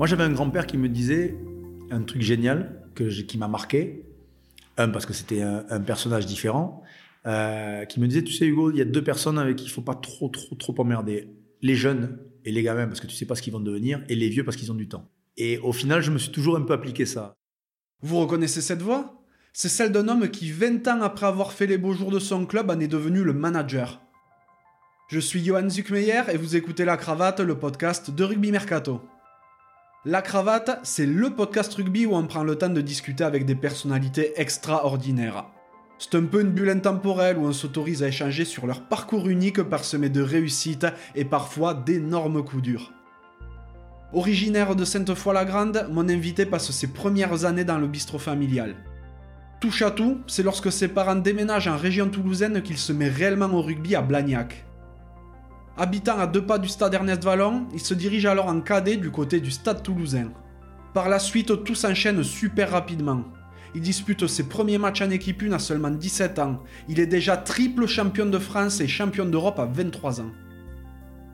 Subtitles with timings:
[0.00, 1.36] Moi, j'avais un grand-père qui me disait
[1.90, 4.06] un truc génial qui m'a marqué.
[4.78, 6.82] Un, parce que c'était un, personnage différent.
[7.26, 9.70] Euh, qui me disait, tu sais, Hugo, il y a deux personnes avec qui il
[9.70, 11.28] faut pas trop, trop, trop emmerder.
[11.60, 14.14] Les jeunes et les gamins, parce que tu sais pas ce qu'ils vont devenir, et
[14.14, 15.06] les vieux, parce qu'ils ont du temps.
[15.36, 17.34] Et au final, je me suis toujours un peu appliqué ça.
[18.00, 19.22] Vous reconnaissez cette voix?
[19.52, 22.46] C'est celle d'un homme qui, 20 ans après avoir fait les beaux jours de son
[22.46, 24.00] club, en est devenu le manager.
[25.08, 29.02] Je suis Johan Zuckmeyer et vous écoutez La Cravate, le podcast de Rugby Mercato.
[30.06, 33.54] La Cravate, c'est le podcast rugby où on prend le temps de discuter avec des
[33.54, 35.44] personnalités extraordinaires.
[35.98, 39.62] C'est un peu une bulle intemporelle où on s'autorise à échanger sur leur parcours unique
[39.62, 42.94] parsemé de réussites et parfois d'énormes coups durs.
[44.14, 48.76] Originaire de Sainte-Foy-la-Grande, mon invité passe ses premières années dans le bistrot familial.
[49.60, 53.52] Touche à tout, c'est lorsque ses parents déménagent en région toulousaine qu'il se met réellement
[53.52, 54.64] au rugby à Blagnac.
[55.76, 59.10] Habitant à deux pas du stade Ernest Vallon, il se dirige alors en cadet du
[59.10, 60.30] côté du stade toulousain.
[60.92, 63.22] Par la suite, tout s'enchaîne super rapidement.
[63.74, 66.60] Il dispute ses premiers matchs en équipe 1 à seulement 17 ans.
[66.88, 70.30] Il est déjà triple champion de France et champion d'Europe à 23 ans.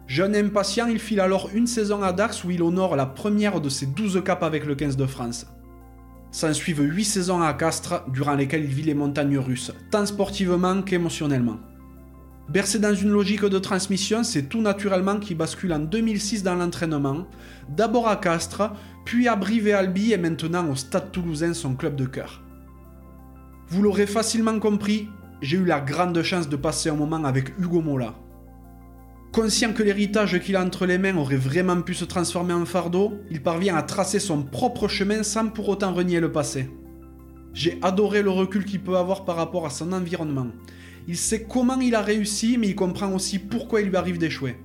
[0.06, 3.60] Jeune et impatient, il file alors une saison à Dax où il honore la première
[3.60, 5.46] de ses 12 capes avec le 15 de France.
[6.30, 10.82] S'en suivent 8 saisons à Castres, durant lesquelles il vit les montagnes russes, tant sportivement
[10.82, 11.56] qu'émotionnellement.
[12.48, 17.26] Bercé dans une logique de transmission, c'est tout naturellement qu'il bascule en 2006 dans l'entraînement,
[17.68, 18.70] d'abord à Castres,
[19.04, 22.42] puis à Brive et Albi et maintenant au Stade toulousain, son club de cœur.
[23.68, 25.08] Vous l'aurez facilement compris,
[25.42, 28.14] j'ai eu la grande chance de passer un moment avec Hugo Mola.
[29.32, 33.14] Conscient que l'héritage qu'il a entre les mains aurait vraiment pu se transformer en fardeau,
[33.28, 36.70] il parvient à tracer son propre chemin sans pour autant renier le passé.
[37.52, 40.46] J'ai adoré le recul qu'il peut avoir par rapport à son environnement,
[41.08, 44.56] il sait comment il a réussi, mais il comprend aussi pourquoi il lui arrive d'échouer.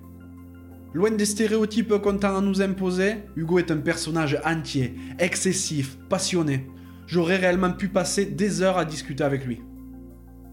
[0.94, 6.68] Loin des stéréotypes qu'on tend à nous imposer, Hugo est un personnage entier, excessif, passionné.
[7.08, 9.62] J'aurais réellement pu passer des heures à discuter avec lui.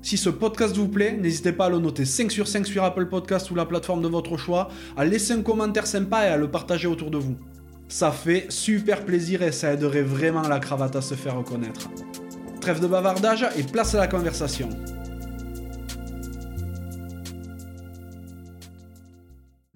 [0.00, 3.06] Si ce podcast vous plaît, n'hésitez pas à le noter 5 sur 5 sur Apple
[3.06, 6.50] Podcast ou la plateforme de votre choix, à laisser un commentaire sympa et à le
[6.50, 7.37] partager autour de vous.
[7.88, 11.88] Ça fait super plaisir et ça aiderait vraiment la cravate à se faire reconnaître.
[12.60, 14.69] Trêve de bavardage et place à la conversation.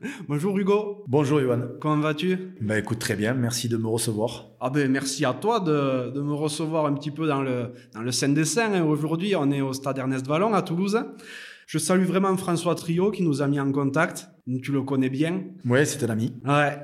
[0.28, 1.04] Bonjour Hugo.
[1.06, 1.60] Bonjour Johan.
[1.80, 2.36] Comment vas-tu?
[2.60, 4.46] Bah écoute très bien, merci de me recevoir.
[4.60, 8.02] Ah ben merci à toi de, de me recevoir un petit peu dans le, dans
[8.02, 8.82] le scène des scènes.
[8.82, 11.04] Aujourd'hui on est au stade Ernest Vallon à Toulouse.
[11.72, 14.28] Je salue vraiment François Trio qui nous a mis en contact.
[14.62, 15.44] Tu le connais bien.
[15.64, 16.34] Ouais, c'est un ami.
[16.44, 16.78] Ouais,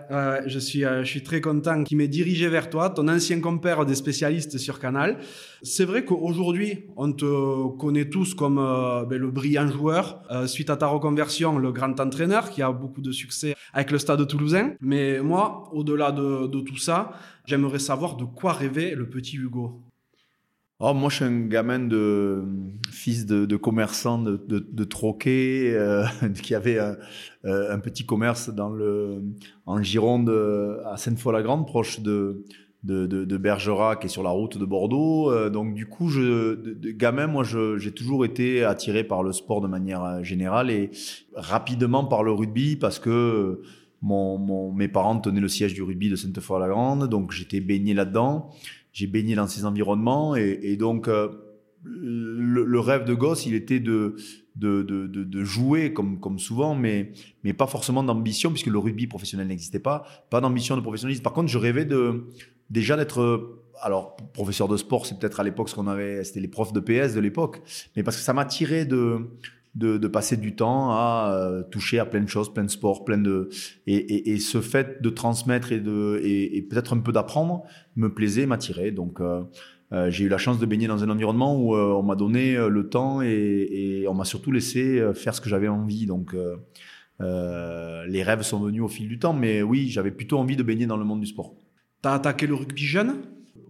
[0.47, 3.84] je, suis, euh, je suis très content qu'il m'ait dirigé vers toi, ton ancien compère
[3.84, 5.19] des spécialistes sur Canal.
[5.60, 10.22] C'est vrai qu'aujourd'hui, on te connaît tous comme euh, ben, le brillant joueur.
[10.31, 13.98] Euh, suite à ta reconversion, le grand entraîneur qui a beaucoup de succès avec le
[13.98, 14.71] stade toulousain.
[14.81, 17.10] Mais moi, au-delà de, de tout ça,
[17.44, 19.82] j'aimerais savoir de quoi rêvait le petit Hugo.
[20.81, 22.44] Oh, moi, je suis un gamin de
[22.93, 26.05] fils de, de commerçant de, de, de troquet euh,
[26.43, 26.97] qui avait un,
[27.47, 29.21] euh, un, petit commerce dans le
[29.66, 30.31] en Gironde
[30.84, 32.44] à Sainte-Foy-la-Grande, proche de,
[32.84, 35.33] de, de, Bergerac et sur la route de Bordeaux.
[35.33, 39.60] Euh, donc, du coup, je, de, gamin, moi, j'ai toujours été attiré par le sport
[39.60, 40.93] de manière générale et
[41.34, 43.62] rapidement par le rugby parce que
[44.00, 48.53] mon, mon, mes parents tenaient le siège du rugby de Sainte-Foy-la-Grande, donc j'étais baigné là-dedans
[48.98, 51.28] j'ai baigné dans ces environnements et, donc euh,
[51.84, 54.16] le, rêve de gosse, il était de
[54.56, 57.12] de, de, jouer comme, comme souvent, mais,
[57.44, 61.22] mais pas forcément d'ambition, puisque le rugby professionnel n'existait pas, pas d'ambition de professionnalisme.
[61.22, 62.26] Par contre, je rêvais de,
[62.69, 66.48] déjà d'être, alors, professeur de sport, c'est peut-être à l'époque ce qu'on avait, c'était les
[66.48, 67.62] profs de PS de l'époque,
[67.94, 69.30] mais parce que ça m'attirait de,
[69.78, 73.19] de, passer du temps à euh, toucher à plein de choses, plein de sports, plein
[73.19, 73.49] de
[73.87, 77.62] et, et, ce fait de transmettre et de et, peut-être un peu d'apprendre
[77.97, 78.91] me plaisait, m'attirait.
[78.91, 79.43] Donc euh,
[79.93, 82.89] euh, j'ai eu la chance de baigner dans un environnement où on m'a donné le
[82.89, 86.06] temps et, on m'a surtout laissé faire ce que j'avais envie.
[86.06, 86.34] Donc
[87.21, 90.86] les rêves sont venus au fil du temps, mais oui, j'avais plutôt envie de baigner
[90.86, 91.54] dans le monde du sport.
[92.03, 93.22] T'as attaqué le rugby jeune?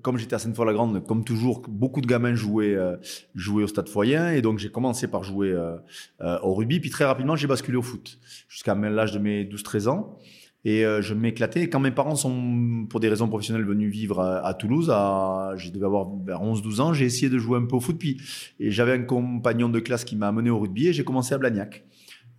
[0.02, 2.96] Comme j'étais à Sainte-Foy-la-Grande, comme toujours, beaucoup de gamins jouaient, euh,
[3.34, 4.32] jouaient au stade Foyen.
[4.32, 5.76] Et donc, j'ai commencé par jouer euh,
[6.20, 6.80] euh, au rugby.
[6.80, 8.18] Puis très rapidement, j'ai basculé au foot
[8.48, 10.18] jusqu'à l'âge de mes 12-13 ans.
[10.64, 11.70] Et je m'éclatais.
[11.70, 15.86] Quand mes parents sont, pour des raisons professionnelles, venus vivre à, Toulouse, à, je devais
[15.86, 17.96] avoir vers 11-12 ans, j'ai essayé de jouer un peu au foot.
[17.96, 18.20] Puis
[18.60, 21.86] j'avais un compagnon de classe qui m'a amené au rugby et j'ai commencé à Blagnac.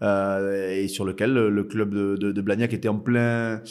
[0.04, 3.63] et sur lequel le club de Blagnac était en plein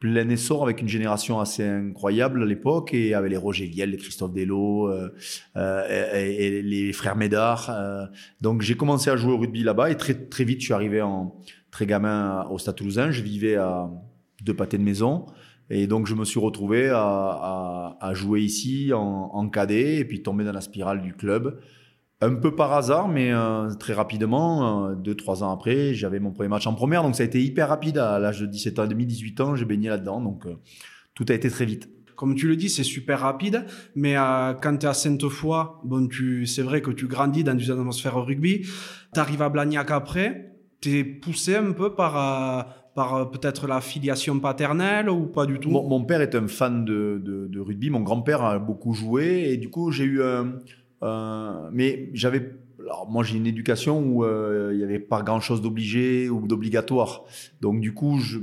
[0.00, 3.98] plein essor avec une génération assez incroyable à l'époque et avec les Roger Vielle, les
[3.98, 5.10] Christophe Delo euh,
[5.56, 7.70] euh, et, les frères Médard.
[7.70, 8.06] Euh.
[8.40, 11.02] donc j'ai commencé à jouer au rugby là-bas et très très vite je suis arrivé
[11.02, 11.36] en
[11.70, 13.10] très gamin au Stade Toulousain.
[13.10, 13.90] Je vivais à
[14.42, 15.26] deux pâtés de maison
[15.68, 20.04] Et donc, je me suis retrouvé à, à, à jouer ici en, en, cadet et
[20.04, 21.60] puis tomber dans la spirale du club.
[22.22, 26.32] Un peu par hasard, mais euh, très rapidement, euh, deux, trois ans après, j'avais mon
[26.32, 27.02] premier match en première.
[27.02, 27.96] Donc, ça a été hyper rapide.
[27.98, 30.20] À l'âge de 17 ans et demi, 18 ans, j'ai baigné là-dedans.
[30.20, 30.56] Donc, euh,
[31.14, 31.88] tout a été très vite.
[32.20, 33.64] Comme tu le dis, c'est super rapide,
[33.94, 37.58] mais euh, quand tu es à Sainte-Foy, bon, tu, c'est vrai que tu grandis dans
[37.58, 38.66] une atmosphère rugby.
[39.14, 40.52] Tu arrives à Blagnac après,
[40.82, 42.62] tu es poussé un peu par, euh,
[42.94, 45.70] par euh, peut-être la filiation paternelle ou pas du tout?
[45.70, 49.50] Mon, mon, père est un fan de, de, de rugby, mon grand-père a beaucoup joué
[49.50, 50.56] et du coup j'ai eu un...
[51.02, 56.28] mais j'avais alors moi j'ai une éducation où il n'y avait pas grand chose d'obligé
[56.28, 57.24] ou d'obligatoire.
[57.60, 58.38] Donc du coup je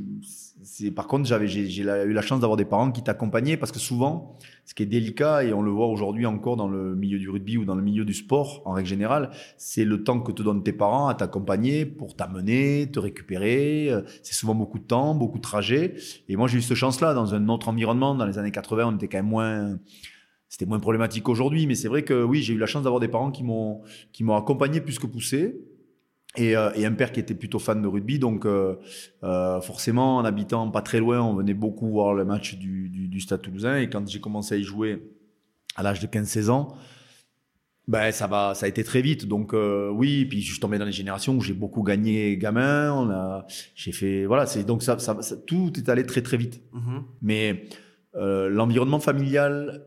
[0.95, 4.38] par contre j'avais j'ai eu la chance d'avoir des parents qui t'accompagnaient parce que souvent
[4.65, 7.57] ce qui est délicat et on le voit aujourd'hui encore dans le milieu du rugby
[7.57, 10.63] ou dans le milieu du sport en règle générale c'est le temps que te donnent
[10.63, 13.92] tes parents à t'accompagner pour t'amener te récupérer.
[14.24, 15.95] C'est souvent beaucoup de temps beaucoup de trajets.
[16.27, 18.13] Et moi j'ai eu cette chance là dans un autre environnement.
[18.13, 19.80] Dans les années 80 on était quand même moins
[20.49, 23.07] c'était moins problématique aujourd'hui mais c'est vrai que oui j'ai eu la chance d'avoir des
[23.07, 25.61] parents qui m'ont qui m'ont accompagné plus que poussé
[26.35, 28.19] et, euh, et, un père qui était plutôt fan de rugby.
[28.19, 28.75] Donc, euh,
[29.23, 33.07] euh, forcément, en habitant pas très loin, on venait beaucoup voir le match du, du,
[33.07, 33.77] du Stade toulousain.
[33.77, 35.01] Et quand j'ai commencé à y jouer
[35.75, 36.75] à l'âge de 15-16 ans,
[37.88, 39.27] ben ça va, ça a été très vite.
[39.27, 42.91] Donc euh, oui, puis je suis tombé dans les générations où j'ai beaucoup gagné gamin.
[42.94, 43.45] On a,
[43.75, 46.61] j'ai fait, voilà, c'est donc ça, ça, ça, tout est allé très très vite.
[46.73, 47.01] Mm-hmm.
[47.21, 47.65] Mais
[48.15, 49.85] euh, l'environnement familial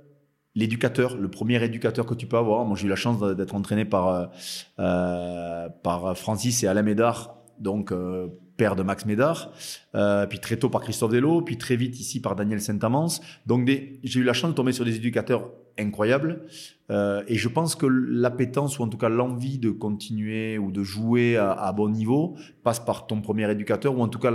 [0.61, 2.65] l'éducateur, le premier éducateur que tu peux avoir.
[2.65, 4.31] Moi, j'ai eu la chance d'être entraîné par
[4.79, 9.53] euh, par Francis et Alain Médard, donc euh, père de Max Médard,
[9.95, 13.21] euh, puis très tôt par Christophe Delo, puis très vite ici par Daniel Saint-Amans.
[13.47, 16.43] Donc, j'ai eu la chance de tomber sur des éducateurs incroyables.
[16.91, 20.83] Euh, et je pense que l'appétence ou en tout cas l'envie de continuer ou de
[20.83, 24.33] jouer à, à bon niveau passe par ton premier éducateur ou en tout cas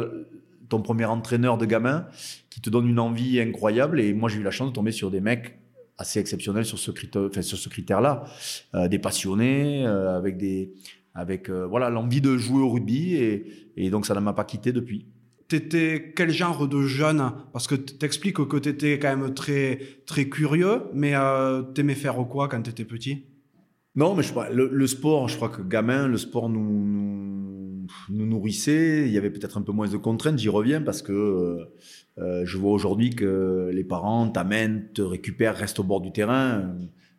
[0.69, 2.07] ton premier entraîneur de gamin
[2.49, 3.99] qui te donne une envie incroyable.
[3.99, 5.59] Et moi, j'ai eu la chance de tomber sur des mecs
[5.97, 8.23] assez exceptionnel sur ce critère, enfin, sur ce critère-là,
[8.73, 10.73] euh, des passionnés euh, avec des
[11.13, 14.43] avec euh, voilà l'envie de jouer au rugby et, et donc ça ne m'a pas
[14.43, 15.07] quitté depuis.
[15.47, 17.31] T'étais quel genre de jeune?
[17.53, 21.13] Parce que t'expliques que t'étais quand même très très curieux, mais
[21.75, 23.25] t'aimais faire quoi quand t'étais petit?
[23.95, 25.29] Non, mais je crois le, le, sport.
[25.29, 27.54] Je crois que gamin, le sport nous, nous,
[28.09, 29.03] nous nourrissait.
[29.07, 30.37] Il y avait peut-être un peu moins de contraintes.
[30.37, 31.67] J'y reviens parce que
[32.17, 36.75] euh, je vois aujourd'hui que les parents t'amènent, te récupèrent, restent au bord du terrain.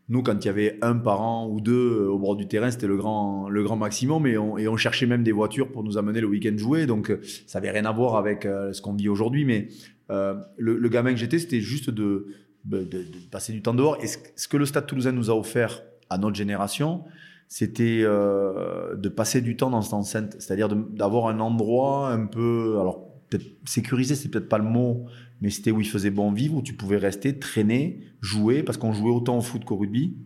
[0.08, 2.96] Nous, quand il y avait un parent ou deux au bord du terrain, c'était le
[2.96, 6.56] grand, le grand maximum et on, cherchait même des voitures pour nous amener le week-end
[6.56, 6.86] jouer.
[6.86, 7.12] Donc,
[7.46, 9.44] ça avait rien à voir avec euh, ce qu'on vit aujourd'hui.
[9.44, 9.68] Mais
[10.10, 12.28] euh, le, gamin que j'étais, c'était juste de,
[13.32, 13.98] passer du temps dehors.
[14.00, 17.02] Et ce que le Stade Toulousain nous a offert à notre génération,
[17.48, 22.78] c'était euh, de passer du temps dans cette enceinte, c'est-à-dire d'avoir un endroit un peu,
[22.81, 25.06] alors peut-être sécurisé, c'est peut-être pas le mot,
[25.40, 28.93] mais c'était où il faisait bon vivre, où tu pouvais rester, traîner, jouer, parce qu'on
[28.93, 30.16] jouait autant au foot qu'au rugby.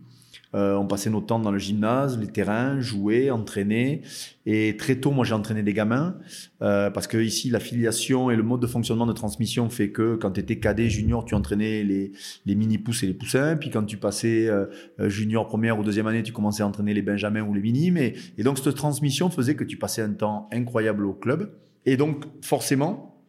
[0.53, 4.01] Euh, on passait nos temps dans le gymnase, les terrains, jouer, entraîner.
[4.45, 6.17] Et très tôt, moi, j'ai entraîné des gamins
[6.61, 10.31] euh, parce que ici, l'affiliation et le mode de fonctionnement de transmission fait que quand
[10.31, 12.11] tu étais cadet, junior, tu entraînais les,
[12.45, 13.55] les mini pousses et les poussins.
[13.55, 14.65] Puis quand tu passais euh,
[15.07, 17.97] junior première ou deuxième année, tu commençais à entraîner les benjamins ou les minimes.
[17.97, 21.53] Et, et donc, cette transmission faisait que tu passais un temps incroyable au club.
[21.85, 23.23] Et donc, forcément,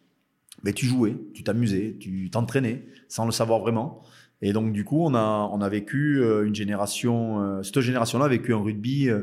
[0.63, 4.03] ben, tu jouais, tu t'amusais, tu t'entraînais sans le savoir vraiment.
[4.43, 8.25] Et donc, du coup, on a, on a vécu euh, une génération, euh, cette génération-là
[8.25, 9.23] a vécu un rugby euh,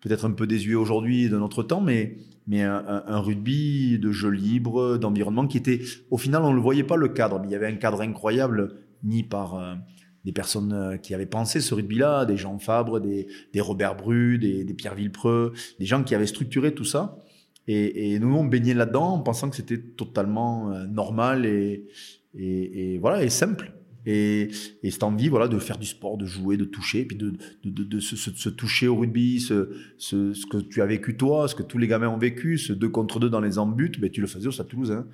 [0.00, 2.16] peut-être un peu désuet aujourd'hui de notre temps, mais,
[2.48, 5.80] mais un, un, rugby de jeu libre, d'environnement qui était,
[6.10, 8.00] au final, on ne le voyait pas le cadre, mais il y avait un cadre
[8.00, 9.78] incroyable mis par
[10.24, 14.64] des personnes qui avaient pensé ce rugby-là, des Jean Fabre, des, des Robert Bru, des,
[14.64, 17.18] des Pierre Villepreux, des gens qui avaient structuré tout ça.
[17.68, 21.86] Et, et nous, on baignait là-dedans en pensant que c'était totalement normal et,
[22.36, 23.75] et, et, voilà, et simple.
[24.06, 24.50] Et,
[24.84, 27.32] et cette envie voilà, de faire du sport, de jouer, de toucher, puis de,
[27.64, 31.56] de, de, de se, toucher au rugby, ce, ce, que tu as vécu toi, ce
[31.56, 34.20] que tous les gamins ont vécu, ce deux contre deux dans les embutes, ben, tu
[34.20, 34.92] le faisais au Stade Toulouse.
[34.92, 35.06] Hein.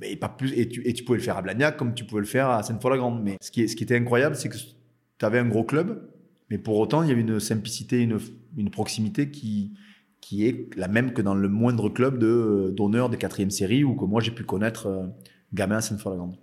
[0.00, 2.22] Mais pas plus, et, tu, et tu pouvais le faire à Blagnac comme tu pouvais
[2.22, 3.22] le faire à Sainte-Foy-la-Grande.
[3.22, 6.08] Mais ce qui, ce qui était incroyable, c'est que tu avais un gros club,
[6.48, 8.18] mais pour autant, il y avait une simplicité, une,
[8.56, 9.72] une proximité qui,
[10.20, 13.94] qui est la même que dans le moindre club de d'honneur des quatrième série ou
[13.94, 15.06] que moi j'ai pu connaître euh,
[15.52, 16.36] gamin à Sainte-Foy-la-Grande.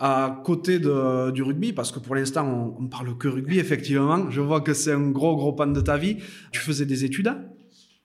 [0.00, 4.30] À côté de, du rugby, parce que pour l'instant on, on parle que rugby, effectivement,
[4.30, 6.18] je vois que c'est un gros gros pan de ta vie.
[6.52, 7.32] Tu faisais des études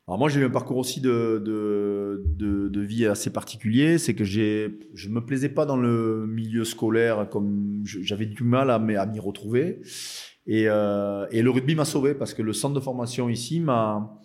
[0.06, 4.14] alors moi j'ai eu un parcours aussi de, de, de, de vie assez particulier, c'est
[4.14, 8.80] que j'ai je me plaisais pas dans le milieu scolaire comme j'avais du mal à
[8.80, 9.80] m'y retrouver.
[10.46, 14.20] Et, euh, et le rugby m'a sauvé parce que le centre de formation ici m'a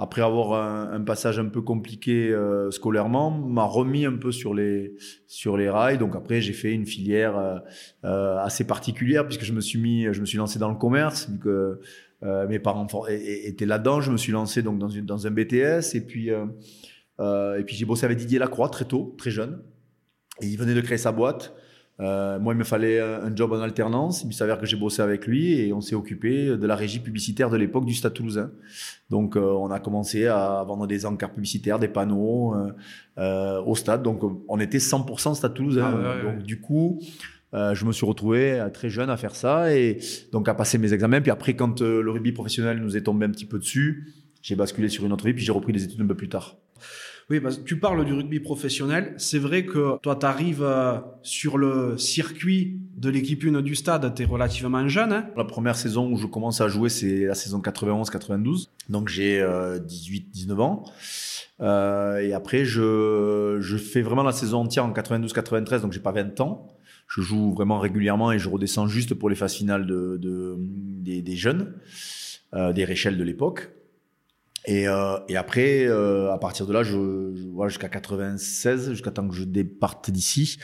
[0.00, 0.54] après avoir
[0.94, 4.94] un, passage un peu compliqué euh, scolairement, m'a remis un peu sur les
[5.26, 5.98] sur les rails.
[5.98, 7.58] Donc après, j'ai fait une filière euh,
[8.04, 11.28] euh, assez particulière puisque je me suis mis, je me suis lancé dans le commerce
[11.44, 11.80] que
[12.48, 14.00] mes parents étaient là-dedans.
[14.00, 17.84] Je me suis lancé donc dans une dans un BTS et puis et puis j'ai
[17.84, 19.62] bossé avec Didier Lacroix très tôt, très jeune.
[20.40, 21.54] Et il venait de créer sa boîte.
[22.00, 24.24] Euh, moi, il me fallait un job en alternance.
[24.24, 27.50] Il s'avère que j'ai bossé avec lui et on s'est occupé de la régie publicitaire
[27.50, 28.50] de l'époque du Stade Toulousain.
[29.10, 32.54] Donc, euh, on a commencé à vendre des encarts publicitaires, des panneaux
[33.18, 34.02] euh, au stade.
[34.02, 36.02] Donc, on était 100% Stade Toulousain.
[36.04, 37.00] Ah, donc, du coup,
[37.52, 39.98] je me suis retrouvé très jeune à faire ça et
[40.32, 41.20] donc à passer mes examens.
[41.20, 44.88] Puis après, quand le rugby professionnel nous est tombé un petit peu dessus, j'ai basculé
[44.88, 46.56] sur une autre vie puis j'ai repris des études un peu plus tard.
[47.30, 49.14] Oui, parce que tu parles du rugby professionnel.
[49.16, 54.12] C'est vrai que toi, tu arrives euh, sur le circuit de l'équipe 1 du stade,
[54.14, 55.12] tu es relativement jeune.
[55.12, 58.66] Hein la première saison où je commence à jouer, c'est la saison 91-92.
[58.88, 60.84] Donc j'ai 18-19 euh, ans.
[61.60, 66.12] Euh, et après, je, je fais vraiment la saison entière en 92-93, donc j'ai pas
[66.12, 66.68] 20 ans.
[67.06, 71.22] Je joue vraiment régulièrement et je redescends juste pour les phases finales de, de des,
[71.22, 71.74] des, jeunes,
[72.54, 73.70] euh, des Réchelles de l'époque.
[74.66, 76.96] Et, euh, et après, euh, à partir de là, je,
[77.52, 80.58] voilà, jusqu'à 96, jusqu'à temps que je départe d'ici,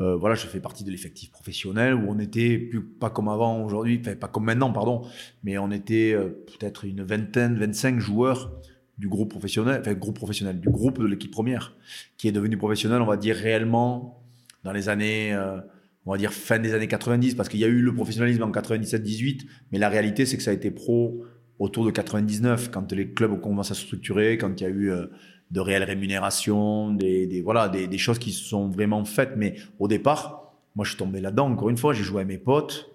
[0.00, 3.64] euh, voilà, je fais partie de l'effectif professionnel où on était plus pas comme avant
[3.64, 5.02] aujourd'hui, enfin pas comme maintenant, pardon,
[5.42, 8.52] mais on était euh, peut-être une vingtaine, 25 joueurs
[8.98, 11.76] du groupe professionnel, enfin groupe professionnel, du groupe de l'équipe première,
[12.16, 14.22] qui est devenu professionnel, on va dire réellement
[14.62, 15.58] dans les années, euh,
[16.06, 18.50] on va dire fin des années 90, parce qu'il y a eu le professionnalisme en
[18.52, 21.24] 97-18, mais la réalité c'est que ça a été pro
[21.58, 24.70] autour de 99, quand les clubs ont commencé à se structurer, quand il y a
[24.70, 25.06] eu euh,
[25.50, 29.32] de réelles rémunérations, des, voilà, des, des, choses qui se sont vraiment faites.
[29.36, 31.50] Mais au départ, moi, je suis tombé là-dedans.
[31.50, 32.94] Encore une fois, j'ai joué avec mes potes.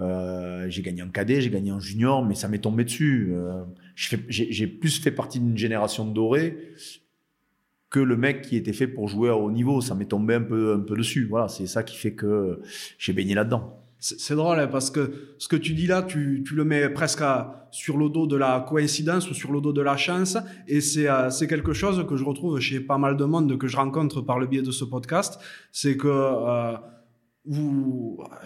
[0.00, 3.32] Euh, j'ai gagné en cadet, j'ai gagné en junior, mais ça m'est tombé dessus.
[3.32, 3.62] Euh,
[3.94, 6.74] j'ai plus fait partie d'une génération dorée
[7.90, 9.80] que le mec qui était fait pour jouer à haut niveau.
[9.80, 11.26] Ça m'est tombé un peu, un peu dessus.
[11.26, 12.60] Voilà, c'est ça qui fait que
[12.98, 13.79] j'ai baigné là-dedans.
[14.00, 17.22] C'est drôle hein, parce que ce que tu dis là, tu, tu le mets presque
[17.70, 20.38] sur le dos de la coïncidence ou sur le dos de la chance.
[20.66, 23.76] Et euh, c'est quelque chose que je retrouve chez pas mal de monde que je
[23.76, 25.38] rencontre par le biais de ce podcast.
[25.70, 26.76] C'est que euh,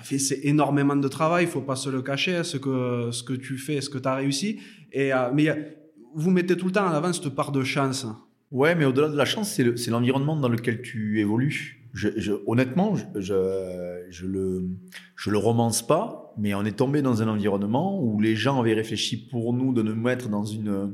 [0.02, 3.56] c'est énormément de travail, il faut pas se le cacher, ce que, ce que tu
[3.56, 4.58] fais, ce que tu as réussi.
[4.92, 5.78] Et, euh, mais
[6.16, 8.06] vous mettez tout le temps en avant cette part de chance.
[8.50, 12.96] Ouais, mais au-delà de la chance, c'est l'environnement dans lequel tu évolues je, je, honnêtement,
[12.96, 14.68] je, je, le,
[15.14, 18.74] je le romance pas, mais on est tombé dans un environnement où les gens avaient
[18.74, 20.92] réfléchi pour nous de nous mettre dans une,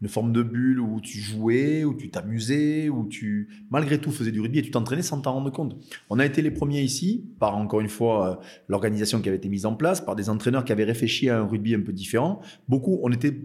[0.00, 4.30] une forme de bulle où tu jouais, où tu t'amusais, où tu, malgré tout, faisais
[4.30, 5.76] du rugby et tu t'entraînais sans t'en rendre compte.
[6.10, 8.36] On a été les premiers ici, par encore une fois, euh,
[8.68, 11.44] l'organisation qui avait été mise en place, par des entraîneurs qui avaient réfléchi à un
[11.44, 12.40] rugby un peu différent.
[12.68, 13.36] Beaucoup, on était,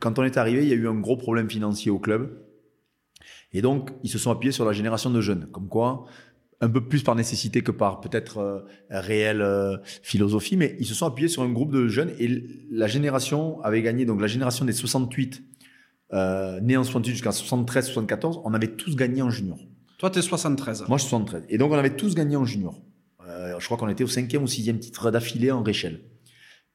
[0.00, 2.42] quand on est arrivé, il y a eu un gros problème financier au club
[3.52, 6.04] et donc, ils se sont appuyés sur la génération de jeunes, comme quoi,
[6.60, 10.94] un peu plus par nécessité que par peut-être euh, réelle euh, philosophie, mais ils se
[10.94, 12.28] sont appuyés sur un groupe de jeunes et
[12.70, 15.42] la génération avait gagné, donc la génération des 68,
[16.12, 19.58] euh, nés en 68 jusqu'à 73, 74, on avait tous gagné en junior.
[19.98, 20.86] Toi, tu es 73.
[20.88, 21.44] Moi, je suis 73.
[21.48, 22.82] Et donc, on avait tous gagné en junior.
[23.26, 26.00] Euh, je crois qu'on était au cinquième ou sixième titre d'affilée en Réchelle.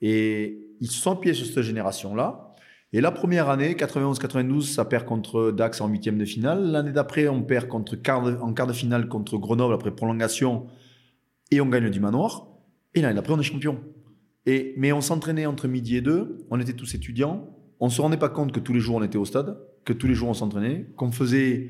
[0.01, 2.46] Et ils se sont appuyés sur cette génération-là.
[2.93, 6.71] Et la première année, 91-92, ça perd contre Dax en huitième de finale.
[6.71, 10.67] L'année d'après, on perd en quart de finale contre Grenoble après prolongation
[11.51, 12.47] et on gagne du manoir.
[12.95, 13.79] Et l'année d'après, on est champion.
[14.45, 17.49] Et, mais on s'entraînait entre midi et deux, on était tous étudiants,
[17.81, 20.07] on se rendait pas compte que tous les jours on était au stade, que tous
[20.07, 21.69] les jours on s'entraînait, qu'on faisait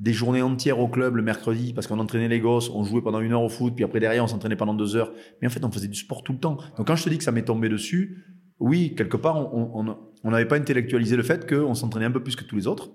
[0.00, 3.20] des journées entières au club le mercredi parce qu'on entraînait les gosses, on jouait pendant
[3.20, 5.12] une heure au foot, puis après derrière on s'entraînait pendant deux heures.
[5.40, 6.58] Mais en fait, on faisait du sport tout le temps.
[6.76, 8.24] Donc quand je te dis que ça m'est tombé dessus,
[8.58, 12.44] oui, quelque part, on n'avait pas intellectualisé le fait qu'on s'entraînait un peu plus que
[12.44, 12.90] tous les autres.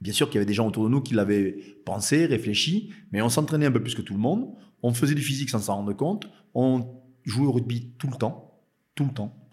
[0.00, 3.22] Bien sûr qu'il y avait des gens autour de nous qui l'avaient pensé, réfléchi, mais
[3.22, 4.54] on s'entraînait un peu plus que tout le monde.
[4.82, 6.28] On faisait du physique sans s'en rendre compte.
[6.54, 6.86] On
[7.24, 8.60] jouait au rugby tout le temps,
[8.94, 9.48] tout le temps.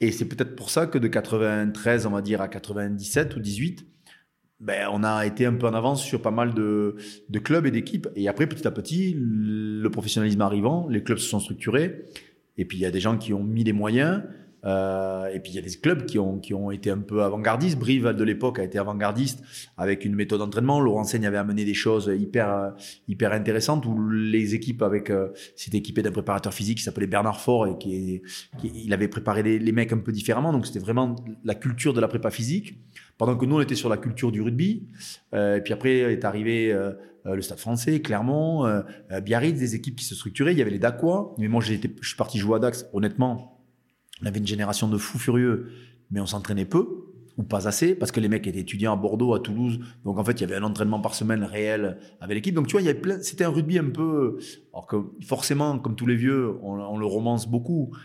[0.00, 3.86] Et c'est peut-être pour ça que de 93, on va dire, à 97 ou 18,
[4.58, 6.96] ben, on a été un peu en avance sur pas mal de,
[7.28, 8.08] de clubs et d'équipes.
[8.16, 12.06] Et après, petit à petit, le professionnalisme arrivant, les clubs se sont structurés.
[12.56, 14.22] Et puis, il y a des gens qui ont mis les moyens.
[14.64, 17.22] Euh, et puis il y a des clubs qui ont, qui ont été un peu
[17.22, 17.78] avant-gardistes.
[17.78, 19.42] Brive de l'époque a été avant-gardiste
[19.76, 20.80] avec une méthode d'entraînement.
[20.80, 22.74] Laurent Seigne avait amené des choses hyper,
[23.08, 27.40] hyper intéressantes où les équipes avec, euh, c'était équipé d'un préparateur physique qui s'appelait Bernard
[27.40, 28.22] Faure et qui,
[28.62, 30.52] il avait préparé les, les, mecs un peu différemment.
[30.52, 32.78] Donc c'était vraiment la culture de la prépa physique.
[33.18, 34.88] Pendant que nous on était sur la culture du rugby.
[35.34, 36.92] Euh, et puis après est arrivé euh,
[37.26, 38.82] euh, le Stade Français, Clermont, euh,
[39.22, 40.52] Biarritz, des équipes qui se structuraient.
[40.52, 41.34] Il y avait les Dacois.
[41.38, 42.86] Mais moi été, je suis parti jouer à Dax.
[42.92, 43.51] Honnêtement
[44.22, 45.66] on avait une génération de fous furieux,
[46.10, 46.86] mais on s'entraînait peu.
[47.38, 50.24] ou pas assez, parce que les mecs étaient étudiants à Bordeaux, à Toulouse, donc en
[50.24, 52.54] fait, il y avait un entraînement par semaine réel avec l'équipe.
[52.54, 54.38] Donc tu vois, il y avait plein, c'était un rugby un peu,
[54.72, 57.96] alors que forcément, comme tous les vieux, on, on le romance beaucoup,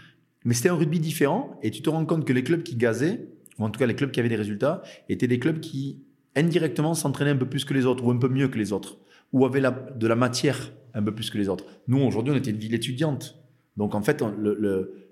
[0.45, 3.27] mais c'était un rugby différent, et tu te rends compte que les clubs qui gazaient,
[3.59, 6.03] ou en tout cas les clubs qui avaient des résultats, étaient des clubs qui
[6.35, 8.97] indirectement s'entraînaient un peu plus que les autres, ou un peu mieux que les autres,
[9.33, 11.65] ou avaient de la matière un peu plus que les autres.
[11.87, 13.43] Nous, aujourd'hui, on était une ville étudiante.
[13.75, 15.06] Donc en fait, le, le,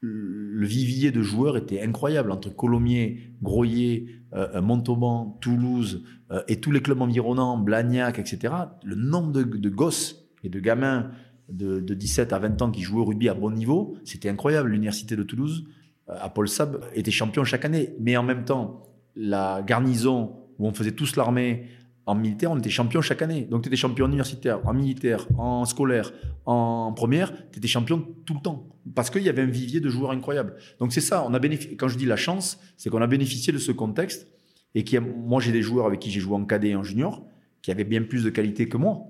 [0.00, 6.70] le vivier de joueurs était incroyable entre Colomiers, Groyer, euh, Montauban, Toulouse euh, et tous
[6.70, 8.54] les clubs environnants, Blagnac, etc.
[8.82, 11.10] Le nombre de, gosses et de gamins
[11.50, 14.70] de, de, 17 à 20 ans qui jouaient au rugby à bon niveau, c'était incroyable.
[14.70, 15.64] L'université de Toulouse,
[16.08, 17.94] euh, à Paul Sab, était champion chaque année.
[18.00, 21.66] Mais en même temps, la garnison où on faisait tous l'armée
[22.10, 23.42] en militaire, on était champion chaque année.
[23.42, 26.12] Donc, tu étais champion universitaire, en militaire, en scolaire,
[26.44, 28.68] en première, tu étais champion tout le temps.
[28.96, 30.56] Parce qu'il y avait un vivier de joueurs incroyables.
[30.80, 31.24] Donc, c'est ça.
[31.28, 34.26] On a bénéficié, quand je dis la chance, c'est qu'on a bénéficié de ce contexte.
[34.74, 37.24] Et qui moi, j'ai des joueurs avec qui j'ai joué en cadet et en junior,
[37.62, 39.04] qui avaient bien plus de qualité que moi.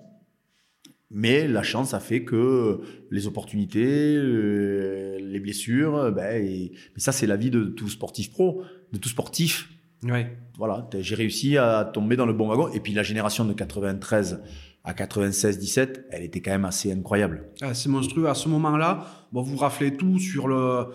[1.10, 7.12] Mais la chance a fait que les opportunités, euh, les blessures, ben, et, mais ça,
[7.12, 9.70] c'est la vie de tout sportif pro, de tout sportif
[10.02, 10.36] Ouais.
[10.58, 12.68] Voilà, j'ai réussi à tomber dans le bon wagon.
[12.68, 14.42] Et puis la génération de 93
[14.84, 17.50] à 96-17, elle était quand même assez incroyable.
[17.60, 18.28] Ah, c'est monstrueux.
[18.28, 20.86] À ce moment-là, bon, vous raflez tout sur le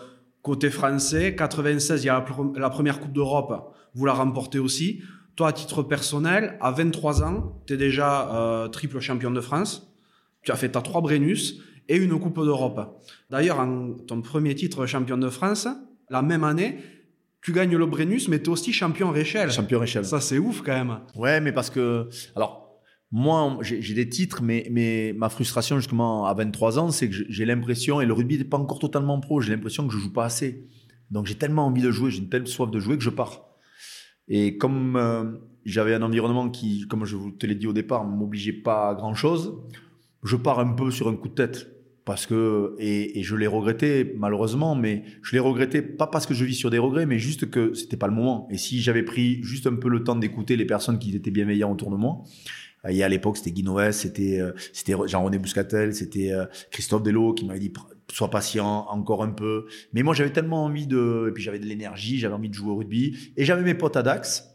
[0.41, 1.35] côté français.
[1.35, 3.75] 96, il y a la, première Coupe d'Europe.
[3.93, 5.01] Vous la remportez aussi.
[5.35, 9.93] Toi, à titre personnel, à 23 ans, tu es déjà euh, triple champion de France.
[10.41, 13.03] Tu as fait ta trois Brennus et une Coupe d'Europe.
[13.29, 13.67] D'ailleurs,
[14.07, 15.67] ton premier titre champion de France,
[16.09, 16.77] la même année,
[17.45, 19.51] tu gagnes le Brennus, mais tu es aussi champion Réchelle.
[19.51, 20.03] Champion Réchelle.
[20.03, 20.97] Ça, c'est ouf quand même.
[21.13, 22.09] Ouais, mais parce que.
[22.35, 27.15] Alors, moi, j'ai des titres, mais, mais ma frustration, justement, à 23 ans, c'est que
[27.29, 30.11] j'ai l'impression, et le rugby n'est pas encore totalement pro, j'ai l'impression que je joue
[30.11, 30.67] pas assez.
[31.11, 33.45] Donc, j'ai tellement envie de jouer, j'ai une telle soif de jouer que je pars.
[34.27, 35.33] Et comme euh,
[35.65, 38.95] j'avais un environnement qui, comme je vous te l'ai dit au départ, m'obligeait pas à
[38.95, 39.53] grand chose,
[40.23, 41.74] je pars un peu sur un coup de tête
[42.05, 46.33] parce que et, et je l'ai regretté malheureusement, mais je l'ai regretté pas parce que
[46.33, 48.47] je vis sur des regrets, mais juste que c'était pas le moment.
[48.51, 51.73] Et si j'avais pris juste un peu le temps d'écouter les personnes qui étaient bienveillantes
[51.73, 52.21] autour de moi,
[52.85, 57.33] euh, et à l'époque c'était Guy c'était euh, c'était Jean-René Bouscatel, c'était euh, Christophe Delot
[57.33, 57.73] qui m'avait dit
[58.11, 59.65] sois patient encore un peu.
[59.93, 62.71] Mais moi j'avais tellement envie de et puis j'avais de l'énergie, j'avais envie de jouer
[62.71, 64.54] au rugby et j'avais mes potes à Dax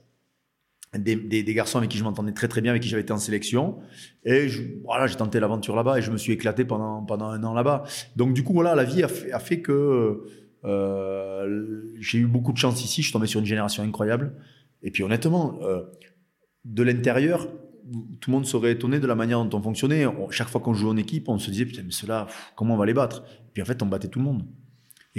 [0.98, 3.78] des, garçons avec qui je m'entendais très très bien, avec qui j'avais été en sélection.
[4.24, 4.48] Et
[4.84, 7.84] voilà, j'ai tenté l'aventure là-bas et je me suis éclaté pendant, pendant un an là-bas.
[8.16, 10.24] Donc du coup, voilà, la vie a fait, a fait que
[10.64, 13.02] euh, j'ai eu beaucoup de chance ici.
[13.02, 14.34] Je suis tombé sur une génération incroyable.
[14.82, 15.82] Et puis honnêtement, euh,
[16.64, 17.46] de l'intérieur,
[18.20, 20.06] tout le monde serait étonné de la manière dont on fonctionnait.
[20.30, 22.26] chaque fois qu'on jouait en équipe, on se disait, putain, mais ceux-là,
[22.56, 23.22] comment on va les battre?
[23.48, 24.42] Et puis en fait, on battait tout le monde.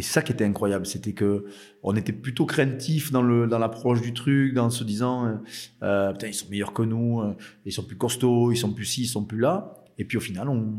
[0.02, 1.46] Et ça qui était incroyable, c'était que
[1.84, 5.36] on était plutôt craintif dans le dans l'approche du truc, dans se disant euh,
[5.84, 7.36] euh, putain ils sont meilleurs que nous, euh,
[7.66, 9.76] ils sont plus costauds, ils sont plus ci, ils sont plus là.
[10.00, 10.74] Et puis au final on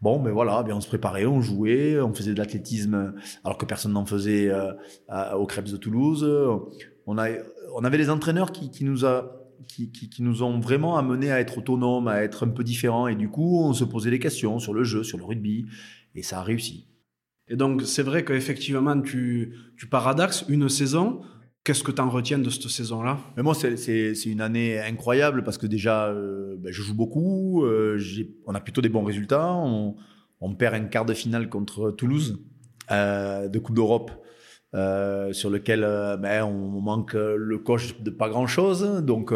[0.00, 3.64] bon mais voilà, bien on se préparait, on jouait, on faisait de l'athlétisme alors que
[3.64, 4.72] personne n'en faisait euh,
[5.36, 6.28] au Crêpes de Toulouse.
[7.06, 12.08] On avait les entraîneurs qui nous a qui, nous ont vraiment amené à être autonomes,
[12.08, 13.06] à être un peu différents.
[13.06, 15.66] Et du coup, on se posait des questions sur le jeu, sur le rugby.
[16.16, 16.88] Et ça a réussi.
[17.48, 21.22] Et donc, c'est vrai qu'effectivement, tu, tu Dax une saison.
[21.64, 23.18] Qu'est-ce que tu en retiens de cette saison-là?
[23.36, 27.64] Mais moi, c'est une année incroyable parce que déjà, euh, ben, je joue beaucoup.
[27.64, 28.00] Euh,
[28.46, 29.52] on a plutôt des bons résultats.
[29.52, 29.94] On,
[30.58, 32.42] perd un quart de finale contre Toulouse
[32.90, 34.10] euh, de Coupe d'Europe.
[35.32, 35.82] Sur lequel
[36.20, 39.34] ben, on manque le coach de pas grand chose donc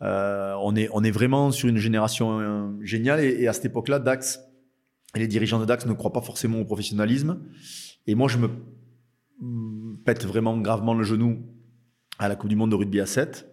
[0.00, 4.40] on est vraiment sur une génération géniale et, à cette époque-là Dax
[5.14, 7.42] les dirigeants de DAX ne croient pas forcément au professionnalisme.
[8.06, 8.48] Et moi, je me
[10.04, 11.44] pète vraiment gravement le genou
[12.18, 13.48] à la Coupe du Monde de rugby à 7.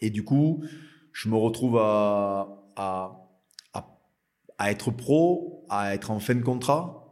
[0.00, 0.62] Et du coup,
[1.12, 3.28] je me retrouve à, à,
[4.58, 7.10] à, être pro, à être en fin de contrat.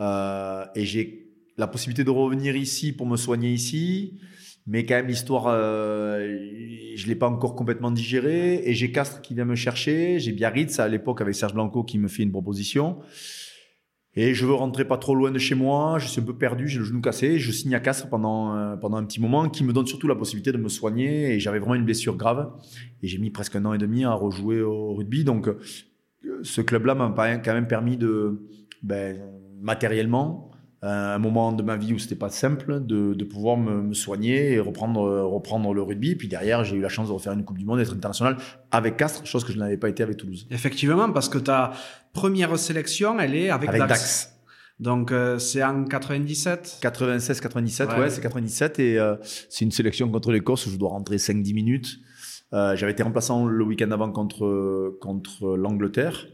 [0.00, 4.20] Euh, et j'ai la possibilité de revenir ici pour me soigner ici
[4.68, 6.36] mais quand même l'histoire euh,
[6.94, 10.18] je l'ai pas encore complètement digéré et j'ai Castres qui vient me chercher.
[10.18, 12.98] J'ai Biarritz à l'époque avec Serge Blanco qui me fait une proposition.
[14.14, 15.98] Et je veux rentrer pas trop loin de chez moi.
[15.98, 17.38] Je suis un peu perdu j'ai le genou cassé.
[17.38, 20.16] Je signe à Castres pendant euh, pendant un petit moment qui me donne surtout la
[20.16, 21.32] possibilité de me soigner.
[21.32, 22.52] Et j'avais vraiment une blessure grave.
[23.02, 25.24] Et j'ai mis presque un an et demi à rejouer au rugby.
[25.24, 25.58] Donc euh,
[26.42, 28.42] ce club là m'a quand même permis de
[28.82, 29.18] ben,
[29.62, 30.47] matériellement
[30.82, 34.52] un moment de ma vie où c'était pas simple de, de pouvoir me, me, soigner
[34.52, 36.14] et reprendre reprendre le rugby.
[36.14, 38.36] Puis derrière, j'ai eu la chance de refaire une Coupe du Monde, d'être international
[38.70, 40.46] avec Castres, chose que je n'avais pas été avec Toulouse.
[40.50, 41.72] Effectivement, parce que ta
[42.12, 43.88] première sélection, elle est avec, avec Dax.
[43.90, 44.34] Dax.
[44.78, 48.10] Donc c'est en 97 96, 97, ouais, Ouais.
[48.10, 51.96] c'est 97 et euh, c'est une sélection contre l'Écosse où je dois rentrer 5-10 minutes.
[52.52, 56.26] Euh, J'avais été remplaçant le week-end avant contre, contre l'Angleterre.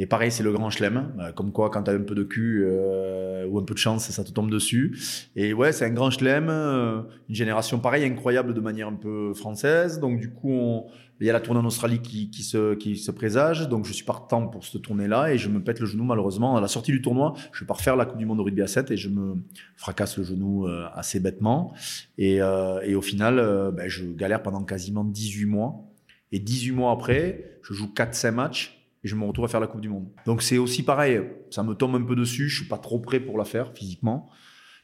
[0.00, 1.12] Et pareil, c'est le grand chelem.
[1.18, 3.78] Euh, Comme quoi, quand tu as un peu de cul euh, ou un peu de
[3.78, 4.96] chance, ça te tombe dessus.
[5.34, 6.48] Et ouais, c'est un grand chelem.
[6.48, 9.98] euh, une génération pareil, incroyable de manière un peu française.
[9.98, 10.84] Donc du coup,
[11.20, 13.68] il y a la tournée en Australie qui, se, présage.
[13.68, 16.56] Donc je suis partant pour cette tournée-là et je me pète le genou malheureusement.
[16.56, 18.68] À la sortie du tournoi, je pars faire la Coupe du Monde de rugby à
[18.68, 19.34] 7 et je me
[19.76, 21.74] fracasse le genou assez bêtement.
[22.18, 25.84] Et, au final, ben, je galère pendant quasiment 18 mois.
[26.30, 29.66] Et 18 mois après, je joue 4-5 matchs et je me retrouve à faire la
[29.66, 30.08] Coupe du Monde.
[30.26, 33.20] Donc c'est aussi pareil, ça me tombe un peu dessus, je suis pas trop prêt
[33.20, 34.30] pour la faire physiquement.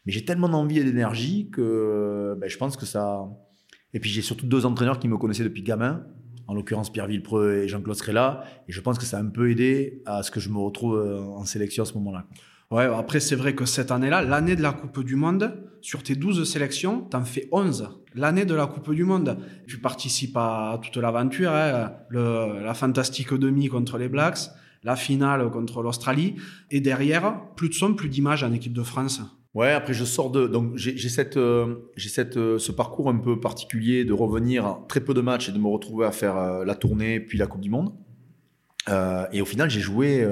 [0.06, 3.26] Mais j'ai tellement d'envie et d'énergie que ben, je pense que ça...
[3.92, 6.04] Et puis j'ai surtout deux entraîneurs qui me connaissaient depuis gamin,
[6.46, 8.44] en l'occurrence Pierre Villepreux et Jean-Claude Scrella.
[8.68, 10.96] Et je pense que ça a un peu aidé à ce que je me retrouve
[10.96, 12.26] euh, en sélection à ce moment-là.
[12.70, 16.14] Ouais, après, c'est vrai que cette année-là, l'année de la Coupe du Monde, sur tes
[16.14, 17.90] 12 sélections, t'en fais 11.
[18.14, 23.68] L'année de la Coupe du Monde, tu participes à toute l'aventure, hein, la fantastique demi
[23.68, 24.50] contre les Blacks,
[24.82, 26.36] la finale contre l'Australie,
[26.70, 29.20] et derrière, plus de son, plus d'images en équipe de France.
[29.54, 33.18] Ouais, après je sors de donc j'ai cette euh, j'ai cette euh, ce parcours un
[33.18, 36.36] peu particulier de revenir à très peu de matchs et de me retrouver à faire
[36.36, 37.92] euh, la tournée puis la Coupe du Monde.
[38.88, 40.26] Euh, et au final, j'ai joué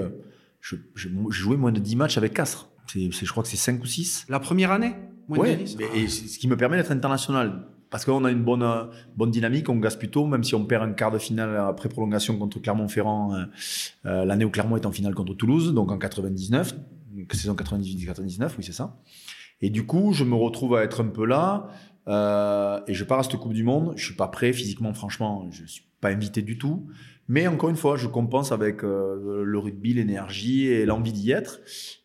[0.62, 2.70] je, je- j'ai joué moins de 10 matchs avec Castres.
[2.87, 4.25] C'est je crois que c'est 5 ou 6.
[4.31, 4.94] La première année
[5.29, 5.77] moins de Ouais, 10.
[5.79, 7.66] mais- et ce qui me permet d'être international.
[7.90, 8.66] Parce qu'on a une bonne,
[9.16, 12.38] bonne dynamique, on gasse plutôt, même si on perd un quart de finale après prolongation
[12.38, 13.44] contre Clermont-Ferrand, euh,
[14.07, 16.75] euh, l'année où Clermont est en finale contre Toulouse, donc en 99,
[17.14, 18.98] donc saison 98-99, oui c'est ça.
[19.61, 21.68] Et du coup, je me retrouve à être un peu là,
[22.09, 23.92] euh, et je pars à cette Coupe du Monde.
[23.96, 26.87] Je suis pas prêt physiquement, franchement, je suis pas invité du tout.
[27.33, 31.61] Mais encore une fois, je compense avec euh, le rugby, l'énergie et l'envie d'y être.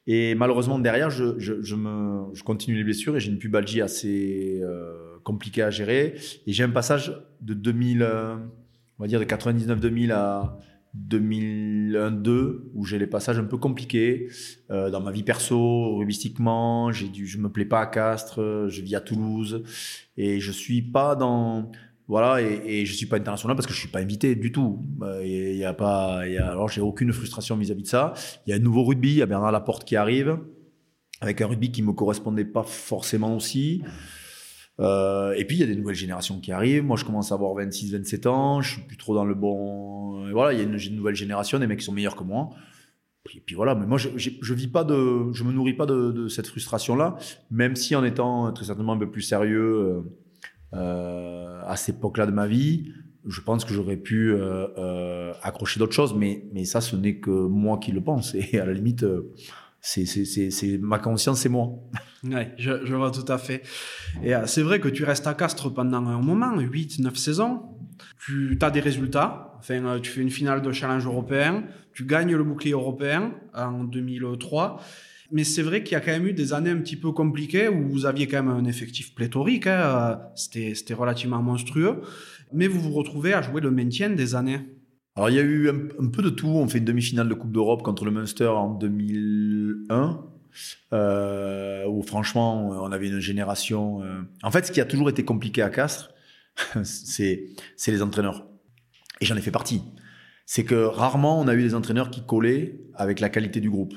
[0.05, 5.69] Et malheureusement, derrière, je, continue les blessures et j'ai une pubalgie assez euh, compliquée à
[5.69, 6.13] gérer.
[6.45, 7.11] Et j'ai un passage
[7.41, 8.35] de 2000, euh,
[8.99, 10.59] on va dire de 99-2000 à
[11.09, 14.29] 2001-2 où j'ai les passages un peu compliqués
[14.69, 16.93] dans ma vie perso, rubistiquement.
[16.93, 19.63] J'ai dû, je me plais pas à Castres, je vis à Toulouse
[20.15, 21.69] et je suis pas dans
[22.07, 24.85] voilà, et, je suis pas international parce que je suis pas invité du tout.
[25.01, 28.13] Euh, Il y a pas, alors j'ai aucune frustration vis-à-vis de ça.
[28.45, 30.39] Il y a un nouveau rugby, il y a Bernard Laporte qui arrive,
[31.19, 33.83] avec un rugby qui me correspondait pas forcément aussi.
[34.79, 36.83] Euh, et puis il y a des nouvelles générations qui arrivent.
[36.83, 38.61] Moi, je commence à avoir 26, 27 ans.
[38.61, 40.31] Je suis plus trop dans le bon.
[40.31, 42.51] Voilà, il y a une, nouvelle génération, des mecs qui sont meilleurs que moi.
[43.35, 46.29] Et puis voilà, mais moi je, je vis pas de, je me nourris pas de,
[46.29, 47.17] cette frustration-là,
[47.51, 50.01] même si en étant très certainement un peu plus sérieux euh, euh,
[50.73, 52.91] à cette époque-là de ma vie,
[53.27, 57.17] je pense que j'aurais pu euh, euh, accrocher d'autres choses, mais, mais ça, ce n'est
[57.17, 58.35] que moi qui le pense.
[58.35, 59.33] Et à la limite, euh,
[59.81, 61.69] c'est, c'est, c'est, ma conscience, c'est moi.
[62.23, 63.61] Ouais, je, je vois tout à fait.
[64.23, 67.61] Et euh, c'est vrai que tu restes à Castres pendant un moment, 8, 9 saisons.
[68.25, 69.53] Tu as des résultats.
[69.59, 71.63] Enfin, euh, tu fais une finale de challenge européen.
[71.93, 74.79] Tu gagnes le bouclier européen en 2003.
[75.31, 77.67] Mais c'est vrai qu'il y a quand même eu des années un petit peu compliquées
[77.67, 79.67] où vous aviez quand même un effectif pléthorique.
[79.67, 82.01] hein, euh, C'était, relativement monstrueux.
[82.53, 84.61] Mais vous vous retrouvez à jouer le maintien des années.
[85.15, 86.47] Alors, il y a eu un, peu de tout.
[86.47, 90.23] On fait une demi-finale de Coupe d'Europe contre le Munster en 2001.
[90.93, 94.01] Euh, où franchement, on avait une génération.
[94.03, 96.11] euh, En fait, ce qui a toujours été compliqué à Castres,
[96.83, 97.47] c'est
[97.87, 98.47] les entraîneurs.
[99.21, 99.81] Et j'en ai fait partie.
[100.45, 103.93] C'est que rarement on a eu des entraîneurs qui collaient avec la qualité du groupe.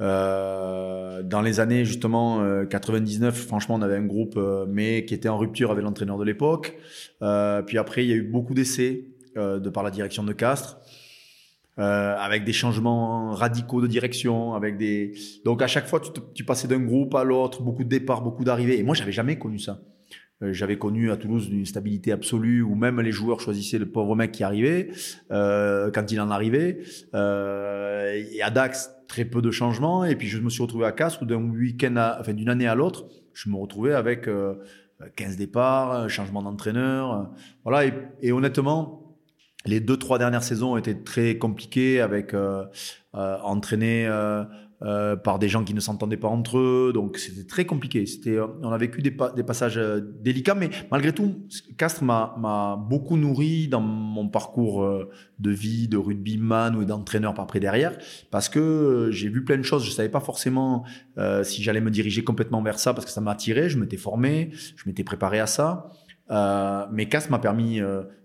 [0.00, 5.14] Euh, dans les années justement euh, 99, franchement, on avait un groupe, euh, mais qui
[5.14, 6.76] était en rupture avec l'entraîneur de l'époque.
[7.22, 9.06] Euh, puis après, il y a eu beaucoup d'essais
[9.36, 10.78] euh, de par la direction de Castres.
[11.80, 15.12] Avec des changements radicaux de direction, avec des
[15.44, 18.42] donc à chaque fois tu, tu passais d'un groupe à l'autre, beaucoup de départs, beaucoup
[18.42, 18.80] d'arrivées.
[18.80, 19.78] Et moi j'avais jamais connu ça.
[20.42, 24.14] Euh, j'avais connu à Toulouse une stabilité absolue où même les joueurs choisissaient le pauvre
[24.14, 24.90] mec qui arrivait
[25.30, 26.78] euh, quand il en arrivait.
[27.14, 30.04] Euh, et à Dax très peu de changements.
[30.04, 32.74] Et puis je me suis retrouvé à Castres d'un week-end, à- enfin d'une année à
[32.74, 34.54] l'autre, je me retrouvais avec euh,
[35.16, 37.22] 15 départs, changement d'entraîneur, euh,
[37.64, 37.86] voilà.
[37.86, 39.04] Et, et honnêtement
[39.66, 42.64] les deux trois dernières saisons été très compliquées avec euh,
[44.82, 46.92] euh, par des gens qui ne s'entendaient pas entre eux.
[46.94, 48.06] Donc c'était très compliqué.
[48.06, 51.34] C'était euh, on a vécu des, des passages euh, délicats mais malgré tout
[51.76, 54.86] Castres m'a beaucoup nourri dans mon parcours
[55.38, 57.96] de vie de rugbyman ou d'entraîneur par après derrière
[58.30, 59.84] parce que j'ai vu plein de choses.
[59.84, 60.84] Je savais pas forcément
[61.16, 63.96] euh, si j'allais me diriger complètement vers ça parce que ça m'a attiré je m'étais
[63.96, 65.90] formé je m'étais préparé à ça
[66.30, 67.80] mais Castres m'a permis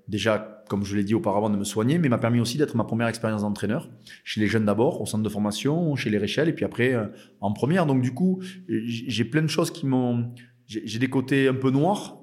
[0.08, 2.84] déjà, comme je l'ai dit auparavant, de me soigner, mais m'a permis aussi d'être ma
[2.84, 3.90] première expérience d'entraîneur,
[4.24, 6.96] chez les jeunes d'abord, au centre de formation, chez les Réchelles, et puis après
[7.40, 7.86] en première.
[7.86, 10.34] Donc du coup, j'ai plein de choses qui m'ont...
[10.66, 12.20] J'ai des côtés un peu noirs,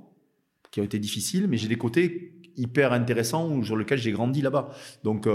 [0.71, 4.71] qui ont été difficiles, mais j'ai des côtés hyper intéressants sur lesquels j'ai grandi là-bas.
[5.05, 5.29] Donc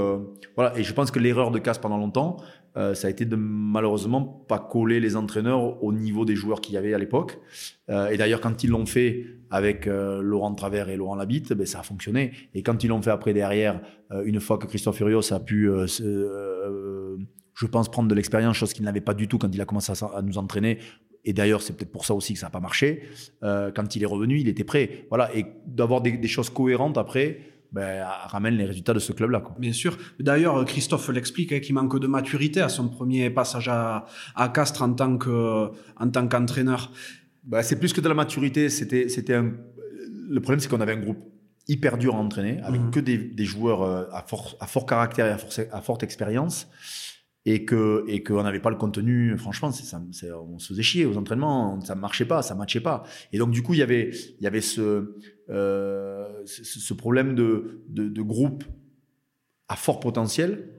[0.55, 2.37] voilà, et je pense que l'erreur de Casse pendant longtemps,
[2.77, 6.73] euh, ça a été de malheureusement pas coller les entraîneurs au niveau des joueurs qu'il
[6.73, 7.39] y avait à l'époque.
[7.89, 11.65] Euh, et d'ailleurs, quand ils l'ont fait avec euh, Laurent Travers et Laurent Labitte, ben,
[11.65, 12.33] ça a fonctionné.
[12.53, 13.81] Et quand ils l'ont fait après derrière,
[14.25, 19.01] une fois que Christophe Furios a pu, je pense, prendre de l'expérience, chose qu'il n'avait
[19.01, 20.77] pas du tout quand il a commencé à, nous entraîner.
[21.23, 23.01] Et d'ailleurs, c'est peut-être pour ça aussi que ça n'a pas marché.
[23.41, 25.05] quand il est revenu, il était prêt.
[25.09, 27.39] Voilà, et d'avoir des, des choses cohérentes après
[27.71, 29.43] ben, ramène les résultats de ce club-là.
[29.59, 29.97] Bien sûr.
[30.19, 34.81] D'ailleurs, Christophe l'explique, hein, qu'il manque de maturité à son premier passage à, à Castres
[34.81, 36.91] en tant que en tant qu'entraîneur.
[37.43, 38.69] Ben, c'est plus que de la maturité.
[38.69, 39.53] C'était, c'était un...
[40.27, 41.19] Le problème, c'est qu'on avait un groupe
[41.67, 42.91] hyper dur à entraîner, avec mhm.
[42.91, 46.67] que des, des, joueurs euh, à fort, à fort caractère et à, à forte expérience
[47.45, 50.01] et que et qu'on n'avait pas le contenu franchement ça
[50.49, 53.61] on se faisait chier aux entraînements ça marchait pas ça matchait pas et donc du
[53.61, 55.15] coup il y avait il y avait ce
[55.47, 58.63] ce, problème de, de, groupe
[59.67, 60.69] à fort potentiel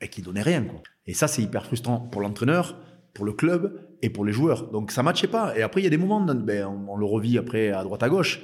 [0.00, 0.82] et qui donnait rien quoi.
[1.06, 2.78] Et ça c'est hyper frustrant pour l'entraîneur
[3.14, 4.70] pour le club et pour les joueurs.
[4.70, 5.56] Donc ça matchait pas.
[5.58, 8.02] Et après il y a des moments ben, on, on le revit après à droite
[8.02, 8.40] à gauche.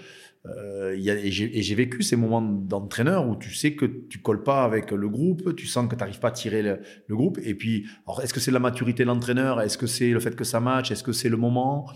[0.48, 4.90] Euh, et j'ai vécu ces moments d'entraîneur où tu sais que tu colles pas avec
[4.90, 7.38] le groupe, tu sens que tu n'arrives pas à tirer le, groupe.
[7.42, 7.86] Et puis,
[8.22, 9.60] est-ce que c'est la maturité de l'entraîneur?
[9.60, 10.90] Est-ce que c'est le fait que ça match?
[10.90, 11.90] Est-ce que c'est le moment?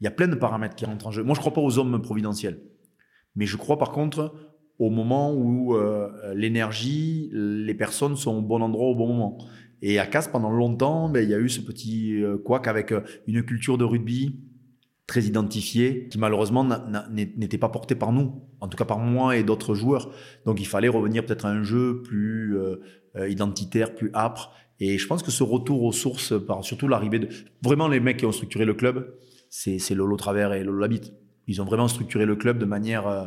[0.00, 1.22] Il y a plein de paramètres qui rentrent en jeu.
[1.22, 2.60] Moi, je crois pas aux hommes providentiels.
[3.36, 4.34] Mais je crois par contre
[4.78, 9.38] au moment où euh, l'énergie, les personnes sont au bon endroit au bon moment.
[9.80, 12.92] Et à Casse, pendant longtemps, ben, il y a eu ce petit euh, couac avec
[13.26, 14.40] une culture de rugby
[15.06, 16.66] très identifié, qui malheureusement
[17.10, 20.10] n'était pas porté par nous, en tout cas par moi et d'autres joueurs.
[20.44, 22.80] Donc il fallait revenir peut-être à un jeu plus euh,
[23.16, 24.52] euh, identitaire, plus âpre.
[24.80, 27.28] Et je pense que ce retour aux sources, par surtout l'arrivée de...
[27.62, 29.14] Vraiment les mecs qui ont structuré le club,
[29.48, 31.14] c'est Lolo Travers et Lolo Labitte.
[31.46, 33.24] Ils ont vraiment structuré le club de manière, euh,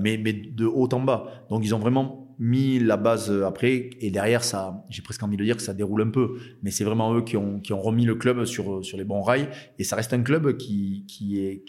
[0.00, 1.44] mais, mais de haut en bas.
[1.50, 3.90] Donc ils ont vraiment mis la base euh, après.
[4.00, 6.38] Et derrière ça j'ai presque envie de dire que ça déroule un peu.
[6.62, 9.22] Mais c'est vraiment eux qui ont, qui ont remis le club sur, sur les bons
[9.22, 9.48] rails.
[9.78, 11.64] Et ça reste un club qui, qui est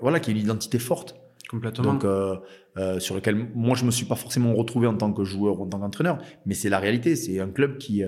[0.00, 1.16] voilà qui a une identité forte.
[1.48, 1.94] Complètement.
[1.94, 2.36] Donc euh,
[2.76, 5.64] euh, sur lequel moi je me suis pas forcément retrouvé en tant que joueur ou
[5.64, 6.18] en tant qu'entraîneur.
[6.46, 7.16] Mais c'est la réalité.
[7.16, 8.02] C'est un club qui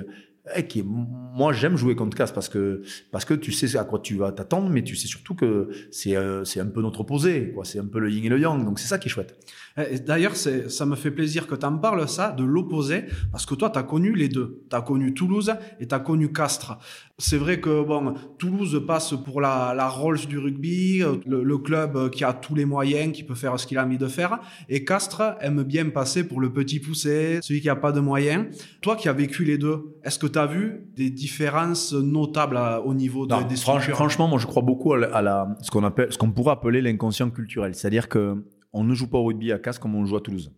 [0.54, 4.16] eh, moi j'aime jouer contre Casse parce que parce que tu sais à quoi tu
[4.16, 7.78] vas t'attendre mais tu sais surtout que c'est c'est un peu notre opposé quoi c'est
[7.78, 9.38] un peu le yin et le yang donc c'est ça qui est chouette
[9.78, 13.54] eh, d'ailleurs, ça me fait plaisir que tu en parles, ça, de l'opposé, parce que
[13.54, 14.62] toi, tu as connu les deux.
[14.70, 16.78] Tu as connu Toulouse et tu as connu Castres.
[17.18, 22.32] C'est vrai que bon, Toulouse passe pour la, Rolls du rugby, le, club qui a
[22.32, 24.40] tous les moyens, qui peut faire ce qu'il a envie de faire.
[24.68, 28.46] Et Castres aime bien passer pour le petit poussé, celui qui a pas de moyens.
[28.80, 32.94] Toi qui as vécu les deux, est-ce que tu as vu des différences notables au
[32.94, 33.94] niveau de, des structures?
[33.94, 36.52] Franchement, moi je crois beaucoup à, la, à la, ce qu'on appelle, ce qu'on pourrait
[36.52, 37.74] appeler l'inconscient culturel.
[37.74, 38.44] C'est-à-dire que
[38.76, 40.52] on ne joue pas au rugby à Castres comme on le joue à Toulouse.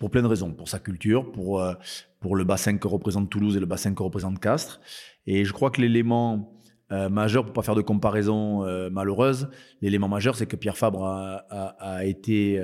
[0.00, 0.52] Pour plein de raisons.
[0.52, 1.74] Pour sa culture, pour, euh,
[2.20, 4.80] pour le bassin que représente Toulouse et le bassin que représente Castres.
[5.26, 6.54] Et je crois que l'élément
[6.90, 9.50] euh, majeur, pour pas faire de comparaison euh, malheureuse,
[9.82, 12.62] l'élément majeur, c'est que Pierre Fabre a, été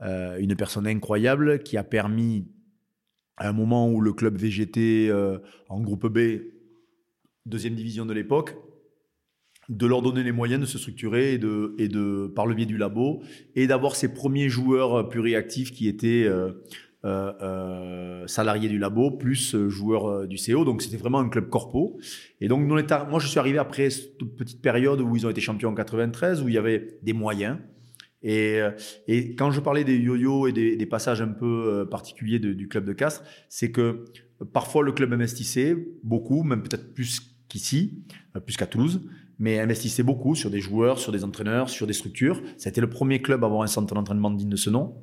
[0.00, 2.46] une personne incroyable qui a permis,
[3.38, 5.12] à un moment où le club VGT
[5.68, 6.40] en groupe B,
[7.46, 8.56] deuxième division de l'époque,
[9.68, 13.22] de leur donner les moyens de se structurer et de, par le biais du labo
[13.54, 16.52] et d'avoir ces premiers joueurs pluriactifs qui étaient euh,
[17.04, 20.64] euh, euh salariés du labo plus euh, joueurs du CO.
[20.64, 21.98] Donc c'était vraiment un club corpo.
[22.40, 25.70] Et donc moi je suis arrivé après cette petite période où ils ont été champions
[25.70, 27.58] en 93 où il y avait des moyens.
[28.22, 28.60] Et,
[29.06, 32.92] et quand je parlais des yo-yo et des, passages un peu particuliers du club de
[32.92, 34.04] Castres, c'est que
[34.52, 38.04] parfois le club investissait beaucoup, même peut-être plus qu'ici,
[38.44, 39.00] plus qu'à Toulouse
[39.38, 42.42] mais investissait beaucoup sur des joueurs, sur des entraîneurs, sur des structures.
[42.56, 44.96] C'était le premier club à avoir un centre d'entraînement digne de ce nom.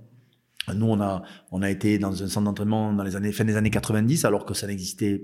[0.73, 3.55] Nous, on a, on a été dans un centre d'entraînement dans les années, fin des
[3.55, 5.23] années 90, alors que ça n'existait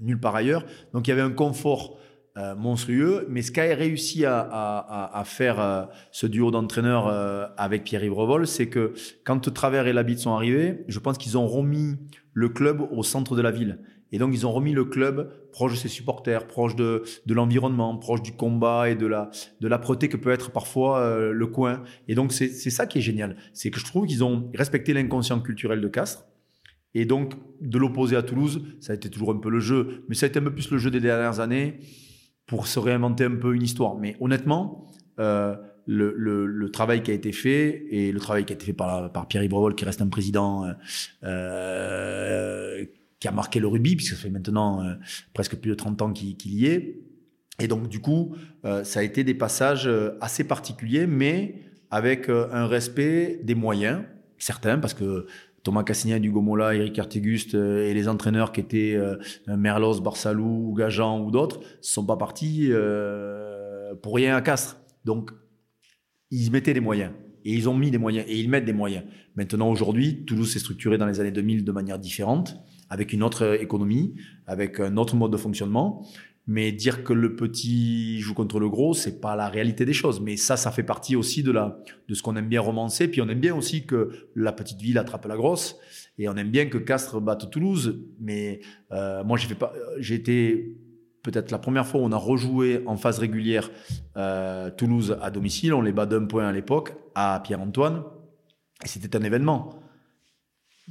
[0.00, 0.64] nulle part ailleurs.
[0.92, 1.98] Donc, il y avait un confort
[2.38, 3.26] euh, monstrueux.
[3.28, 8.68] Mais ce qu'a réussi à, faire euh, ce duo d'entraîneurs euh, avec Pierre-Yves Revol, c'est
[8.68, 11.96] que quand Travers et Labitte sont arrivés, je pense qu'ils ont remis
[12.32, 13.80] le club au centre de la ville.
[14.12, 18.22] Et donc, ils ont remis le club proche de ses supporters, proche de, l'environnement, proche
[18.22, 21.82] du combat et de la, de l'âpreté que peut être parfois le coin.
[22.08, 23.36] Et donc, c'est ça qui est génial.
[23.52, 26.24] C'est que je trouve qu'ils ont respecté l'inconscient culturel de Castres.
[26.94, 30.04] Et donc, de l'opposer à Toulouse, ça a été toujours un peu le jeu.
[30.08, 31.80] Mais ça a été un peu plus le jeu des dernières années
[32.52, 33.96] pour se réinventer un peu une histoire.
[33.96, 34.86] Mais honnêtement,
[35.18, 39.10] euh, le, travail qui a été fait et le travail qui a été fait par,
[39.10, 40.70] par Pierre Ibrevol, qui reste un président
[41.24, 42.84] euh,
[43.20, 44.96] qui a marqué le rugby, puisque ça fait maintenant euh,
[45.32, 47.00] presque plus de 30 ans qu'il y est.
[47.58, 48.36] Et donc, du coup,
[48.66, 51.54] euh, ça a été des passages euh, assez particuliers, mais
[51.90, 54.02] avec un respect des moyens,
[54.36, 55.26] certains, parce que
[55.62, 58.98] Thomas Cassignan du Gomola, Eric Arteguste et les entraîneurs qui étaient
[59.46, 62.70] Merlos, Barsalou, Gajan ou d'autres, ne sont pas partis
[64.02, 64.80] pour rien à Castres.
[65.04, 65.30] Donc,
[66.30, 67.12] ils mettaient des moyens.
[67.44, 68.24] Et ils ont mis des moyens.
[68.28, 69.04] Et ils mettent des moyens.
[69.34, 72.56] Maintenant, aujourd'hui, Toulouse s'est structuré dans les années 2000 de manière différente,
[72.88, 74.14] avec une autre économie,
[74.46, 76.06] avec un autre mode de fonctionnement.
[76.46, 80.20] Mais dire que le petit joue contre le gros, c'est pas la réalité des choses.
[80.20, 81.78] Mais ça, ça fait partie aussi de la,
[82.08, 83.06] de ce qu'on aime bien romancer.
[83.08, 85.76] Puis on aime bien aussi que la petite ville attrape la grosse.
[86.18, 88.00] Et on aime bien que Castres batte Toulouse.
[88.20, 90.76] Mais euh, moi, j'ai fait pas, j'ai été
[91.22, 93.70] peut-être la première fois où on a rejoué en phase régulière
[94.16, 95.72] euh, Toulouse à domicile.
[95.74, 98.02] On les bat d'un point à l'époque à Pierre-Antoine.
[98.84, 99.81] Et c'était un événement.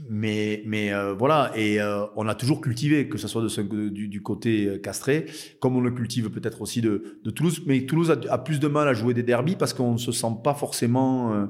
[0.09, 4.07] Mais, mais euh, voilà, et euh, on a toujours cultivé, que ce soit de, du,
[4.07, 5.25] du, côté castré,
[5.59, 7.61] comme on le cultive peut-être aussi de, de, Toulouse.
[7.67, 10.11] Mais Toulouse a, a, plus de mal à jouer des derbies parce qu'on ne se
[10.11, 11.47] sent pas forcément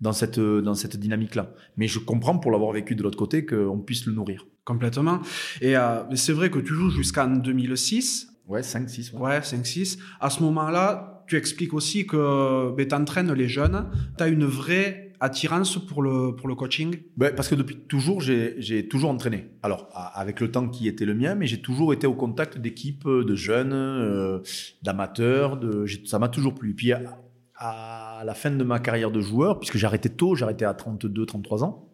[0.00, 1.52] dans cette, dans cette dynamique-là.
[1.76, 4.46] Mais je comprends pour l'avoir vécu de l'autre côté qu'on puisse le nourrir.
[4.64, 5.20] Complètement.
[5.60, 8.28] Et euh, c'est vrai que tu joues jusqu'en 2006.
[8.48, 9.14] Ouais, 5-6.
[9.14, 9.98] Ouais, ouais 5-6.
[10.20, 13.88] À ce moment-là, tu expliques aussi que ben, tu entraînes les jeunes.
[14.18, 18.20] Tu as une vraie attirance pour le, pour le coaching ben, Parce que depuis toujours,
[18.20, 19.50] j'ai toujours entraîné.
[19.62, 23.06] Alors, avec le temps qui était le mien, mais j'ai toujours été au contact d'équipes
[23.06, 24.40] de jeunes, euh,
[24.82, 25.60] d'amateurs.
[26.04, 26.74] Ça m'a toujours plu.
[26.74, 31.26] Puis, à, la fin de ma carrière de joueur, puisque arrêté tôt, arrêté à 32,
[31.26, 31.88] 33 ans,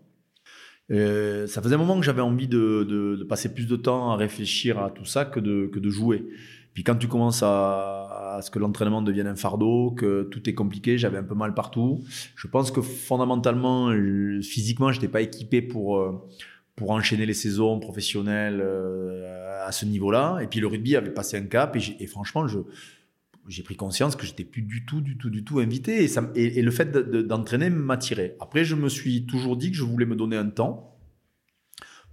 [0.91, 4.11] euh, ça faisait un moment que j'avais envie de, de, de, passer plus de temps
[4.11, 6.27] à réfléchir à tout ça que de, que de jouer.
[6.75, 10.55] Puis quand tu commences à, à ce que l'entraînement devienne un fardeau, que tout est
[10.55, 12.03] compliqué, j'avais un peu mal partout.
[12.37, 13.93] Je pense que fondamentalement,
[14.43, 16.13] physiquement, j'étais pas équipé pour euh,
[16.75, 20.41] pour enchaîner les saisons professionnelles euh, à ce niveau-là.
[20.41, 22.61] Et puis le rugby avait passé un cap et, franchement, je
[23.49, 26.09] j'ai pris conscience que j'étais plus du tout, du tout, du tout invité.
[26.37, 28.37] Et, le fait d'entraîner m'attirait.
[28.39, 30.97] Après, je me suis toujours dit que je voulais me donner un temps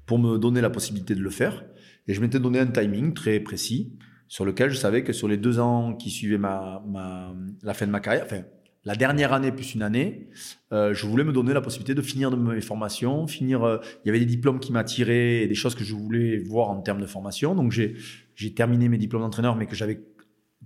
[0.08, 1.64] pour me donner la possibilité de le faire.
[2.08, 3.96] Et je m'étais donné un timing très précis
[4.30, 7.86] sur lequel je savais que sur les deux ans qui suivaient ma, ma la fin
[7.86, 8.44] de ma carrière, enfin,
[8.86, 10.30] la dernière année plus une année,
[10.72, 13.64] euh, je voulais me donner la possibilité de finir de mes formations, finir.
[13.64, 16.70] Euh, il y avait des diplômes qui m'attiraient et des choses que je voulais voir
[16.70, 17.56] en termes de formation.
[17.56, 20.02] Donc j'ai terminé mes diplômes d'entraîneur, mais que j'avais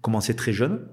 [0.01, 0.85] commencé très jeune.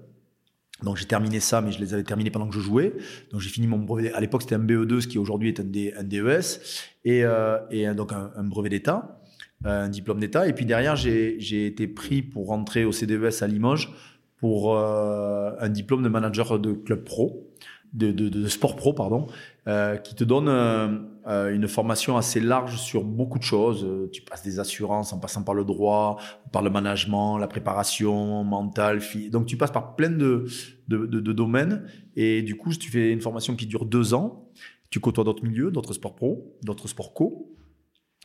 [0.83, 2.95] Donc j'ai terminé ça, mais je les avais terminés pendant que je jouais.
[3.33, 4.13] Donc j'ai fini mon brevet.
[4.13, 6.61] À l'époque, c'était un BE2, ce qui aujourd'hui est un, un DES,
[7.05, 9.20] et, euh, et donc un, brevet d'État,
[9.65, 10.49] un diplôme d'État.
[10.49, 13.93] Et puis derrière, j'ai été pris pour rentrer au CDES à Limoges
[14.37, 17.51] pour euh, un diplôme de manager de club pro
[17.93, 19.27] de, de, de, sport pro, pardon,
[19.67, 20.89] euh, qui te donne euh,
[21.27, 23.87] euh, une formation assez large sur beaucoup de choses.
[24.13, 26.19] Tu passes des assurances en passant par le droit,
[26.53, 29.01] par le management, la préparation mentale.
[29.31, 30.47] Donc tu passes par plein de,
[30.89, 31.85] de, de, domaines
[32.17, 34.49] et du coup tu fais une formation qui dure deux ans.
[34.91, 37.50] Tu côtoies d'autres milieux, d'autres sports pro, d'autres sports co.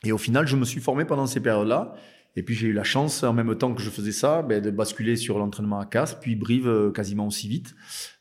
[0.04, 1.94] Et au final, je me suis formé pendant ces périodes-là.
[2.36, 4.70] Et puis j'ai eu la chance, en même temps que je faisais ça, ben, de
[4.70, 7.76] basculer sur l'entraînement à casse, puis Brive quasiment aussi vite.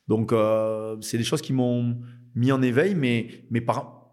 [0.06, 1.98] Donc, euh, c'est des choses qui m'ont
[2.34, 3.60] mis en éveil, mais, mais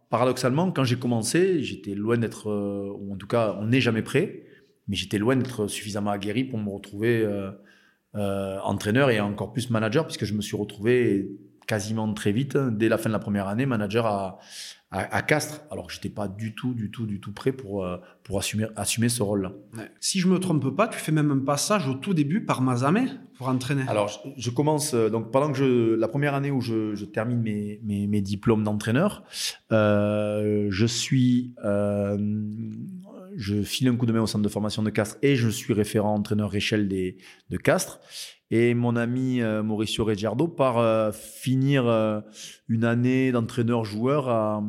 [0.10, 4.02] paradoxalement, quand j'ai commencé, j'étais loin d'être, euh, ou en tout cas, on n'est jamais
[4.02, 4.43] prêt,
[4.88, 7.52] mais j'étais loin d'être suffisamment aguerri pour me retrouver euh,
[8.15, 11.32] euh, entraîneur et encore plus manager, puisque je me suis retrouvé
[11.67, 14.39] quasiment très vite, dès la fin de la première année, manager à,
[14.91, 17.86] à, à Castres, alors que j'étais pas du tout, du tout, du tout prêt pour,
[17.86, 19.54] euh, pour assumer, assumer ce rôle-là.
[20.01, 23.06] Si je me trompe pas, tu fais même un passage au tout début par Mazamé
[23.38, 23.84] pour entraîner.
[23.88, 27.06] Alors, je, je commence, euh, donc pendant que je, la première année où je, je
[27.06, 29.23] termine mes, mes, mes diplômes d'entraîneur,
[29.71, 31.56] euh, je suis,
[33.41, 35.73] je file un coup de main au centre de formation de Castres et je suis
[35.73, 37.17] référent entraîneur échelle des,
[37.49, 37.99] de Castres.
[38.51, 42.21] Et mon ami euh, Mauricio Reggiardo part euh, finir euh,
[42.67, 44.63] une année d'entraîneur-joueur à,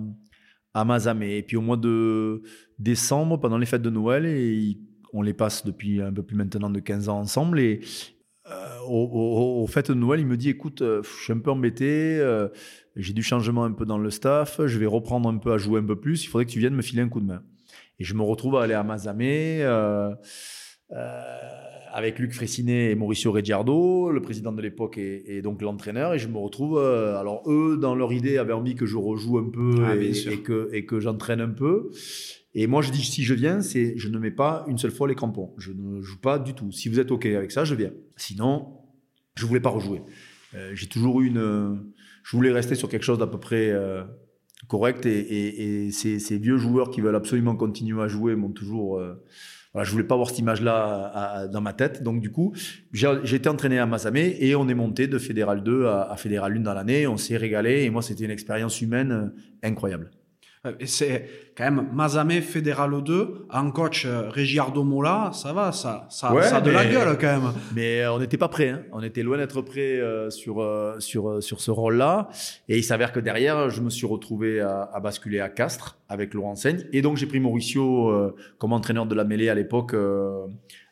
[0.73, 1.37] à Mazamé.
[1.37, 2.43] Et puis au mois de
[2.79, 4.79] décembre, pendant les fêtes de Noël, et
[5.13, 7.61] on les passe depuis un peu plus maintenant de 15 ans ensemble.
[7.61, 7.81] Et
[8.89, 12.21] aux, fêtes de Noël, il me dit écoute, je suis un peu embêté,
[12.97, 15.81] j'ai du changement un peu dans le staff, je vais reprendre un peu à jouer
[15.81, 17.43] un peu plus, il faudrait que tu viennes me filer un coup de main.
[17.99, 19.63] Et je me retrouve à aller à Mazamé.
[20.93, 21.37] Euh,
[21.95, 26.27] avec Luc Fressinet et Mauricio Reggiardo, le président de l'époque et, donc l'entraîneur, et je
[26.27, 26.79] me retrouve.
[26.79, 30.39] Euh, alors eux, dans leur idée, avaient envie que je rejoue un peu ah, et,
[30.39, 31.91] que et que j'entraîne un peu.
[32.55, 35.07] Et moi, je dis si je viens, c'est je ne mets pas une seule fois
[35.07, 35.53] les crampons.
[35.59, 36.73] Je ne joue pas du tout.
[36.73, 37.93] Si vous êtes ok avec ça, je viens.
[38.17, 38.79] Sinon,
[39.35, 40.01] je voulais pas rejouer.
[40.73, 41.93] j'ai toujours eu une.
[42.23, 43.71] je voulais rester sur quelque chose d'à peu près
[44.73, 48.99] correct et, ces, ces, vieux joueurs qui veulent absolument continuer à jouer m'ont toujours
[49.73, 52.03] voilà, je voulais pas avoir cette image-là dans ma tête.
[52.03, 52.55] Donc, du coup,
[52.93, 56.57] j'ai été entraîné à Masamé et on est monté de Fédéral 2 à, à Fédéral
[56.57, 57.07] 1 dans l'année.
[57.07, 60.11] On s'est régalé et moi, c'était une expérience humaine euh, incroyable.
[60.65, 65.73] Euh, et c'est quand même Mazamé Fédéral 2, un coach euh, Régiardo Mola, ça va,
[65.73, 67.53] ça, ça, a de la gueule quand même.
[67.75, 68.83] Mais on n'était pas prêt, hein.
[68.93, 70.65] on était loin d'être prêt euh, sur,
[71.01, 72.29] sur, sur ce rôle-là.
[72.69, 76.33] Et il s'avère que derrière, je me suis retrouvé à, à basculer à Castres avec
[76.33, 76.87] Laurent Seigne.
[76.93, 79.95] Et donc j'ai pris Mauricio comme entraîneur de la mêlée à l'époque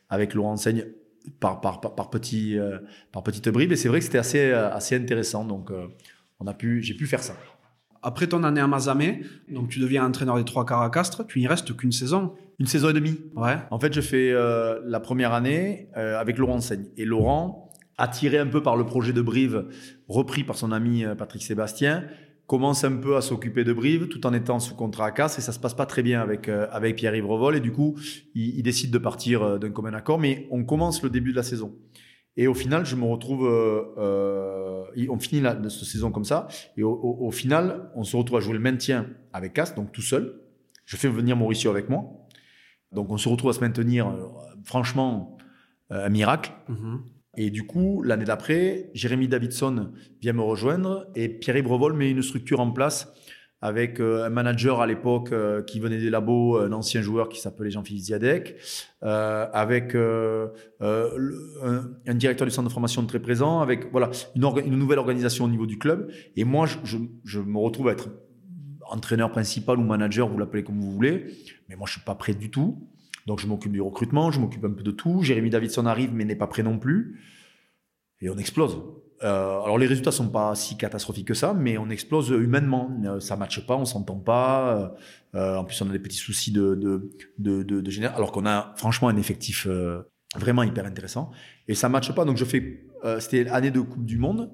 [0.09, 0.85] avec Laurent Seigne
[1.39, 2.57] par, par, par, par, petit,
[3.11, 3.71] par petite bribe.
[3.71, 5.45] Et c'est vrai que c'était assez, assez intéressant.
[5.45, 5.71] Donc
[6.39, 7.35] on a pu, j'ai pu faire ça.
[8.03, 11.39] Après ton année à Mazamé, donc tu deviens entraîneur des trois quarts à Castres, tu
[11.39, 12.33] n'y restes qu'une saison.
[12.59, 13.19] Une saison et demie.
[13.35, 13.57] Ouais.
[13.69, 16.85] En fait, je fais euh, la première année euh, avec Laurent Seigne.
[16.97, 19.65] Et Laurent, attiré un peu par le projet de Brive,
[20.07, 22.05] repris par son ami euh, Patrick Sébastien,
[22.47, 25.41] commence un peu à s'occuper de Brive tout en étant sous contrat à Castres et
[25.41, 27.55] ça se passe pas très bien avec, avec Pierre-Yves Revol.
[27.55, 27.95] Et du coup,
[28.35, 30.19] il, il décide de partir d'un commun accord.
[30.19, 31.73] Mais on commence le début de la saison.
[32.37, 36.47] Et au final, je me retrouve, euh, euh on finit la, cette saison comme ça,
[36.77, 39.91] et au, au, au, final, on se retrouve à jouer le maintien avec Casse, donc
[39.91, 40.41] tout seul.
[40.85, 42.03] Je fais venir Mauricio avec moi.
[42.91, 44.27] Donc on se retrouve à se maintenir, euh,
[44.63, 45.37] franchement,
[45.89, 46.51] un miracle.
[46.69, 46.99] Mm-hmm.
[47.37, 52.21] Et du coup, l'année d'après, Jérémy Davidson vient me rejoindre et Pierre Brevol met une
[52.21, 53.13] structure en place
[53.61, 57.39] avec euh, un manager à l'époque euh, qui venait des labos, un ancien joueur qui
[57.39, 58.55] s'appelait Jean-Philippe Ziadec,
[59.03, 60.47] euh, avec euh,
[60.81, 65.67] un, directeur du centre de formation très présent, avec voilà une, nouvelle organisation au niveau
[65.67, 66.11] du club.
[66.35, 68.09] Et moi, je me retrouve à être
[68.91, 71.25] entraîneur principal ou manager, vous l'appelez comme vous voulez,
[71.69, 72.87] mais moi je suis pas prêt du tout.
[73.25, 75.21] Donc je m'occupe du recrutement, je m'occupe un peu de tout.
[75.21, 77.21] Jérémy Davidson arrive mais n'est pas prêt non plus.
[78.19, 78.77] Et on explose.
[79.23, 82.89] Euh, alors les résultats sont pas si catastrophiques que ça, mais on explose humainement.
[83.05, 84.95] Euh, ça matche pas, on s'entend pas.
[85.35, 88.31] Euh, en plus, on a des petits soucis de de de, de, de général, alors
[88.31, 90.01] qu'on a franchement un effectif euh,
[90.35, 91.31] vraiment hyper intéressant.
[91.67, 92.25] Et ça matche pas.
[92.25, 94.51] Donc je fais, euh, c'était année de Coupe du Monde.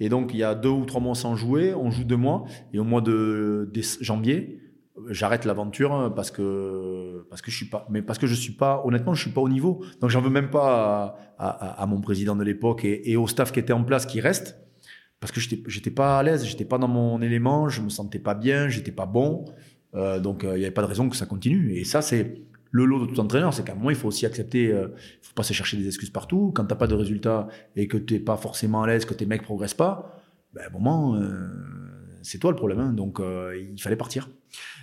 [0.00, 2.44] Et donc il y a deux ou trois mois sans jouer, on joue deux mois.
[2.72, 3.70] Et au mois de
[4.00, 4.60] janvier,
[5.10, 8.82] j'arrête l'aventure parce que parce que je suis pas mais parce que je suis pas
[8.84, 9.84] honnêtement je suis pas au niveau.
[10.00, 13.72] Donc j'en veux même pas à, mon président de l'époque et, au staff qui était
[13.72, 14.58] en place qui reste.
[15.20, 18.18] Parce que j'étais j'étais pas à l'aise j'étais pas dans mon élément je me sentais
[18.18, 19.44] pas bien j'étais pas bon.
[19.94, 21.72] Euh, donc il euh, y avait pas de raison que ça continue.
[21.74, 24.26] Et ça c'est le lot de tout entraîneur c'est qu'à un moment il faut aussi
[24.26, 24.88] accepter euh,
[25.22, 26.52] il faut pas se chercher des excuses partout.
[26.54, 29.42] Quand t'as pas de résultats et que t'es pas forcément à l'aise que tes mecs
[29.42, 30.14] progressent pas
[30.54, 31.48] ben à un moment euh,
[32.22, 34.28] c'est toi le problème hein, donc euh, il fallait partir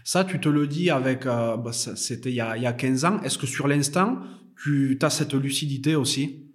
[0.03, 1.25] ça, tu te le dis avec.
[1.25, 3.21] Euh, bah, C'était il, y a, il y a 15 ans.
[3.23, 4.19] Est-ce que sur l'instant,
[4.61, 6.45] tu as cette lucidité aussi?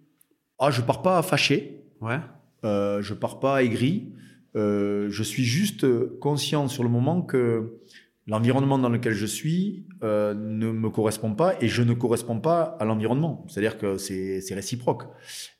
[0.58, 1.84] Ah, je pars pas fâché.
[2.00, 2.20] Ouais.
[2.64, 4.12] Euh, je pars pas aigri.
[4.56, 5.86] Euh, je suis juste
[6.18, 7.78] conscient sur le moment que
[8.26, 12.76] l'environnement dans lequel je suis euh, ne me correspond pas et je ne corresponds pas
[12.78, 13.44] à l'environnement.
[13.48, 15.04] C'est-à-dire que c'est réciproque.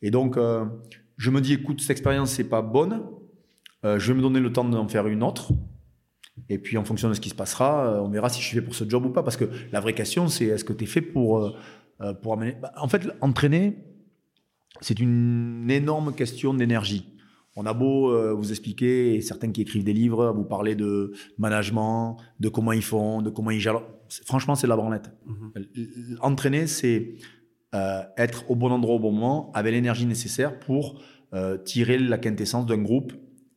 [0.03, 0.39] Et donc,
[1.17, 3.03] je me dis, écoute, cette expérience, c'est pas bonne.
[3.83, 5.53] Je vais me donner le temps d'en faire une autre.
[6.49, 8.57] Et puis, en fonction de ce qui se passera, euh, on verra si je suis
[8.57, 9.23] fait pour ce job ou pas.
[9.23, 11.53] Parce que la vraie question, c'est est-ce que tu es fait pour, euh,
[12.01, 12.57] euh, pour amener.
[12.61, 13.77] Bah, en fait, entraîner,
[14.81, 17.07] c'est une énorme question d'énergie.
[17.57, 22.17] On a beau vous expliquer, et certains qui écrivent des livres, vous parler de management,
[22.39, 23.83] de comment ils font, de comment ils gèrent.
[24.25, 25.11] Franchement, c'est de la branlette.
[25.27, 26.19] Mm-hmm.
[26.21, 27.17] Entraîner, c'est
[27.73, 31.01] euh, être au bon endroit au bon moment, avec l'énergie nécessaire pour
[31.35, 33.13] euh, tirer la quintessence d'un groupe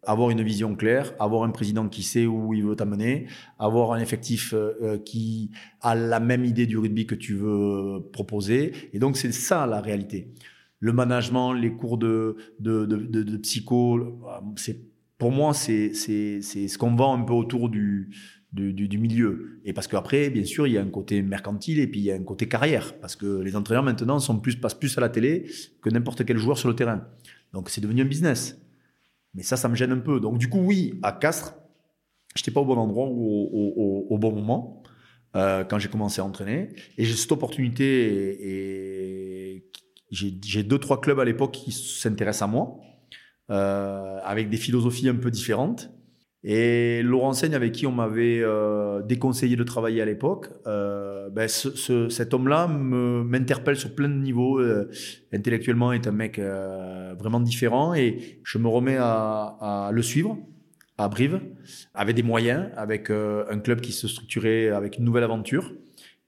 [0.05, 3.27] avoir une vision claire, avoir un président qui sait où il veut t'amener,
[3.59, 5.51] avoir un effectif euh, qui
[5.81, 8.73] a la même idée du rugby que tu veux proposer.
[8.93, 10.33] Et donc, c'est ça la réalité.
[10.79, 14.19] Le management, les cours de, de, de, de, psycho,
[14.57, 14.81] c'est,
[15.17, 18.09] pour moi, c'est ce qu'on vend un peu autour du,
[18.51, 19.61] du, du, du, milieu.
[19.63, 22.11] Et parce qu'après, bien sûr, il y a un côté mercantile et puis il y
[22.11, 22.99] a un côté carrière.
[22.99, 25.45] Parce que les entraîneurs maintenant sont plus, passent plus à la télé
[25.81, 27.07] que n'importe quel joueur sur le terrain.
[27.53, 28.59] Donc, c'est devenu un business.
[29.35, 30.19] Mais ça, ça me gêne un peu.
[30.19, 31.55] Donc, du coup, oui, à Castres,
[32.35, 34.83] j'étais pas au bon endroit ou au, bon moment
[35.35, 36.69] euh, quand j'ai commencé à entraîner.
[36.97, 39.69] Et j'ai cette opportunité et, et
[40.11, 42.79] j'ai deux, trois clubs à l'époque qui s'intéressent à moi
[43.49, 45.91] euh, avec des philosophies un peu différentes.
[46.45, 51.47] Et Laurent Seigne, avec qui on m'avait euh, déconseillé de travailler à l'époque, euh, ben
[51.47, 54.59] ce, ce, cet homme-là m'interpelle sur plein de niveaux.
[54.59, 54.89] Euh,
[55.31, 59.55] intellectuellement, est un mec euh, vraiment différent et je me remets à,
[59.87, 60.37] à, le suivre
[60.97, 61.39] à Brive,
[61.95, 65.73] avec des moyens, avec euh, un club qui se structurait avec une nouvelle aventure.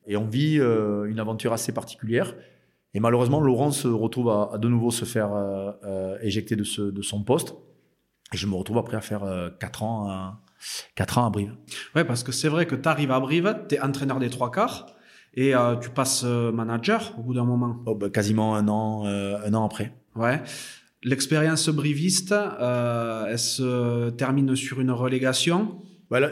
[0.08, 2.36] Et on vit euh, une aventure assez particulière.
[2.94, 5.30] Et malheureusement, Laurent se retrouve à, de nouveau se faire
[6.22, 7.56] éjecter de, ce, de son poste.
[8.34, 9.24] Et je me retrouve après à faire
[9.60, 10.42] 4 ans à,
[10.96, 11.56] 4 ans à Brive.
[11.96, 14.52] Ouais, parce que c'est vrai que tu arrives à Brive, tu es entraîneur des trois
[14.52, 14.88] quarts
[15.36, 17.84] et tu passes manager au bout d'un moment.
[17.86, 19.96] Oh, bah, quasiment un an, un an après.
[20.16, 20.42] Ouais.
[21.06, 25.78] L'expérience briviste, euh, elle se termine sur une relégation?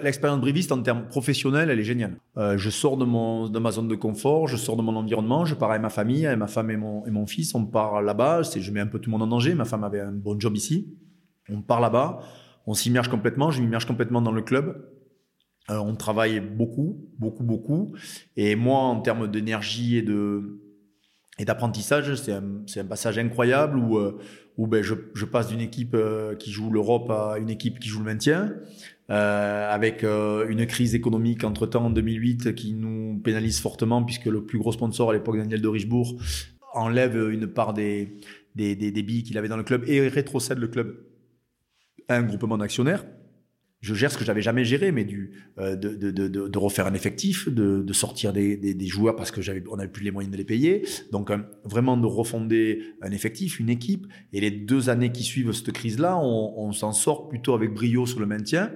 [0.01, 2.17] L'expérience briviste en termes professionnels, elle est géniale.
[2.37, 5.45] Euh, je sors de, mon, de ma zone de confort, je sors de mon environnement,
[5.45, 7.53] je pars avec ma famille, avec ma femme et mon, et mon fils.
[7.53, 9.53] On part là-bas, je mets un peu tout le monde en danger.
[9.53, 10.87] Ma femme avait un bon job ici.
[11.49, 12.21] On part là-bas,
[12.65, 14.89] on s'immerge complètement, je m'immerge complètement dans le club.
[15.69, 17.95] Euh, on travaille beaucoup, beaucoup, beaucoup.
[18.35, 20.59] Et moi, en termes d'énergie et de,
[21.39, 24.19] d'apprentissage, c'est un, un, passage incroyable où, euh,
[24.57, 27.87] où ben, je, je passe d'une équipe euh, qui joue l'Europe à une équipe qui
[27.87, 28.55] joue le maintien,
[29.09, 34.71] avec une crise économique entre-temps en 2008 qui nous pénalise fortement puisque le plus gros
[34.71, 36.19] sponsor à l'époque, Daniel de Richebourg,
[36.73, 38.17] enlève une part des,
[38.55, 40.97] des, des, des billes qu'il avait dans le club et rétrocède le club
[42.10, 43.06] un groupement d'actionnaires
[43.84, 47.93] je gère ce que j'avais jamais géré, mais du euh, de, refaire un effectif, de,
[47.93, 51.30] sortir des, joueurs parce que j'avais on n'avait plus les moyens de les payer, donc
[51.30, 54.08] euh, vraiment de refonder un effectif, une équipe.
[54.32, 58.22] Et les deux années qui suivent cette crise-là, on, s'en sort plutôt avec brio sur
[58.22, 58.72] le maintien.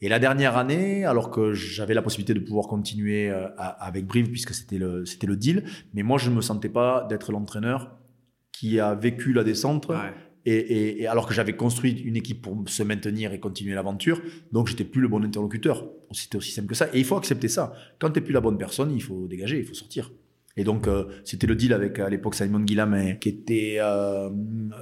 [0.00, 4.30] Et la dernière année, alors que j'avais la possibilité de pouvoir continuer euh, avec Brive
[4.30, 7.98] puisque c'était le c'était le deal, mais moi je ne me sentais pas d'être l'entraîneur
[8.52, 9.90] qui a vécu la descente.
[10.44, 14.20] Et, et, alors que j'avais construit une équipe pour se maintenir et continuer l'aventure,
[14.50, 15.88] donc j'étais plus le bon interlocuteur.
[16.10, 16.88] C'était aussi simple que ça.
[16.92, 17.72] Et il faut accepter ça.
[17.98, 20.10] Quand tu n'es plus la bonne personne, il faut dégager, il faut sortir.
[20.56, 24.28] Et donc euh, c'était le deal avec à l'époque Simon Guillaume, qui était euh,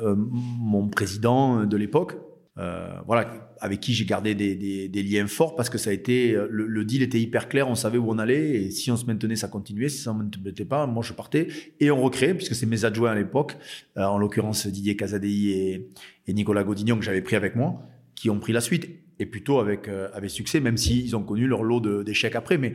[0.03, 2.17] euh, mon président de l'époque.
[2.59, 5.93] Euh, voilà, avec qui j'ai gardé des, des, des, liens forts parce que ça a
[5.93, 8.91] été euh, le, le, deal était hyper clair, on savait où on allait et si
[8.91, 9.89] on se maintenait, ça continuait.
[9.89, 11.47] Si ça ne maintenait pas, moi je partais
[11.79, 13.57] et on recréait puisque c'est mes adjoints à l'époque,
[13.97, 15.91] euh, en l'occurrence Didier Casadei et,
[16.27, 17.83] et, Nicolas Godignon que j'avais pris avec moi,
[18.17, 18.89] qui ont pris la suite
[19.21, 22.75] et plutôt avec avec succès, même s'ils ont connu leur lot d'échecs après, mais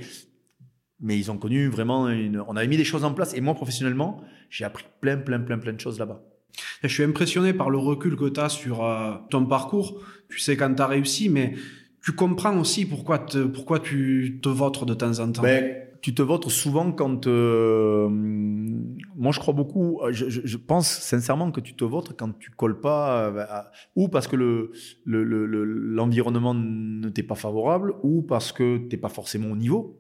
[1.01, 2.41] mais ils ont connu vraiment une.
[2.47, 5.57] On avait mis des choses en place et moi professionnellement, j'ai appris plein plein plein
[5.57, 6.23] plein de choses là-bas.
[6.83, 10.01] Je suis impressionné par le recul que tu as sur euh, ton parcours.
[10.29, 11.55] Tu sais quand tu as réussi, mais
[12.03, 15.41] tu comprends aussi pourquoi, pourquoi tu te votres de temps en temps.
[15.41, 17.25] Ben, tu te votres souvent quand...
[17.25, 20.01] Euh, moi, je crois beaucoup...
[20.11, 23.23] Je, pense sincèrement que tu te votres quand tu colles pas...
[23.23, 23.45] Euh,
[23.95, 24.35] ou parce que
[25.05, 29.55] l'environnement le, le, ne t'est pas favorable, ou parce que tu n'es pas forcément au
[29.55, 29.99] niveau.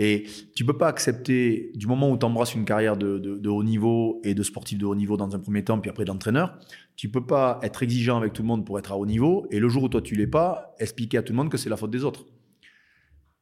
[0.00, 4.20] Et tu peux pas accepter, du moment où tu embrasses une carrière de, haut niveau
[4.22, 6.56] et de sportif de haut niveau dans un premier temps, puis après d'entraîneur,
[6.94, 9.58] tu peux pas être exigeant avec tout le monde pour être à haut niveau, et
[9.58, 11.76] le jour où toi tu l'es pas, expliquer à tout le monde que c'est la
[11.76, 12.26] faute des autres.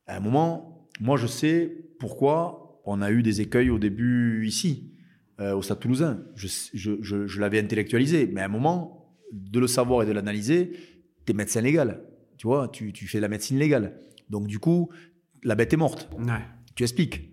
[0.07, 4.95] À un moment, moi je sais pourquoi on a eu des écueils au début ici,
[5.41, 6.25] euh, au Stade Toulousain.
[6.37, 10.73] Je, l'avais intellectualisé, mais à un moment, de le savoir et de l'analyser,
[11.27, 12.03] tu es médecin légal.
[12.39, 13.99] Tu vois, tu fais la médecine légale.
[14.31, 14.91] Donc du coup,
[15.47, 16.11] la bête est morte.
[16.75, 17.33] Tu expliques.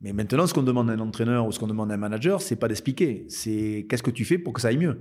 [0.00, 2.42] Mais maintenant, ce qu'on demande à un entraîneur ou ce qu'on demande à un manager,
[2.42, 3.24] c'est pas d'expliquer.
[3.28, 5.00] C'est qu'est-ce que tu fais pour que ça aille mieux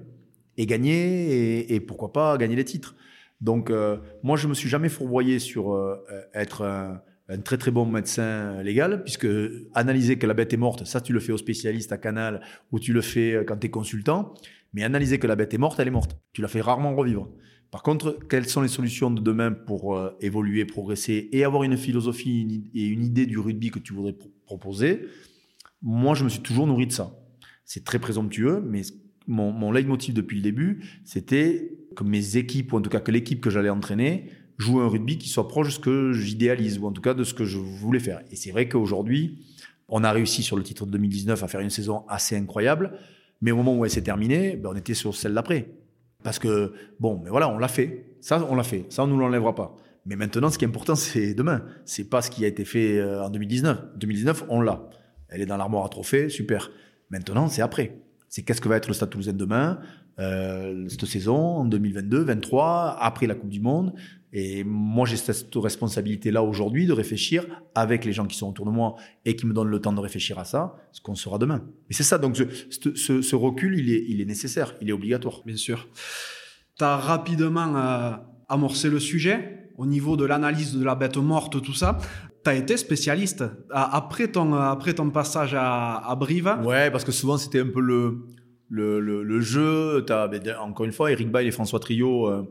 [0.55, 2.95] et gagner et, pourquoi pas gagner des titres.
[3.41, 5.97] Donc, euh, moi, je me suis jamais fourvoyé sur euh,
[6.33, 7.01] être un,
[7.43, 9.27] très très bon médecin légal, puisque
[9.73, 12.41] analyser que la bête est morte, ça tu le fais au spécialiste à Canal
[12.71, 14.33] ou tu le fais euh, quand tu es consultant.
[14.73, 16.17] Mais analyser que la bête est morte, elle est morte.
[16.31, 17.29] Tu la fais rarement revivre.
[17.73, 21.75] Par contre, quelles sont les solutions de demain pour euh, évoluer, progresser et avoir une
[21.75, 24.15] philosophie et une idée du rugby que tu voudrais
[24.45, 25.07] proposer?
[25.81, 27.17] Moi, je me suis toujours nourri de ça.
[27.65, 28.83] C'est très présomptueux, mais
[29.25, 33.09] mon, mon leitmotiv depuis le début, c'était que mes équipes, ou en tout cas que
[33.09, 36.85] l'équipe que j'allais entraîner, joue un rugby qui soit proche de ce que j'idéalise, ou
[36.85, 38.21] en tout cas de ce que je voulais faire.
[38.29, 39.39] Et c'est vrai qu'aujourd'hui,
[39.87, 42.99] on a réussi sur le titre de 2019 à faire une saison assez incroyable,
[43.41, 45.73] mais au moment où elle s'est terminée, ben on était sur celle d'après.
[46.23, 48.15] Parce que, bon, mais voilà, on l'a fait.
[48.21, 48.85] Ça, on l'a fait.
[48.89, 49.75] Ça, on ne nous l'enlèvera pas.
[50.05, 51.63] Mais maintenant, ce qui est important, c'est demain.
[51.85, 53.97] C'est pas ce qui a été fait euh, en 2019.
[53.97, 54.89] 2019, on l'a.
[55.29, 56.71] Elle est dans l'armoire à trophées, super.
[57.09, 57.97] Maintenant, c'est après.
[58.29, 59.79] C'est qu'est-ce que va être le Stade Toulousain demain,
[60.19, 63.93] euh, cette saison, en 2022, 23, après la Coupe du Monde.
[64.35, 68.71] Et moi, j'ai cette responsabilité-là aujourd'hui de réfléchir avec les gens qui sont autour de
[68.71, 71.63] moi et qui me donnent le temps de réfléchir à ça, ce qu'on sera demain.
[71.91, 74.91] Et c'est ça, donc ce, ce, ce, recul, il est, il est nécessaire, il est
[74.91, 75.43] obligatoire.
[75.45, 75.87] Bien sûr.
[76.79, 78.11] Tu as rapidement euh,
[78.49, 81.99] amorcé le sujet au niveau de l'analyse de la bête morte, tout ça.
[82.43, 86.57] Tu as été spécialiste après ton, après ton passage à, à Brive.
[86.63, 88.25] Ouais, parce que souvent, c'était un peu le,
[88.67, 90.03] le, le, jeu.
[90.09, 92.27] As, ben, encore une fois, Eric Bail et François Trio...
[92.27, 92.43] Euh,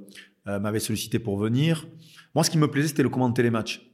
[0.46, 1.86] euh, m'avait sollicité pour venir.
[2.34, 3.90] Moi, ce qui me plaisait, c'était le commenter les matchs.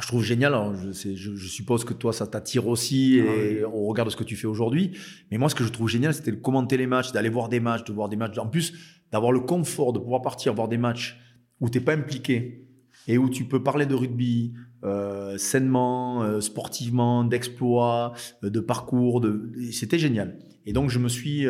[0.00, 0.54] je trouve génial.
[0.54, 4.16] Alors, je, je, je, suppose que toi, ça t'attire aussi ah et on regarde ce
[4.16, 4.92] que tu fais aujourd'hui.
[5.30, 7.60] Mais moi, ce que je trouve génial, c'était de commenter les matchs, d'aller voir des
[7.60, 8.38] matchs, de voir des matchs.
[8.38, 8.72] En plus,
[9.12, 11.18] d'avoir le confort de pouvoir partir voir des matchs
[11.60, 12.68] où t'es pas impliqué
[13.06, 14.52] et où tu peux parler de rugby
[14.84, 18.12] euh, sainement, euh, sportivement, d'exploits,
[18.44, 19.20] euh, de parcours.
[19.20, 19.50] De...
[19.72, 20.38] C'était génial.
[20.66, 21.46] Et donc, je me suis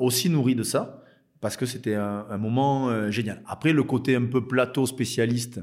[0.00, 1.04] aussi nourri de ça
[1.40, 3.42] parce que c'était un, moment génial.
[3.46, 5.60] Après, le côté un peu plateau spécialiste,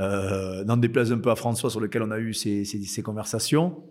[0.00, 3.84] euh, n'en déplaise un peu à François sur lequel on a eu ces conversations.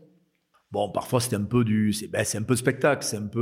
[0.71, 3.39] Bon, parfois c'était un peu du, c'est ben, un peu spectacle, c'est un peu,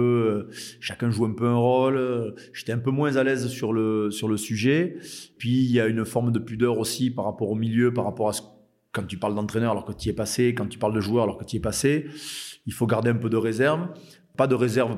[0.49, 2.35] euh, chacun joue un peu un rôle.
[2.53, 4.97] J'étais un peu moins à l'aise sur le sur le sujet.
[5.37, 8.29] Puis il y a une forme de pudeur aussi par rapport au milieu, par rapport
[8.29, 8.41] à ce,
[8.93, 11.23] quand tu parles d'entraîneur alors que tu y es passé, quand tu parles de joueur
[11.23, 12.07] alors que tu y es passé,
[12.65, 13.89] il faut garder un peu de réserve.
[14.37, 14.97] Pas de réserve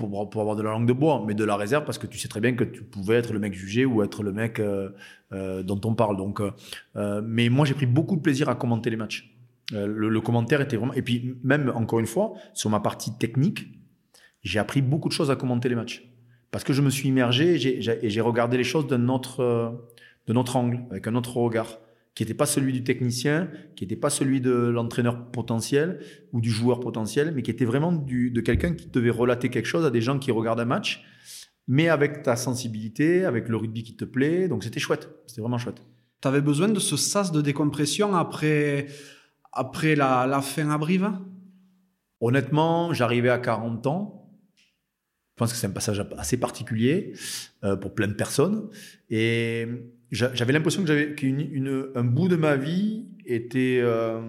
[0.00, 2.18] pour, pour, avoir de la langue de bois, mais de la réserve parce que tu
[2.18, 4.90] sais très bien que tu pouvais être le mec jugé ou être le mec euh,
[5.32, 6.16] euh, dont on parle.
[6.16, 9.36] Donc, euh, mais moi, j'ai pris beaucoup de plaisir à commenter les matchs.
[9.72, 10.94] Le, commentaire était vraiment.
[10.94, 13.68] Et puis, même encore une fois, sur ma partie technique,
[14.42, 16.10] j'ai appris beaucoup de choses à commenter les matchs
[16.50, 19.80] parce que je me suis immergé et j'ai regardé les choses d'un autre,
[20.26, 21.78] de notre angle, avec un autre regard
[22.14, 26.00] qui n'était pas celui du technicien, qui n'était pas celui de l'entraîneur potentiel
[26.32, 29.66] ou du joueur potentiel, mais qui était vraiment du, de quelqu'un qui devait relater quelque
[29.66, 31.04] chose à des gens qui regardent un match,
[31.68, 34.48] mais avec ta sensibilité, avec le rugby qui te plaît.
[34.48, 35.82] Donc c'était chouette, c'était vraiment chouette.
[36.20, 38.88] Tu avais besoin de ce sas de décompression après,
[39.52, 41.10] après la, la fin à Brive
[42.20, 44.19] Honnêtement, j'arrivais à 40 ans.
[45.40, 47.14] Je pense que c'est un passage assez particulier
[47.64, 48.68] euh, pour plein de personnes.
[49.08, 49.66] Et
[50.10, 54.20] j'avais l'impression que j'avais qu'un bout de ma vie était euh,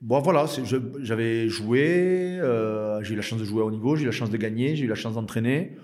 [0.00, 0.46] bon voilà
[1.00, 4.30] j'avais joué euh, j'ai eu la chance de jouer au niveau j'ai eu la chance
[4.30, 5.76] de gagner j'ai eu la chance d'entraîner.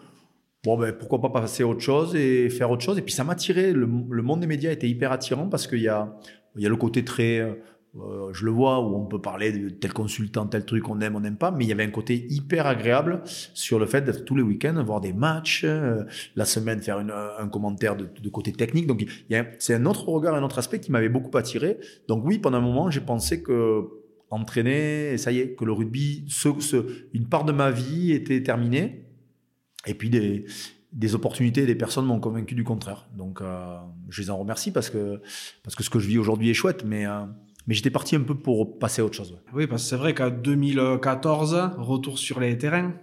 [0.64, 2.98] Bon ben pourquoi pas passer à autre chose et faire autre chose.
[2.98, 3.72] Et puis ça m'a attiré.
[3.72, 6.12] Le, le, monde des médias était hyper attirant parce qu'il y a
[6.56, 7.56] y a le côté très
[7.96, 11.14] euh, je le vois, où on peut parler de tel consultant, tel truc, on aime,
[11.14, 14.24] on n'aime pas, mais il y avait un côté hyper agréable sur le fait d'être
[14.24, 16.02] tous les week-ends, voir des matchs, euh,
[16.34, 18.88] la semaine faire un commentaire de, côté technique.
[18.88, 19.06] Donc,
[19.58, 21.78] c'est un autre regard, un autre aspect qui m'avait beaucoup attiré.
[22.08, 23.84] Donc oui, pendant un moment, j'ai pensé que
[24.30, 26.26] entraîner, ça y est, que le rugby,
[27.12, 29.06] une part de ma vie était terminée.
[29.86, 33.06] Et puis des, opportunités des personnes m'ont convaincu du contraire.
[33.16, 33.76] Donc, euh,
[34.08, 35.20] je les en remercie parce que,
[35.62, 37.06] parce que ce que je vis aujourd'hui est chouette, mais
[37.66, 39.38] mais j'étais parti un peu pour passer à autre chose.
[39.54, 42.94] Oui, parce que c'est vrai qu'à 2014, retour sur les terrains.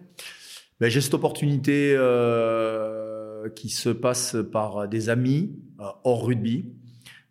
[0.79, 6.73] Ben, j'ai cette opportunité euh, qui se passe par des amis euh, hors rugby.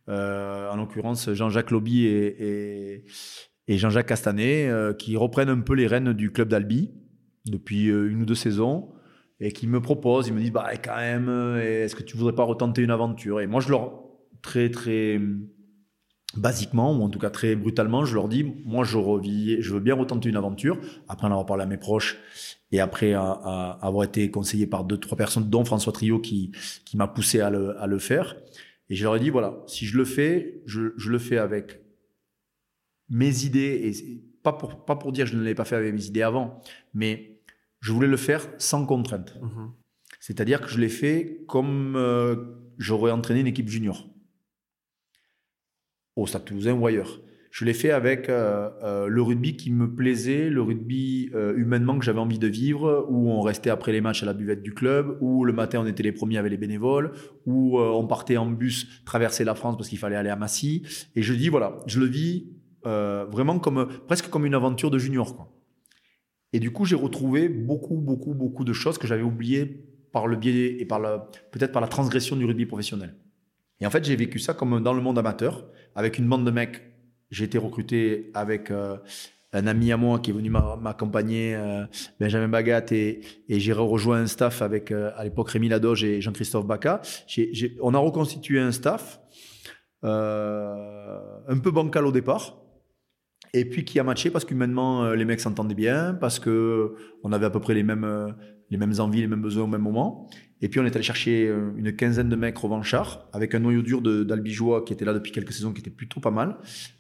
[0.09, 3.05] Euh, en l'occurrence, Jean-Jacques Lobby et, et,
[3.69, 6.93] et Jean-Jacques Castanet, qui reprennent un peu les rênes du club d'Albi
[7.47, 8.93] depuis une ou deux saisons
[9.39, 11.29] et qui me proposent, ils me disent, bah, quand même,
[11.59, 13.41] est-ce que tu voudrais pas retenter une aventure?
[13.41, 14.03] Et moi, je leur,
[14.43, 15.21] très, très,
[16.37, 19.81] basiquement, ou en tout cas très brutalement, je leur dis, moi, je, revis, je veux
[19.81, 20.79] bien retenter une aventure,
[21.09, 22.19] après en avoir parlé à mes proches,
[22.73, 26.53] et après à, à avoir été conseillé par deux, trois personnes, dont François Trio, qui,
[26.85, 28.37] qui m'a poussé à le, à le faire.
[28.89, 31.81] Et je leur ai dit, voilà, si je le fais, je, je le fais avec
[33.09, 35.93] mes idées, et pas pour, pas pour dire que je ne l'ai pas fait avec
[35.93, 36.61] mes idées avant,
[36.95, 37.41] mais
[37.81, 39.37] je voulais le faire sans contrainte.
[39.41, 39.67] Mmh.
[40.21, 42.37] C'est-à-dire que je l'ai fait comme euh,
[42.79, 44.07] j'aurais entraîné une équipe junior
[46.21, 47.21] au Stade Toulousain ou ailleurs.
[47.51, 51.99] Je l'ai fait avec euh, euh, le rugby qui me plaisait, le rugby euh, humainement
[51.99, 54.73] que j'avais envie de vivre, où on restait après les matchs à la buvette du
[54.73, 57.13] club, où le matin on était les premiers avec les bénévoles,
[57.47, 60.85] où on partait en bus traverser la France parce qu'il fallait aller à Massy.
[61.17, 62.53] Et je dis voilà, je le vis
[62.85, 65.37] vraiment comme presque comme une aventure de junior.
[65.37, 65.53] Quoi.
[66.53, 70.37] Et du coup, j'ai retrouvé beaucoup, beaucoup, beaucoup de choses que j'avais oubliées par le
[70.37, 71.01] biais et par
[71.51, 73.17] peut-être par la transgression du rugby professionnel.
[73.81, 76.51] Et en fait, j'ai vécu ça comme dans le monde amateur, avec une bande de
[76.51, 76.83] mecs.
[77.31, 78.97] J'ai été recruté avec euh,
[79.53, 81.85] un ami à moi qui est venu m'accompagner, euh,
[82.19, 86.67] Benjamin Bagat, et, j'ai rejoint un staff avec, euh, à l'époque, Rémi Ladoge et Jean-Christophe
[86.67, 87.01] Baca.
[87.81, 89.21] on a reconstitué un staff
[90.03, 92.57] un peu bancal au départ,
[93.53, 97.47] et puis qui a matché parce qu'humainement, les mecs s'entendaient bien, parce que on avait
[97.47, 98.35] à peu près les mêmes,
[98.71, 100.29] les mêmes envies, les mêmes besoins au même moment.
[100.63, 103.83] Et puis on est allé chercher euh, une quinzaine de mecs revanchards avec un noyau
[103.83, 106.59] dur d'Albigeois qui était là depuis quelques saisons, qui était plutôt pas mal.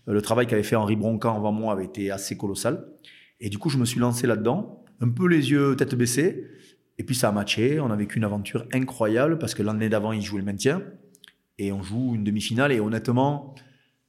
[0.08, 2.86] Euh, le travail qu'avait fait Henri Broncan avant moi avait été assez colossal.
[3.38, 6.46] Et du coup, je me suis lancé là-dedans, un peu les yeux tête baissée.
[6.98, 7.80] Et puis ça a matché.
[7.80, 10.82] On a vécu une aventure incroyable parce que l'année d'avant, ils jouaient le maintien.
[11.58, 12.72] Et on joue une demi-finale.
[12.72, 13.54] Et honnêtement,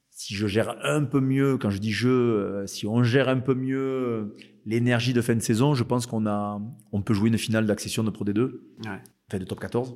[0.09, 3.39] si je gère un peu mieux, quand je dis je, euh, si on gère un
[3.39, 4.33] peu mieux
[4.65, 8.03] l'énergie de fin de saison, je pense qu'on a, on peut jouer une finale d'accession
[8.03, 8.41] de Pro D2.
[8.85, 9.01] Ouais
[9.39, 9.95] de top 14,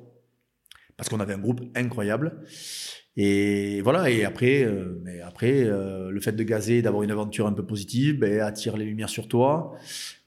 [0.98, 2.42] parce qu'on avait un groupe incroyable.
[3.18, 4.10] Et voilà.
[4.10, 7.66] Et après, euh, mais après, euh, le fait de gazer, d'avoir une aventure un peu
[7.66, 9.74] positive, ben, attire les lumières sur toi.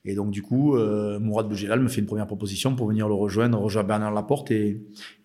[0.05, 3.15] Et donc, du coup, euh, Mourad Bougelal me fait une première proposition pour venir le
[3.15, 4.81] rejoindre, rejoindre Bernard Laporte et,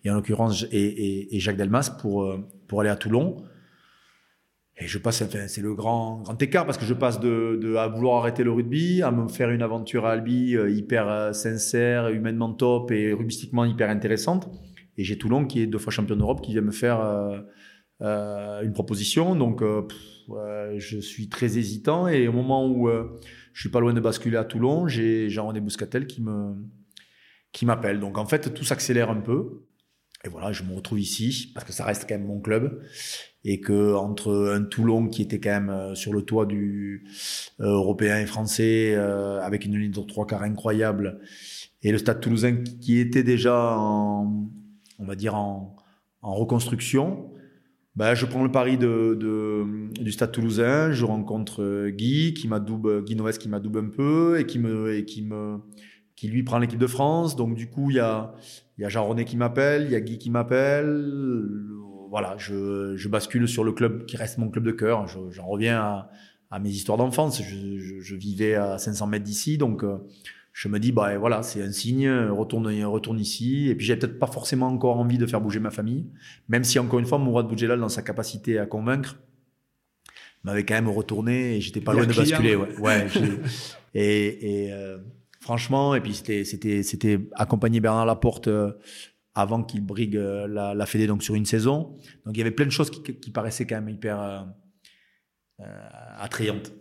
[0.06, 2.30] en l'occurrence, et, et, Jacques Delmas pour,
[2.68, 3.36] pour aller à Toulon.
[4.76, 7.76] Et je passe, enfin, c'est le grand, grand écart parce que je passe de, de,
[7.76, 11.32] à vouloir arrêter le rugby, à me faire une aventure à Albi euh, hyper euh,
[11.32, 14.48] sincère, humainement top et rugbyistiquement hyper intéressante.
[14.96, 17.38] Et j'ai Toulon qui est deux fois champion d'Europe qui vient me faire euh,
[18.02, 19.36] euh une proposition.
[19.36, 19.98] Donc, pff,
[20.76, 22.08] je suis très hésitant.
[22.08, 22.88] Et au moment où
[23.52, 26.54] je suis pas loin de basculer à Toulon, j'ai Jean-René Bouscatel qui me
[27.52, 28.00] qui m'appelle.
[28.00, 29.64] Donc en fait, tout s'accélère un peu.
[30.24, 32.80] Et voilà, je me retrouve ici parce que ça reste quand même mon club
[33.44, 37.04] et que entre un Toulon qui était quand même euh, sur le toit du
[37.60, 41.20] euh, européen et français euh, avec une ligne de trois quarts incroyable
[41.82, 44.48] et le Stade Toulousain qui était déjà en,
[44.98, 45.76] on va dire en,
[46.22, 47.30] reconstruction,
[47.96, 53.14] ben, je prends le pari de, du Stade Toulousain, je rencontre Guy qui m'adoube, Guy
[53.14, 55.58] Noves qui m'adoube un peu et qui me et qui me
[56.16, 57.36] qui lui prend l'équipe de France.
[57.36, 58.32] Donc du coup il y a
[58.78, 61.04] il y a Jean René qui m'appelle, il y a Guy qui m'appelle,
[62.14, 65.08] voilà, je, je, bascule sur le club qui reste mon club de cœur.
[65.08, 66.10] J'en reviens à,
[66.52, 67.42] à, mes histoires d'enfance.
[67.42, 69.98] Je, vivais à 500 mètres d'ici, donc euh,
[70.52, 73.68] je me dis, bah voilà, c'est un signe, retourne, retourne ici.
[73.68, 76.06] Et puis j'ai peut-être pas forcément encore envie de faire bouger ma famille,
[76.46, 79.16] même si encore une fois, Mourad Boudjelal, dans sa capacité à convaincre,
[80.44, 82.54] m'avait quand même retourné et j'étais pas loin de basculer.
[82.54, 83.06] Ouais, ouais
[83.94, 84.98] et, et euh,
[85.40, 88.46] franchement, et puis c'était c'était c'était accompagner Bernard Laporte.
[88.46, 88.70] Euh,
[89.34, 91.96] avant qu'il brigue euh, la, la Fédé donc sur une saison.
[92.24, 94.40] Donc il y avait plein de choses qui, qui paraissaient quand même hyper euh,
[95.60, 95.64] euh,
[96.18, 96.72] attrayantes.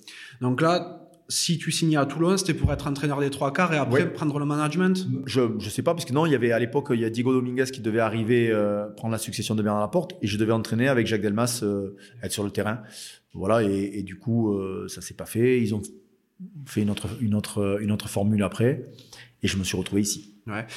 [0.41, 0.99] Donc là,
[1.29, 4.37] si tu signais à Toulon, c'était pour être entraîneur des trois quarts et après prendre
[4.37, 5.07] le management?
[5.25, 7.09] Je je sais pas parce que non, il y avait à l'époque il y a
[7.09, 10.51] Diego Dominguez qui devait arriver euh, prendre la succession de Bernard Laporte et je devais
[10.51, 12.83] entraîner avec Jacques Delmas euh, être sur le terrain.
[13.33, 15.61] Voilà et, et du coup euh, ça s'est pas fait.
[15.61, 15.81] Ils ont
[16.65, 18.83] fait une autre une autre une autre formule après
[19.41, 20.35] et je me suis retrouvé ici.
[20.45, 20.67] Ouais.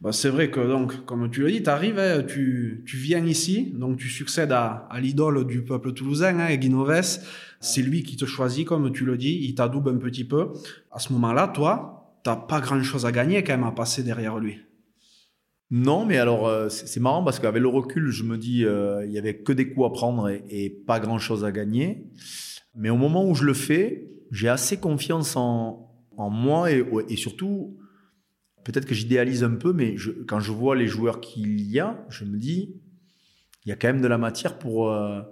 [0.00, 3.72] Bah, c'est vrai que, donc, comme tu l'as dit, arrives, hein, tu, tu viens ici,
[3.74, 7.18] donc tu succèdes à, l'idole du peuple toulousain, hein, Guinoves.
[7.60, 10.52] C'est lui qui te choisit, comme tu le dis, il t'adoube un petit peu.
[10.92, 14.58] À ce moment-là, toi, t'as pas grand-chose à gagner quand même à passer derrière lui.
[15.70, 19.12] Non, mais alors euh, c'est marrant parce qu'avec le recul, je me dis euh, il
[19.12, 22.06] y avait que des coups à prendre et, pas grand chose à gagner.
[22.74, 27.76] Mais au moment où je le fais, j'ai assez confiance en, en moi et surtout
[28.68, 29.96] peut-être que j'idéalise un peu, mais
[30.26, 32.76] quand je vois les joueurs qu'il y a, je me dis,
[33.64, 35.22] il y a quand même de la matière pour, euh,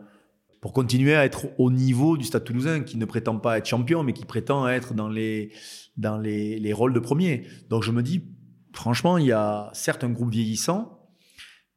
[0.62, 4.02] pour continuer à être au niveau du Stade toulousain, qui ne prétend pas être champion,
[4.02, 5.52] mais qui prétend être dans les,
[5.98, 7.42] dans les, les rôles de premier.
[7.68, 8.24] Donc je me dis,
[8.72, 11.06] franchement, il y a certes un groupe vieillissant,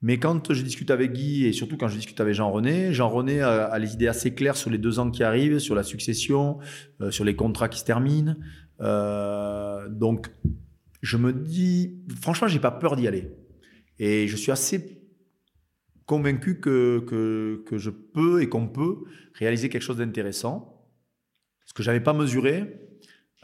[0.01, 3.65] mais quand je discute avec Guy et surtout quand je discute avec Jean-René, Jean-René a,
[3.65, 6.59] a, les idées assez claires sur les deux ans qui arrivent, sur la succession,
[7.01, 8.37] euh, sur les contrats qui se terminent.
[8.79, 10.31] Euh, donc
[11.01, 13.31] je me dis, franchement, j'ai pas peur d'y aller.
[13.99, 15.01] Et je suis assez
[16.05, 20.87] convaincu que, que, que je peux et qu'on peut réaliser quelque chose d'intéressant.
[21.65, 22.79] Ce que j'avais pas mesuré,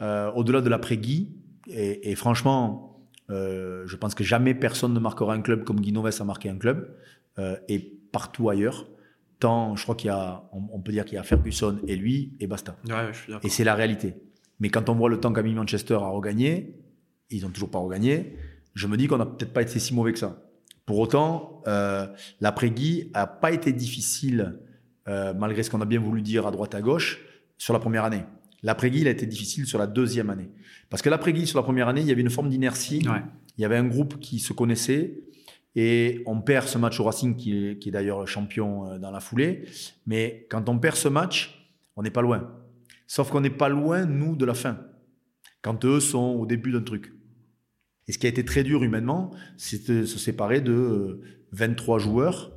[0.00, 1.36] euh, au-delà de l'après-Guy.
[1.68, 5.92] Et, et, franchement, euh, je pense que jamais personne ne marquera un club comme Guy
[5.92, 6.96] Noves a marqué un club.
[7.38, 7.78] Euh, et
[8.12, 8.88] partout ailleurs.
[9.38, 11.94] Tant, je crois qu'il y a, on, on peut dire qu'il y a Ferguson et
[11.94, 12.78] lui et basta.
[12.88, 14.14] Ouais, et c'est la réalité.
[14.60, 16.74] Mais quand on voit le temps qu'a mis Manchester à regagner,
[17.30, 18.36] ils ont toujours pas regagné.
[18.74, 20.42] Je me dis qu'on n'a peut-être pas été si mauvais que ça.
[20.84, 22.06] Pour autant, euh,
[22.40, 24.60] l'après-Guy a pas été difficile,
[25.08, 27.20] euh, malgré ce qu'on a bien voulu dire à droite à gauche,
[27.58, 28.22] sur la première année.
[28.62, 30.48] L'après-Guy, il a été difficile sur la deuxième année.
[30.88, 33.06] Parce que l'après-Guy, sur la première année, il y avait une forme d'inertie.
[33.08, 33.22] Ouais.
[33.58, 35.22] Il y avait un groupe qui se connaissait.
[35.74, 39.10] Et on perd ce match au Racing, qui est, qui est d'ailleurs champion euh, dans
[39.10, 39.64] la foulée.
[40.06, 42.50] Mais quand on perd ce match, on n'est pas loin.
[43.06, 44.78] Sauf qu'on n'est pas loin, nous, de la fin.
[45.62, 47.12] Quand eux sont au début d'un truc.
[48.08, 51.20] Et ce qui a été très dur humainement, c'est de se séparer de
[51.52, 52.52] 23 joueurs.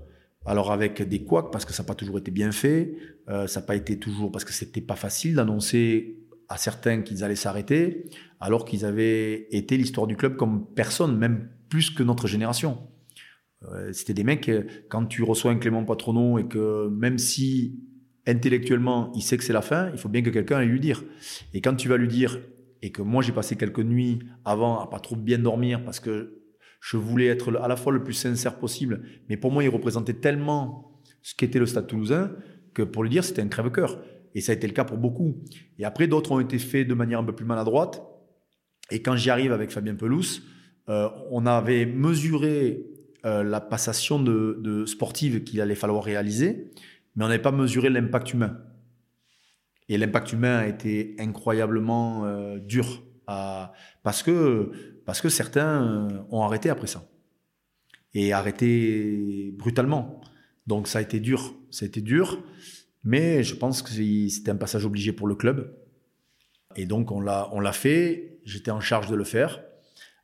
[0.46, 2.96] Alors avec des couacs parce que ça n'a pas toujours été bien fait,
[3.28, 7.24] euh, ça n'a pas été toujours parce que c'était pas facile d'annoncer à certains qu'ils
[7.24, 8.06] allaient s'arrêter,
[8.40, 12.80] alors qu'ils avaient été l'histoire du club comme personne, même plus que notre génération.
[13.64, 14.50] Euh, c'était des mecs,
[14.90, 17.84] quand tu reçois un Clément Patronon et que même si
[18.26, 21.04] intellectuellement il sait que c'est la fin, il faut bien que quelqu'un aille lui dire.
[21.54, 22.40] Et quand tu vas lui dire
[22.82, 26.42] et que moi j'ai passé quelques nuits avant à pas trop bien dormir parce que
[26.82, 30.14] je voulais être à la fois le plus sincère possible, mais pour moi il représentait
[30.14, 32.32] tellement ce qu'était le Stade Toulousain
[32.74, 34.00] que pour le dire c'était un crève-cœur.
[34.36, 35.44] Et ça a été le cas pour beaucoup.
[35.80, 38.04] Et après d'autres ont été faits de manière un peu plus maladroite.
[38.92, 40.44] Et quand j'y arrive avec Fabien Pelouse,
[40.88, 42.86] euh, on avait mesuré
[43.26, 46.72] euh, la passation de, de sportive qu'il allait falloir réaliser,
[47.16, 48.58] mais on n'avait pas mesuré l'impact humain.
[49.90, 53.04] Et l'impact humain a été incroyablement euh, dur
[54.04, 54.72] parce que
[55.06, 57.08] parce certains euh, ont arrêté après ça
[58.14, 60.22] et arrêté brutalement.
[60.66, 62.44] Donc ça a été dur, ça a été dur,
[63.04, 65.76] mais je pense que c'était un passage obligé pour le club.
[66.76, 68.40] Et donc on l'a on l'a fait.
[68.46, 69.62] J'étais en charge de le faire.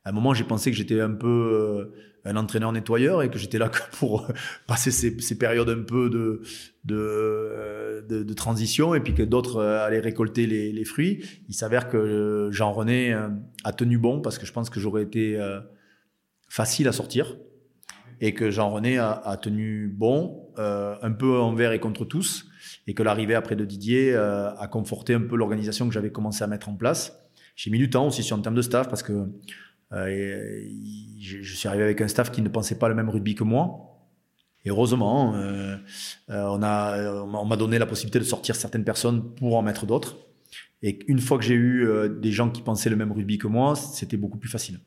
[0.04, 1.94] À un moment, j'ai pensé que j'étais un peu euh,
[2.26, 4.28] un entraîneur nettoyeur et que j'étais là pour
[4.66, 6.42] passer ces, périodes un peu de,
[6.84, 11.24] de, transition et puis que d'autres euh, allaient récolter les, fruits.
[11.48, 13.28] Il s'avère que Jean-René euh,
[13.64, 15.38] a tenu bon parce que je pense que j'aurais été
[16.48, 17.36] facile à sortir
[18.20, 22.46] et que Jean-René a, tenu bon, euh, un peu envers et contre tous,
[22.86, 26.42] et que l'arrivée après de Didier euh, a conforté un peu l'organisation que j'avais commencé
[26.42, 27.18] à mettre en place.
[27.56, 29.28] J'ai mis du temps aussi sur un terme de staff parce que
[29.92, 30.64] euh,
[31.20, 33.44] je, je, suis arrivé avec un staff qui ne pensait pas le même rugby que
[33.44, 33.96] moi.
[34.64, 35.76] Et heureusement, euh,
[36.30, 40.16] euh on m'a donné la possibilité de sortir certaines personnes pour en mettre d'autres.
[40.82, 43.46] Et une fois que j'ai eu euh, des gens qui pensaient le même rugby que
[43.46, 44.80] moi, c'était beaucoup plus facile.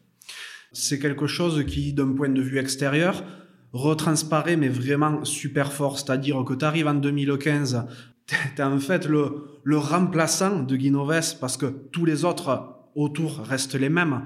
[0.74, 3.24] C'est quelque chose qui, d'un point de vue extérieur,
[3.72, 5.98] retransparaît, mais vraiment super fort.
[5.98, 7.86] C'est-à-dire que tu arrives en 2015,
[8.28, 13.38] tu es en fait le, le remplaçant de Guinoves parce que tous les autres autour
[13.40, 14.24] restent les mêmes.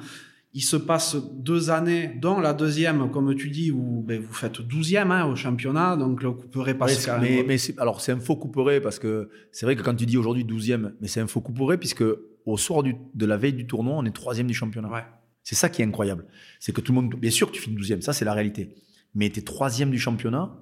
[0.56, 4.62] Il se passe deux années, dont la deuxième, comme tu dis, où ben, vous faites
[4.62, 8.36] douzième hein, au championnat, donc le couperet passe ouais, Mais, mais alors c'est un faux
[8.36, 11.42] couperet parce que c'est vrai que quand tu dis aujourd'hui douzième, mais c'est un faux
[11.42, 12.04] couperet puisque
[12.46, 14.90] au soir du, de la veille du tournoi, on est troisième du championnat.
[14.90, 15.04] Ouais.
[15.44, 16.28] C'est ça qui est incroyable.
[16.60, 18.76] C'est que tout le monde, bien sûr que tu finis douzième, ça c'est la réalité.
[19.16, 20.56] Mais tu es troisième du championnat,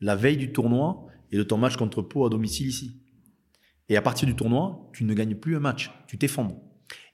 [0.00, 3.00] la veille du tournoi et de ton match contre Pau à domicile ici.
[3.88, 6.60] Et à partir du tournoi, tu ne gagnes plus un match, tu t'effondres.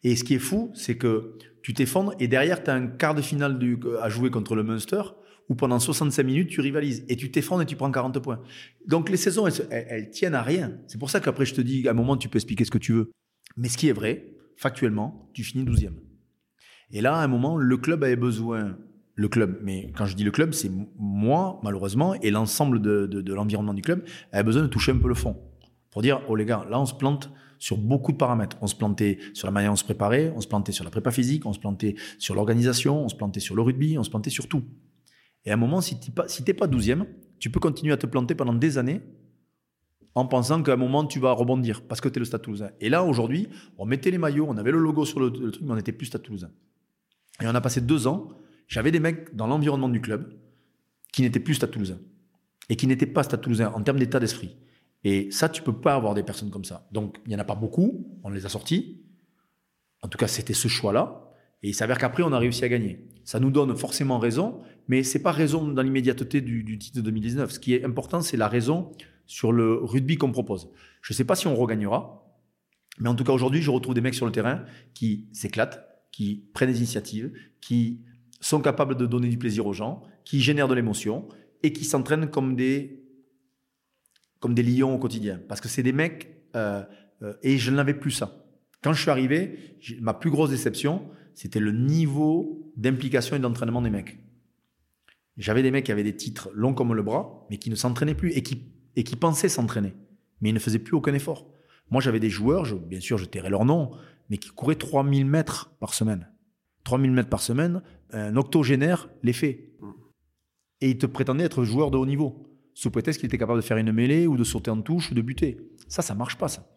[0.02, 3.14] Et ce qui est fou, c'est que tu t'effondres et derrière, tu as un quart
[3.14, 5.00] de finale du, à jouer contre le Munster
[5.48, 8.40] où pendant 65 minutes, tu rivalises et tu t'effondres et tu prends 40 points.
[8.86, 10.76] Donc les saisons, elles, tiennent à rien.
[10.88, 12.76] C'est pour ça qu'après, je te dis, à un moment, tu peux expliquer ce que
[12.76, 13.10] tu veux.
[13.56, 15.94] Mais ce qui est vrai, factuellement, tu finis 12e.
[16.90, 18.76] Et là, à un moment, le club avait besoin,
[19.14, 23.34] le club, mais quand je dis le club, c'est moi, malheureusement, et l'ensemble de, de
[23.34, 25.34] l'environnement du club, avait besoin de toucher un peu le fond.
[25.90, 27.30] Pour dire, oh les gars, là, on se plante
[27.64, 28.58] sur beaucoup de paramètres.
[28.60, 30.90] On se plantait sur la manière dont on se préparait, on se plantait sur la
[30.90, 34.10] prépa physique, on se plantait sur l'organisation, on se plantait sur le rugby, on se
[34.10, 34.64] plantait sur tout.
[35.46, 37.06] Et à un moment, si tu n'es pas, si pas 12e,
[37.38, 39.00] tu peux continuer à te planter pendant des années
[40.14, 42.68] en pensant qu'à un moment, tu vas rebondir parce que tu es le Stade Toulousain.
[42.82, 43.48] Et là, aujourd'hui,
[43.78, 45.92] on mettait les maillots, on avait le logo sur le, le truc, mais on n'était
[45.92, 46.50] plus Stade Toulousain.
[47.40, 48.28] Et on a passé deux ans,
[48.68, 50.38] j'avais des mecs dans l'environnement du club
[51.14, 51.98] qui n'étaient plus Stade Toulousain
[52.68, 54.54] et qui n'étaient pas Stade Toulousain en termes d'état d'esprit.
[55.04, 56.88] Et ça, tu peux pas avoir des personnes comme ça.
[56.90, 58.06] Donc, il y en a pas beaucoup.
[58.24, 59.02] On les a sortis.
[60.02, 61.30] En tout cas, c'était ce choix-là.
[61.62, 63.06] Et il s'avère qu'après, on a réussi à gagner.
[63.24, 67.02] Ça nous donne forcément raison, mais c'est pas raison dans l'immédiateté du, du, titre de
[67.02, 67.52] 2019.
[67.52, 68.92] Ce qui est important, c'est la raison
[69.26, 70.70] sur le rugby qu'on propose.
[71.00, 72.24] Je sais pas si on regagnera,
[72.98, 76.44] mais en tout cas, aujourd'hui, je retrouve des mecs sur le terrain qui s'éclatent, qui
[76.52, 78.02] prennent des initiatives, qui
[78.40, 81.28] sont capables de donner du plaisir aux gens, qui génèrent de l'émotion
[81.62, 83.03] et qui s'entraînent comme des
[84.44, 85.40] comme des lions au quotidien.
[85.48, 86.82] Parce que c'est des mecs, euh,
[87.22, 88.44] euh, et je n'avais plus ça.
[88.82, 93.88] Quand je suis arrivé, ma plus grosse déception, c'était le niveau d'implication et d'entraînement des
[93.88, 94.18] mecs.
[95.38, 98.14] J'avais des mecs qui avaient des titres longs comme le bras, mais qui ne s'entraînaient
[98.14, 99.94] plus et qui, et qui pensaient s'entraîner,
[100.42, 101.50] mais ils ne faisaient plus aucun effort.
[101.90, 103.92] Moi, j'avais des joueurs, bien sûr, je tairais leur nom,
[104.28, 106.28] mais qui couraient 3000 mètres par semaine.
[106.84, 107.80] 3000 mètres par semaine,
[108.10, 109.72] un octogénaire les fait.
[110.82, 113.64] Et ils te prétendaient être joueur de haut niveau sous prétexte qu'il était capable de
[113.64, 115.58] faire une mêlée ou de sauter en touche ou de buter.
[115.88, 116.68] Ça, ça marche pas, ça.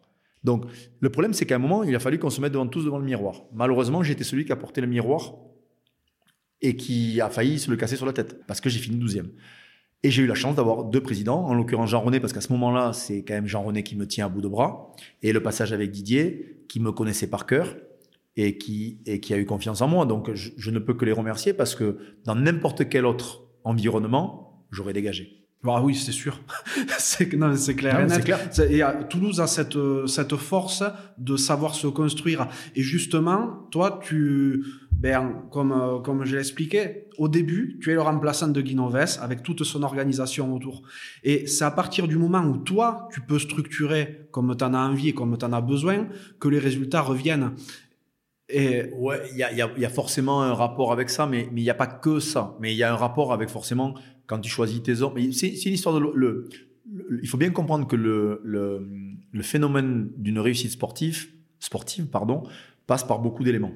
[0.44, 0.64] Donc,
[1.00, 2.98] le problème, c'est qu'à un moment, il a fallu qu'on se mette devant tous devant
[2.98, 3.42] le miroir.
[3.52, 5.34] Malheureusement, j'étais celui qui a porté le miroir
[6.62, 9.26] et qui a failli se le casser sur la tête parce que j'ai fini 12e.
[10.04, 12.92] Et j'ai eu la chance d'avoir deux présidents, en l'occurrence Jean-René, parce qu'à ce moment-là,
[12.92, 14.92] c'est quand même Jean-René qui me tient à bout de bras,
[15.22, 17.76] et le passage avec Didier, qui me connaissait par cœur
[18.36, 20.06] et qui, a eu confiance en moi.
[20.06, 24.92] Donc, je ne peux que les remercier parce que dans n'importe quel autre environnement, j'aurais
[24.92, 25.37] dégagé.
[25.64, 26.40] Bah oui, c'est sûr.
[26.98, 28.06] c'est non, c'est clair.
[28.06, 28.38] Non, clair.
[28.70, 30.84] Et à, Toulouse a cette cette force
[31.18, 32.46] de savoir se construire.
[32.76, 38.48] Et justement, toi, tu ben comme comme je l'expliquais au début, tu es le remplaçant
[38.48, 40.82] de Guinoves avec toute son organisation autour.
[41.24, 44.78] Et c'est à partir du moment où toi, tu peux structurer comme tu en as
[44.78, 46.06] envie et comme tu en as besoin
[46.38, 47.54] que les résultats reviennent.
[48.48, 51.48] Et ouais, il y a, y, a, y a forcément un rapport avec ça, mais
[51.52, 52.56] mais il n'y a pas que ça.
[52.60, 53.94] Mais il y a un rapport avec forcément
[54.28, 55.20] quand tu choisis tes hommes.
[55.32, 56.48] C'est une histoire de
[57.20, 62.44] Il faut bien comprendre que le phénomène d'une réussite sportive, sportive pardon,
[62.86, 63.74] passe par beaucoup d'éléments,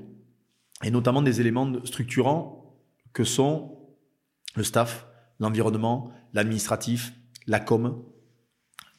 [0.85, 2.79] et notamment des éléments structurants
[3.13, 3.79] que sont
[4.57, 5.07] le staff,
[5.41, 7.13] l'environnement, l'administratif,
[7.47, 8.03] la com,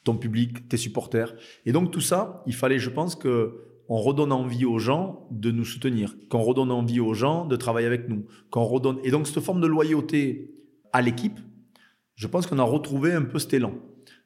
[0.03, 1.33] ton public, tes supporters.
[1.65, 5.51] Et donc tout ça, il fallait, je pense, que on redonne envie aux gens de
[5.51, 8.97] nous soutenir, qu'on redonne envie aux gens de travailler avec nous, qu'on redonne.
[9.03, 10.51] Et donc cette forme de loyauté
[10.93, 11.39] à l'équipe,
[12.15, 13.73] je pense qu'on a retrouvé un peu cet élan.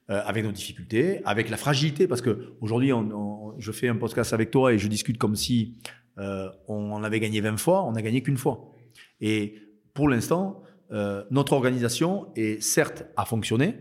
[0.09, 2.93] Euh, avec nos difficultés, avec la fragilité, parce que aujourd'hui,
[3.57, 5.81] je fais un podcast avec toi et je discute comme si
[6.17, 8.71] euh, on avait gagné 20 fois, on n'a gagné qu'une fois.
[9.19, 9.55] Et
[9.93, 10.63] pour l'instant,
[10.93, 13.75] euh, notre organisation est certes à fonctionner,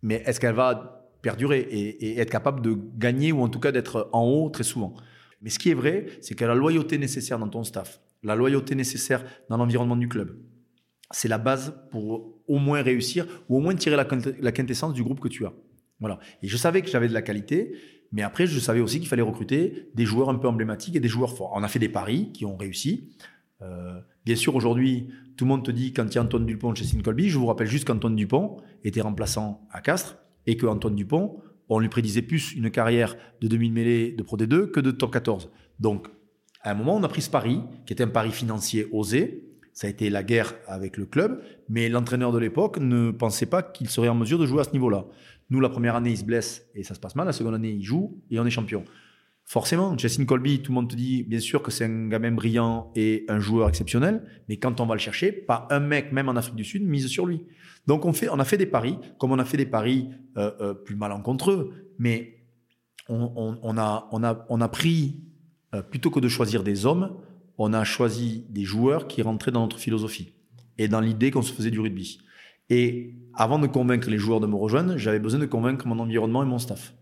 [0.00, 3.72] mais est-ce qu'elle va perdurer et, et, être capable de gagner ou en tout cas
[3.72, 4.94] d'être en haut très souvent?
[5.42, 8.76] Mais ce qui est vrai, c'est que la loyauté nécessaire dans ton staff, la loyauté
[8.76, 10.38] nécessaire dans l'environnement du club,
[11.10, 15.20] c'est la base pour au moins réussir ou au moins tirer la, quintessence du groupe
[15.20, 15.52] que tu as.
[16.00, 16.18] Voilà.
[16.42, 17.74] Et je savais que j'avais de la qualité,
[18.12, 21.08] mais après, je savais aussi qu'il fallait recruter des joueurs un peu emblématiques et des
[21.08, 21.52] joueurs forts.
[21.54, 23.12] On a fait des paris qui ont réussi.
[23.62, 27.38] Euh, bien sûr, aujourd'hui, tout le monde te dit quand Antoine Dupont chez Colby, je
[27.38, 32.22] vous rappelle juste qu'Antoine Dupont était remplaçant à Castres et qu'Antoine Dupont, on lui prédisait
[32.22, 35.50] plus une carrière de 2000 mêlées de Pro D2 que de top 14.
[35.80, 36.08] Donc,
[36.62, 39.45] à un moment, on a pris ce pari, qui était un pari financier osé,
[39.76, 43.62] ça a été la guerre avec le club, mais l'entraîneur de l'époque ne pensait pas
[43.62, 45.04] qu'il serait en mesure de jouer à ce niveau-là.
[45.50, 47.26] Nous, la première année, il se blesse et ça se passe mal.
[47.26, 48.84] La seconde année, il joue et on est champion.
[49.44, 52.90] Forcément, Justin Colby, tout le monde te dit, bien sûr que c'est un gamin brillant
[52.96, 56.36] et un joueur exceptionnel, mais quand on va le chercher, pas un mec, même en
[56.36, 57.44] Afrique du Sud, mise sur lui.
[57.86, 60.08] Donc on, fait, on a fait des paris, comme on a fait des paris
[60.38, 62.38] euh, euh, plus malencontreux, mais
[63.10, 65.20] on, a, on, a, on a pris,
[65.74, 67.14] euh, plutôt que de choisir des hommes,
[67.58, 70.32] on a choisi des joueurs qui rentraient dans notre philosophie
[70.78, 72.18] et dans l'idée qu'on se faisait du rugby.
[72.68, 76.42] Et avant de convaincre les joueurs de me rejoindre, j'avais besoin de convaincre mon environnement
[76.42, 76.94] et mon staff.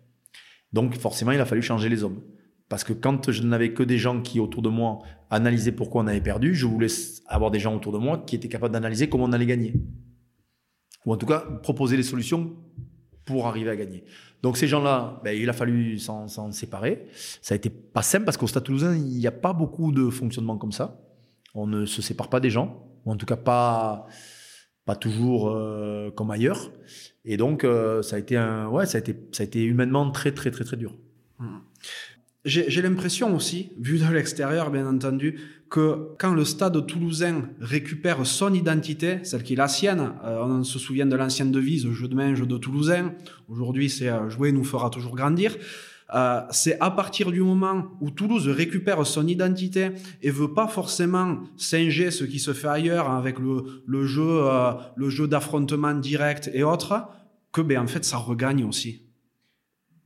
[0.73, 2.21] Donc forcément, il a fallu changer les hommes.
[2.69, 5.01] Parce que quand je n'avais que des gens qui, autour de moi,
[5.31, 6.89] analysaient pourquoi on avait perdu, je voulais
[7.27, 9.75] avoir des gens autour de moi qui étaient capables d'analyser comment on allait gagner.
[11.07, 12.57] Ou en tout cas, proposer des solutions
[13.25, 14.05] pour arriver à gagner.
[14.45, 17.07] Donc ces gens-là, ben, il a fallu s'en séparer.
[17.41, 20.11] Ça a été pas simple parce qu'au Stade Toulousain, il n'y a pas beaucoup de
[20.11, 21.01] fonctionnement comme ça.
[21.55, 24.07] On ne se sépare pas des gens, ou en tout cas pas
[24.85, 26.71] pas toujours euh, comme ailleurs.
[27.25, 30.11] Et donc euh, ça a été un, ouais, ça a été ça a été humainement
[30.11, 30.95] très très très très dur.
[31.39, 31.57] Mmh.
[32.45, 35.41] J'ai l'impression aussi, vu de l'extérieur bien entendu,
[35.71, 40.63] que quand le stade toulousain récupère son identité, celle qui est la sienne, euh, on
[40.63, 43.15] se souvient de l'ancienne devise jeu de main, jeu de toulousain,
[43.49, 45.57] aujourd'hui c'est euh, jouer nous fera toujours grandir.
[46.15, 49.93] Euh, c'est à partir du moment où Toulouse récupère son identité
[50.23, 54.43] et veut pas forcément singer ce qui se fait ailleurs avec le, le jeu,
[54.97, 57.09] le jeu d'affrontement direct et autres,
[57.53, 59.04] que ben en fait ça regagne aussi.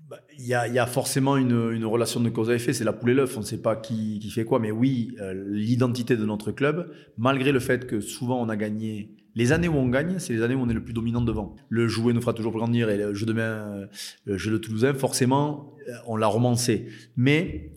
[0.08, 3.14] Bah, il y, a, forcément une, relation de cause à effet, c'est la poule et
[3.14, 6.90] l'œuf, on ne sait pas qui, fait quoi, mais oui, euh, l'identité de notre club,
[7.18, 10.40] malgré le fait que souvent on a gagné, les années où on gagne, c'est les
[10.40, 11.56] années où on est le plus dominant devant.
[11.68, 13.86] Le jouet nous fera toujours grandir et le jeu de main, euh,
[14.24, 16.88] le jeu de Toulousain, forcément, euh, on l'a romancé.
[17.16, 17.74] Mais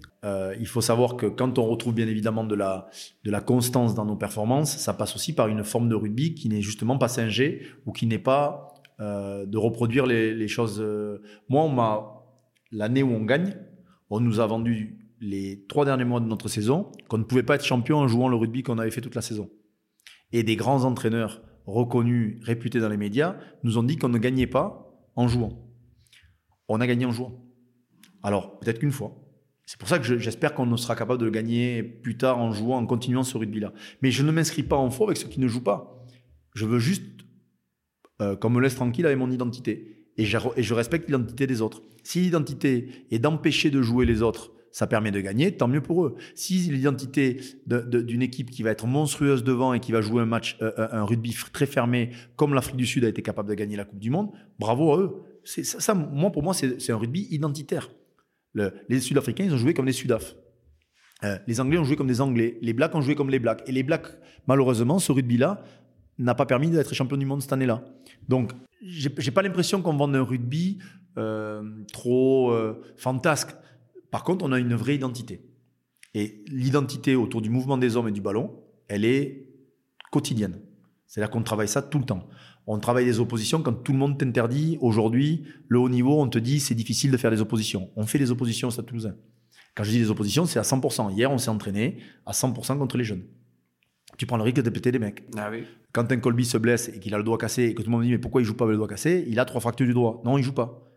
[0.59, 2.87] il faut savoir que quand on retrouve bien évidemment de la,
[3.25, 6.47] de la constance dans nos performances, ça passe aussi par une forme de rugby qui
[6.47, 10.79] n'est justement pas singée ou qui n'est pas de reproduire les, les choses.
[11.49, 12.20] Moi, on m'a
[12.71, 13.55] l'année où on gagne,
[14.09, 17.55] on nous a vendu les trois derniers mois de notre saison qu'on ne pouvait pas
[17.55, 19.49] être champion en jouant le rugby qu'on avait fait toute la saison.
[20.31, 24.47] Et des grands entraîneurs reconnus, réputés dans les médias, nous ont dit qu'on ne gagnait
[24.47, 25.71] pas en jouant.
[26.67, 27.45] On a gagné en jouant.
[28.23, 29.15] Alors, peut-être qu'une fois.
[29.65, 32.85] C'est pour ça que j'espère qu'on sera capable de gagner plus tard en jouant, en
[32.85, 33.73] continuant ce rugby-là.
[34.01, 36.05] Mais je ne m'inscris pas en faux avec ceux qui ne jouent pas.
[36.55, 37.03] Je veux juste
[38.21, 41.81] euh, qu'on me laisse tranquille avec mon identité et je, respecte l'identité des autres.
[42.03, 46.05] Si l'identité est d'empêcher de jouer les autres, ça permet de gagner, tant mieux pour
[46.05, 46.15] eux.
[46.35, 50.57] Si l'identité d'une équipe qui va être monstrueuse devant et qui va jouer un match,
[50.61, 53.75] euh, euh, un rugby très fermé, comme l'Afrique du Sud a été capable de gagner
[53.75, 55.11] la Coupe du Monde, bravo à eux.
[55.43, 57.89] Ça, moi, pour moi, c'est un rugby identitaire.
[58.55, 60.35] les Sud-Africains, ils ont joué comme des Sudaf.
[61.23, 62.57] Euh, les Anglais ont joué comme des Anglais.
[62.61, 63.61] Les Blacks ont joué comme les Blacks.
[63.67, 64.07] Et les Blacks,
[64.47, 65.63] malheureusement, ce rugby-là
[66.23, 67.83] n'a pas permis d'être champion du monde cette année-là.
[68.27, 68.51] Donc,
[68.81, 70.79] j'ai pas l'impression qu'on vende un rugby
[71.17, 73.55] euh, trop euh, fantasque.
[74.09, 75.45] Par contre, on a une vraie identité.
[76.13, 78.51] Et l'identité autour du mouvement des hommes et du ballon,
[78.87, 79.47] elle est
[80.11, 80.59] quotidienne.
[81.07, 82.27] C'est-à-dire qu'on travaille ça tout le temps.
[82.67, 84.77] On travaille des oppositions quand tout le monde t'interdit.
[84.81, 87.89] Aujourd'hui, le haut niveau, on te dit c'est difficile de faire des oppositions.
[87.95, 89.15] On fait des oppositions au Stade Toulousain.
[89.75, 91.13] Quand je dis des oppositions, c'est à 100%.
[91.13, 93.23] Hier, on s'est entraîné à 100% contre les jeunes
[94.21, 95.23] tu prends le risque de péter des mecs.
[95.35, 95.65] Ah oui.
[95.93, 97.91] Quand un Colby se blesse et qu'il a le doigt cassé et que tout le
[97.91, 99.25] monde dit mais pourquoi il joue pas avec le doigt cassé?
[99.27, 100.21] Il a trois fractures du doigt.
[100.23, 100.89] Non, il joue pas.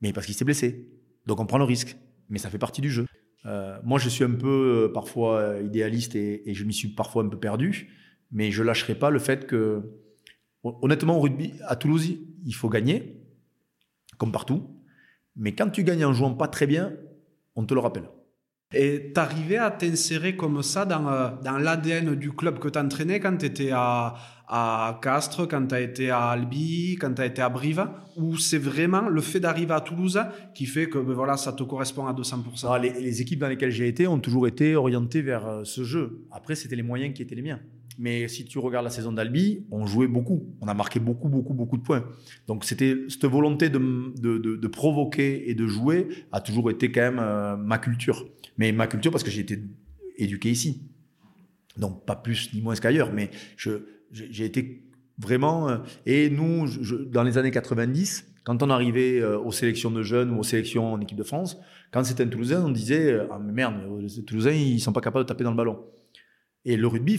[0.00, 0.88] Mais parce qu'il s'est blessé.
[1.26, 1.96] Donc on prend le risque.
[2.28, 3.06] Mais ça fait partie du jeu.
[3.46, 7.24] Euh, moi, je suis un peu euh, parfois euh, idéaliste et, je m'y suis parfois
[7.24, 7.90] un peu perdu.
[8.30, 9.82] Mais je lâcherai pas le fait que
[10.64, 12.08] Honnêtement, au rugby, à Toulouse,
[12.44, 13.20] il faut gagner,
[14.16, 14.80] comme partout.
[15.34, 16.92] Mais quand tu gagnes en jouant pas très bien,
[17.56, 18.08] on te le rappelle.
[18.74, 23.36] Et t'arrivais à t'insérer comme ça dans, euh, dans l'ADN du club que t'entraînais quand
[23.36, 24.14] t'étais à,
[24.48, 27.86] à Castres, quand t'as été à Albi, quand t'as été à Brive?
[28.16, 30.20] Ou c'est vraiment le fait d'arriver à Toulouse
[30.54, 33.48] qui fait que ben voilà, ça te correspond à 200% ah, les, les, équipes dans
[33.48, 36.26] lesquelles j'ai été ont toujours été orientées vers euh, ce jeu.
[36.30, 37.60] Après, c'était les moyens qui étaient les miens.
[37.98, 40.54] Mais si tu regardes la saison d'Albi, on jouait beaucoup.
[40.60, 42.04] On a marqué beaucoup, beaucoup, beaucoup de points.
[42.46, 43.78] Donc c'était cette volonté de,
[44.18, 48.26] de, de, provoquer et de jouer a toujours été quand même euh, ma culture.
[48.56, 49.62] Mais ma culture parce que j'ai été
[50.16, 50.82] éduqué ici.
[51.76, 53.30] Donc pas plus ni moins qu'ailleurs, mais
[54.10, 54.82] j'ai été
[55.18, 55.68] vraiment.
[55.68, 56.66] Euh, et nous,
[57.10, 60.94] dans les années 90, quand on arrivait euh, aux sélections de jeunes ou aux sélections
[60.94, 61.58] en équipe de France,
[61.92, 65.24] quand c'était un Toulousain, on disait ah mais merde, les Toulousains ils sont pas capables
[65.24, 65.84] de taper dans le ballon.
[66.64, 67.18] Et le rugby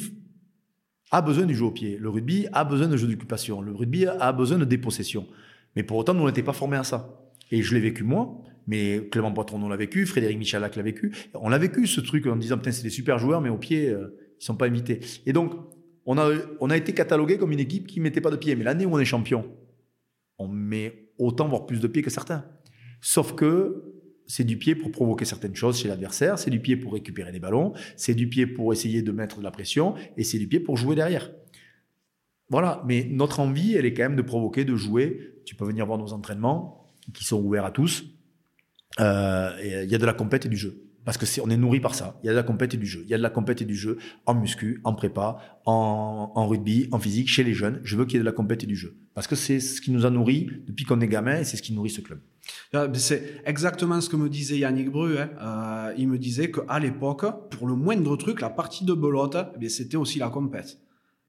[1.13, 1.97] a besoin du jeu au pied.
[1.99, 3.61] Le rugby a besoin de jeu d'occupation.
[3.61, 5.27] Le rugby a besoin de dépossession.
[5.75, 7.31] Mais pour autant, nous n'étions pas formés à ça.
[7.51, 11.13] Et je l'ai vécu moi, mais Clément Poitron l'a vécu, Frédéric Michalak l'a vécu.
[11.35, 13.89] On l'a vécu ce truc en disant putain c'est des super joueurs, mais au pied
[13.89, 15.01] euh, ils sont pas invités.
[15.27, 15.53] Et donc
[16.07, 18.55] on a on a été catalogué comme une équipe qui mettait pas de pied.
[18.55, 19.45] Mais l'année où on est champion,
[20.39, 22.43] on met autant voire plus de pieds que certains.
[23.01, 23.92] Sauf que
[24.27, 27.39] c'est du pied pour provoquer certaines choses chez l'adversaire, c'est du pied pour récupérer des
[27.39, 30.59] ballons, c'est du pied pour essayer de mettre de la pression, et c'est du pied
[30.59, 31.31] pour jouer derrière.
[32.49, 35.33] Voilà, mais notre envie, elle est quand même de provoquer, de jouer.
[35.45, 38.05] Tu peux venir voir nos entraînements, qui sont ouverts à tous.
[38.99, 40.83] Euh, il y a de la compète et du jeu.
[41.05, 42.19] Parce que on est nourri par ça.
[42.23, 43.01] Il y a de la compète et du jeu.
[43.03, 46.47] Il y a de la compète et du jeu en muscu, en prépa, en, en
[46.47, 47.81] rugby, en physique, chez les jeunes.
[47.83, 48.95] Je veux qu'il y ait de la compète et du jeu.
[49.13, 51.61] Parce que c'est ce qui nous a nourris depuis qu'on est gamin et c'est ce
[51.61, 52.19] qui nourrit ce club.
[52.73, 55.17] Ah, c'est exactement ce que me disait Yannick Bru.
[55.17, 55.29] Hein.
[55.41, 59.69] Euh, il me disait qu'à l'époque, pour le moindre truc, la partie de belote, eh
[59.69, 60.79] c'était aussi la compète.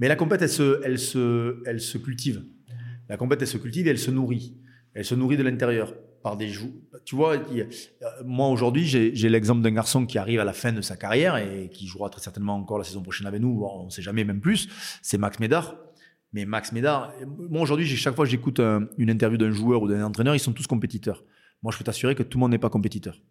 [0.00, 2.44] Mais la compète, elle se, elle se, elle se cultive.
[3.08, 4.56] La compète, elle se cultive et elle se nourrit.
[4.94, 6.72] Elle se nourrit de l'intérieur par des joues.
[7.04, 7.64] Tu vois, euh,
[8.24, 11.68] moi aujourd'hui, j'ai l'exemple d'un garçon qui arrive à la fin de sa carrière et
[11.70, 14.40] qui jouera très certainement encore la saison prochaine avec nous, on ne sait jamais, même
[14.40, 14.68] plus.
[15.02, 15.76] C'est Max Médard.
[16.34, 17.12] Mais Max Médard,
[17.48, 18.60] moi aujourd'hui, chaque fois que j'écoute
[18.98, 21.24] une interview d'un joueur ou d'un entraîneur, ils sont tous compétiteurs.
[21.62, 23.22] Moi, je peux t'assurer que tout le monde n'est pas compétiteur.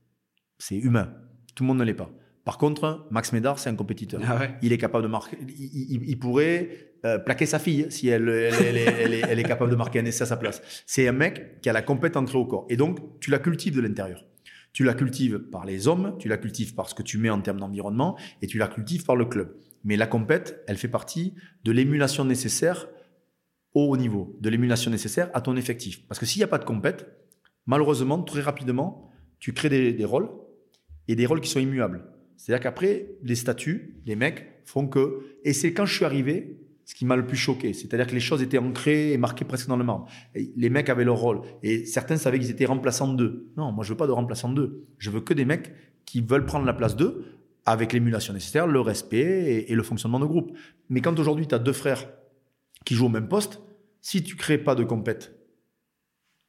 [0.58, 1.14] C'est humain.
[1.54, 2.10] Tout le monde ne l'est pas.
[2.46, 4.22] Par contre, Max Médard, c'est un compétiteur.
[4.26, 5.38] Ah il est capable de marquer.
[5.48, 10.24] Il, pourrait euh, plaquer sa fille si elle, elle, est, capable de marquer un essai
[10.24, 10.62] à sa place.
[10.86, 12.66] C'est un mec qui a la compétence entrée au corps.
[12.70, 14.26] Et donc, tu la cultives de l'intérieur.
[14.72, 17.42] Tu la cultives par les hommes, tu la cultives par ce que tu mets en
[17.42, 19.56] termes d'environnement, et tu la cultives par le club.
[19.84, 22.88] Mais la compète, elle fait partie de l'émulation nécessaire
[23.74, 26.08] au haut niveau, de l'émulation nécessaire à ton effectif.
[26.08, 27.08] Parce que s'il n'y a pas de compète,
[27.66, 29.10] malheureusement, très rapidement,
[29.40, 30.30] tu crées des, rôles
[31.08, 32.06] et des rôles qui sont immuables.
[32.38, 35.38] C'est-à-dire qu'après, les statuts, les mecs font que.
[35.44, 37.74] Et c'est quand je suis arrivé, ce qui m'a le plus choqué.
[37.74, 40.08] C'est-à-dire que les choses étaient ancrées et marquées presque dans le marbre.
[40.34, 41.42] les mecs avaient leur rôle.
[41.62, 43.52] Et certains savaient qu'ils étaient remplaçants d'eux.
[43.58, 44.86] Non, moi, je veux pas de remplaçants d'eux.
[44.98, 45.74] Je veux que des mecs
[46.06, 47.26] qui veulent prendre la place d'eux
[47.66, 50.52] avec l'émulation nécessaire, le respect et, le fonctionnement de groupe.
[50.90, 52.10] Mais quand aujourd'hui, tu as deux frères
[52.86, 53.62] qui jouent au même poste,
[54.02, 55.34] si tu crées pas de compète,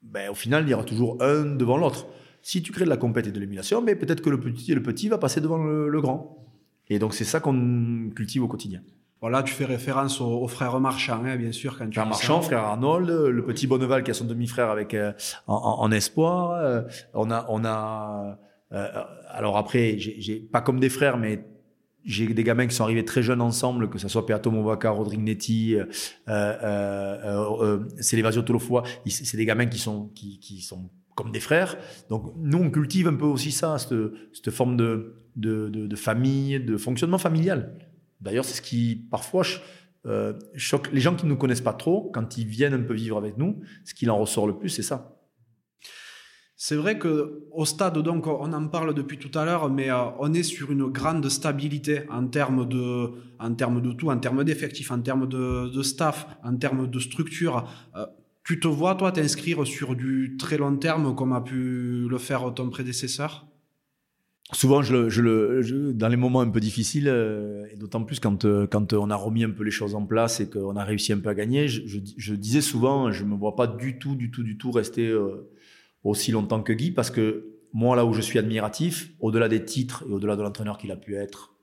[0.02, 2.06] ben, au final, il y aura toujours un devant l'autre.
[2.42, 4.82] Si tu crées de la compète et de l'émulation, mais peut-être que le petit, le
[4.82, 6.44] petit va passer devant le, grand.
[6.88, 8.82] Et donc, c'est ça qu'on cultive au quotidien.
[9.20, 11.78] Voilà, tu fais référence aux, frères Marchand, hein, bien sûr.
[11.78, 15.12] Quand tu frère Marchand, frère Arnold, le petit Bonneval qui a son demi-frère avec euh,
[15.46, 16.50] en, espoir.
[16.50, 16.82] Euh,
[17.14, 18.38] on a, on a.
[18.74, 18.88] Euh,
[19.28, 21.44] alors après, j'ai pas comme des frères, mais
[22.04, 25.22] j'ai des gamins qui sont arrivés très jeunes ensemble, que ce soit Peato Movaka, Rodrigue
[25.22, 25.84] Netti, euh,
[26.28, 28.82] euh, Célébasio Tolofoa.
[29.06, 31.76] C'est des gamins qui sont, qui, sont comme des frères.
[32.10, 37.18] Donc nous, on cultive un peu aussi ça, cette, forme de, de, famille, de fonctionnement
[37.18, 37.74] familial.
[38.20, 39.44] D'ailleurs, c'est ce qui parfois
[40.06, 42.94] euh, choque les gens qui ne nous connaissent pas trop, quand ils viennent un peu
[42.94, 45.16] vivre avec nous, ce qui en ressort le plus, c'est ça.
[46.66, 49.96] C'est vrai que au stade, donc, on en parle depuis tout à l'heure, mais euh,
[50.18, 54.44] on est sur une grande stabilité en termes de, en termes de tout, en termes
[54.44, 57.68] d'effectifs, en termes de, staff, en termes de structure.
[57.96, 58.06] Euh,
[58.44, 62.54] tu te vois, toi, t'inscrire sur du très long terme comme a pu le faire
[62.54, 63.46] ton prédécesseur?
[64.52, 69.16] Souvent, dans les moments un peu difficiles, euh, et d'autant plus quand, quand on a
[69.16, 71.68] remis un peu les choses en place et qu'on a réussi un peu à gagner,
[71.68, 75.14] je, disais souvent, je ne me vois pas du tout, du tout, du tout rester
[76.04, 80.04] aussi longtemps que Guy, parce que moi, là où je suis admiratif, au-delà des titres
[80.08, 81.54] et au-delà de l'entraîneur qu'il a pu être,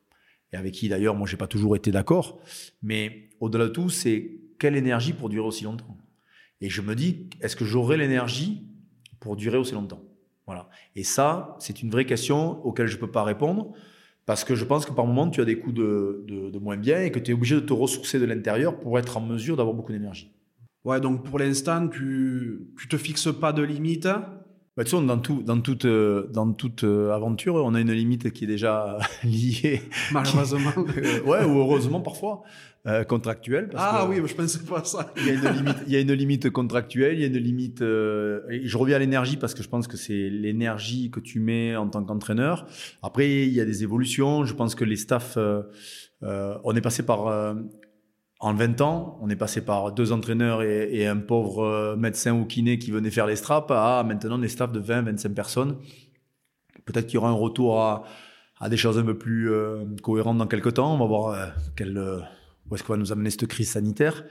[0.52, 2.42] et avec qui d'ailleurs, moi, j'ai pas toujours été d'accord,
[2.84, 5.98] mais au-delà de tout, c'est quelle énergie pour durer aussi longtemps
[6.62, 8.64] et je me dis, est-ce que j'aurai l'énergie
[9.20, 10.04] pour durer aussi longtemps?
[10.46, 10.70] Voilà.
[10.96, 13.74] Et ça, c'est une vraie question auquel je ne peux pas répondre.
[14.28, 17.02] Parce que je pense que par moment, tu as des coups de, de, moins bien
[17.02, 19.76] et que tu es obligé de te ressourcer de l'intérieur pour être en mesure d'avoir
[19.76, 20.32] beaucoup d'énergie.
[20.84, 24.08] Ouais, donc pour l'instant, tu, tu te fixes pas de limite.
[24.78, 27.92] Bah, de toute dans, tout, dans toute, euh, dans toute euh, aventure, on a une
[27.92, 29.82] limite qui est déjà liée.
[30.14, 30.72] Malheureusement.
[30.78, 32.44] Euh, ouais, ou heureusement parfois,
[33.10, 33.70] contractuelle.
[33.76, 35.14] ah oui, je pensais pas à ça.
[35.18, 37.38] Il y, a une limite, il y a une limite contractuelle, il y a une
[37.38, 37.80] limite.
[37.82, 41.90] je reviens à l'énergie parce que je pense que c'est l'énergie que tu mets en
[41.90, 42.66] tant qu'entraîneur.
[43.04, 44.46] Après, il y a des évolutions.
[44.46, 45.38] Je pense que les staffs.
[46.22, 47.56] on est passé par
[48.42, 52.46] en 20 ans, on est passé par deux entraîneurs et, un pauvre euh, médecin ou
[52.46, 55.78] kiné qui venait faire les straps à maintenant des staffs de 20, 25 personnes.
[56.86, 58.04] Peut-être qu'il y aura un retour à,
[58.68, 60.92] des choses un peu plus euh, cohérentes dans quelques temps.
[60.92, 61.46] On va voir euh,
[61.76, 62.00] quelle,
[62.70, 64.24] où est-ce qu'on va nous amener cette crise sanitaire.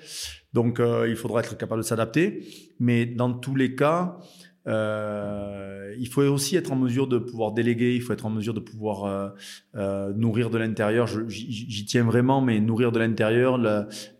[0.52, 2.44] Donc, il faudra être capable de s'adapter.
[2.80, 4.18] Mais dans tous les cas,
[4.66, 8.52] euh, il faut aussi être en mesure de pouvoir déléguer, il faut être en mesure
[8.54, 9.28] de pouvoir euh,
[9.76, 11.06] euh, nourrir de l'intérieur.
[11.28, 13.58] J'y tiens vraiment, mais nourrir de l'intérieur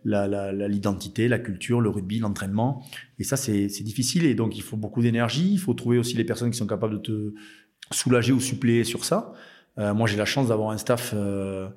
[0.03, 2.83] l'identité, la, la, culture, le rugby, l'entraînement.
[3.19, 4.25] Et ça, c'est difficile.
[4.25, 5.53] Et donc, il faut beaucoup d'énergie.
[5.53, 7.33] Il faut trouver aussi les personnes qui sont capables de te
[7.91, 9.33] soulager ou suppléer sur ça.
[9.77, 11.69] Euh, moi, j'ai la chance d'avoir un staff euh,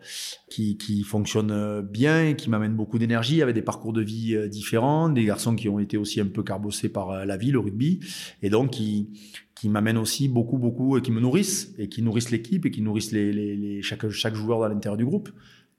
[0.51, 4.49] qui, qui, fonctionne bien et qui m'amène beaucoup d'énergie, avec des parcours de vie euh,
[4.49, 8.01] différents, des garçons qui ont été aussi un peu carbossés par la vie, le rugby,
[8.43, 9.21] et donc qui,
[9.55, 12.83] qui m'amènent aussi beaucoup, beaucoup, et qui me nourrissent, et qui nourrissent l'équipe, et qui
[12.83, 15.31] nourrissent les, chaque, chaque joueur à l'intérieur du groupe.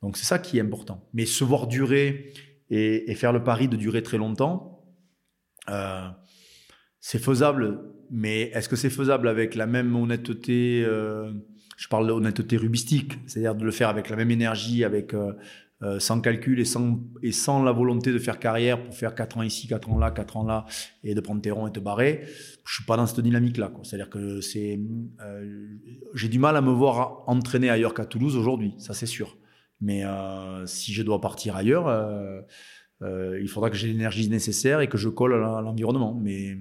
[0.02, 1.08] Donc c'est ça qui est important.
[1.14, 2.32] Mais se voir durer
[2.70, 4.84] et, faire le pari de durer très longtemps,
[5.70, 6.08] euh,
[7.00, 11.34] c'est faisable, mais est-ce que c'est faisable avec la même honnêteté euh,
[11.78, 15.34] je parle d'honnêteté rubistique, c'est-à-dire de le faire avec la même énergie, avec euh,
[15.84, 19.38] euh, sans calcul et sans, et sans la volonté de faire carrière pour faire 4
[19.38, 20.66] ans ici, 4 ans là, 4 ans là,
[21.04, 22.22] et de prendre tes ronds et te barrer.
[22.66, 23.72] Je suis pas dans cette dynamique-là.
[23.84, 24.80] C'est-à-dire que c'est,
[25.22, 25.68] euh,
[26.14, 29.38] j'ai du mal à me voir entraîner ailleurs qu'à Toulouse aujourd'hui, ça c'est sûr.
[29.82, 30.04] Mais
[30.66, 31.92] si je dois partir ailleurs,
[33.02, 36.18] il faudra que j'ai l'énergie nécessaire et que je colle à l'environnement.
[36.20, 36.58] Mais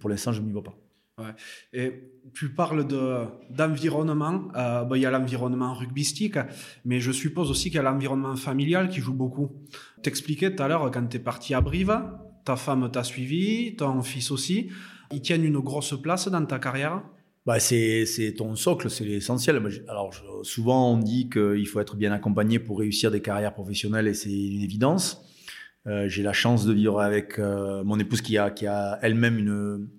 [0.00, 0.74] pour l'instant, je ne m'y vois pas.
[1.72, 1.92] Et
[2.34, 2.86] tu parles
[3.50, 4.48] d'environnement.
[4.56, 6.38] Euh, il y a l'environnement rugbystique,
[6.84, 9.52] mais je suppose aussi qu'il y a l'environnement familial qui joue beaucoup.
[10.02, 11.96] T'expliquais tout à l'heure quand tu es parti à Brive,
[12.44, 14.70] ta femme t'a suivi, ton fils aussi.
[15.12, 17.02] Ils tiennent une grosse place dans ta carrière?
[17.46, 19.62] Bah c'est ton socle, c'est l'essentiel.
[19.86, 20.12] Alors
[20.42, 24.32] souvent on dit qu'il faut être bien accompagné pour réussir des carrières professionnelles et c'est
[24.32, 25.22] une évidence.
[25.86, 29.38] Euh, J'ai la chance de vivre avec euh, mon épouse qui a, qui a elle-même
[29.38, 29.90] une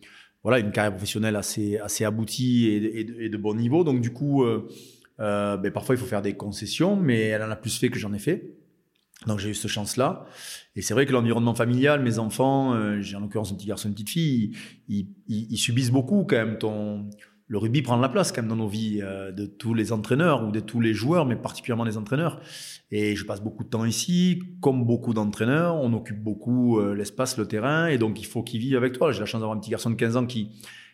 [0.46, 3.84] voilà, une carrière professionnelle assez, assez aboutie et, de, bon niveau.
[3.84, 4.70] Donc, du coup, euh,
[5.20, 7.98] euh, ben, parfois, il faut faire des concessions, mais elle en a plus fait que
[7.98, 8.54] j'en ai fait.
[9.26, 10.28] Donc, j'ai eu cette chance-là.
[10.76, 13.88] Et c'est vrai que l'environnement familial, mes enfants, euh, j'ai en l'occurrence un petit garçon,
[13.88, 14.56] une petite fille,
[14.88, 17.10] ils, ils, subissent beaucoup quand même ton,
[17.48, 20.44] le rugby prend la place quand même dans nos vies euh, de tous les entraîneurs
[20.44, 22.42] ou de tous les joueurs, mais particulièrement les entraîneurs.
[22.92, 27.38] Et je passe beaucoup de temps ici, comme beaucoup d'entraîneurs, on occupe beaucoup euh, l'espace,
[27.38, 29.12] le terrain, et donc il faut qu'il vive avec toi.
[29.12, 30.50] J'ai la chance d'avoir un petit garçon de 15 ans qui,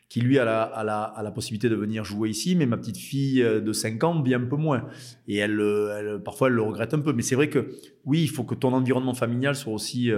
[0.10, 2.78] qui lui a la, a, la, a la possibilité de venir jouer ici, mais ma
[2.78, 4.88] petite fille euh, de 5 ans vient un peu moins.
[5.30, 7.14] Et elle, parfois, elle le regrette un peu.
[7.14, 10.12] Mais c'est vrai que oui, il faut que ton environnement familial soit aussi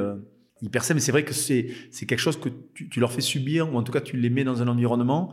[0.64, 0.95] hyper sain.
[0.95, 1.68] Mais c'est vrai que c'est
[2.07, 4.43] quelque chose que tu, tu leur fais subir, ou en tout cas tu les mets
[4.43, 5.31] dans un environnement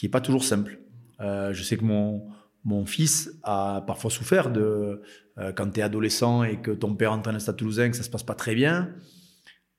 [0.00, 0.78] qui est pas toujours simple.
[1.20, 2.26] Euh, je sais que mon,
[2.64, 5.02] mon fils a parfois souffert de
[5.36, 8.02] euh, quand tu es adolescent et que ton père entraîne un stade toulousain, que ça
[8.02, 8.94] se passe pas très bien.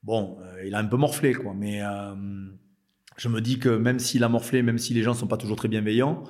[0.04, 1.54] Bon, euh, il a un peu morflé, quoi.
[1.58, 1.80] Mais
[3.16, 5.56] je me dis que même s'il a morflé, même si les gens sont pas toujours
[5.56, 6.22] très bienveillants,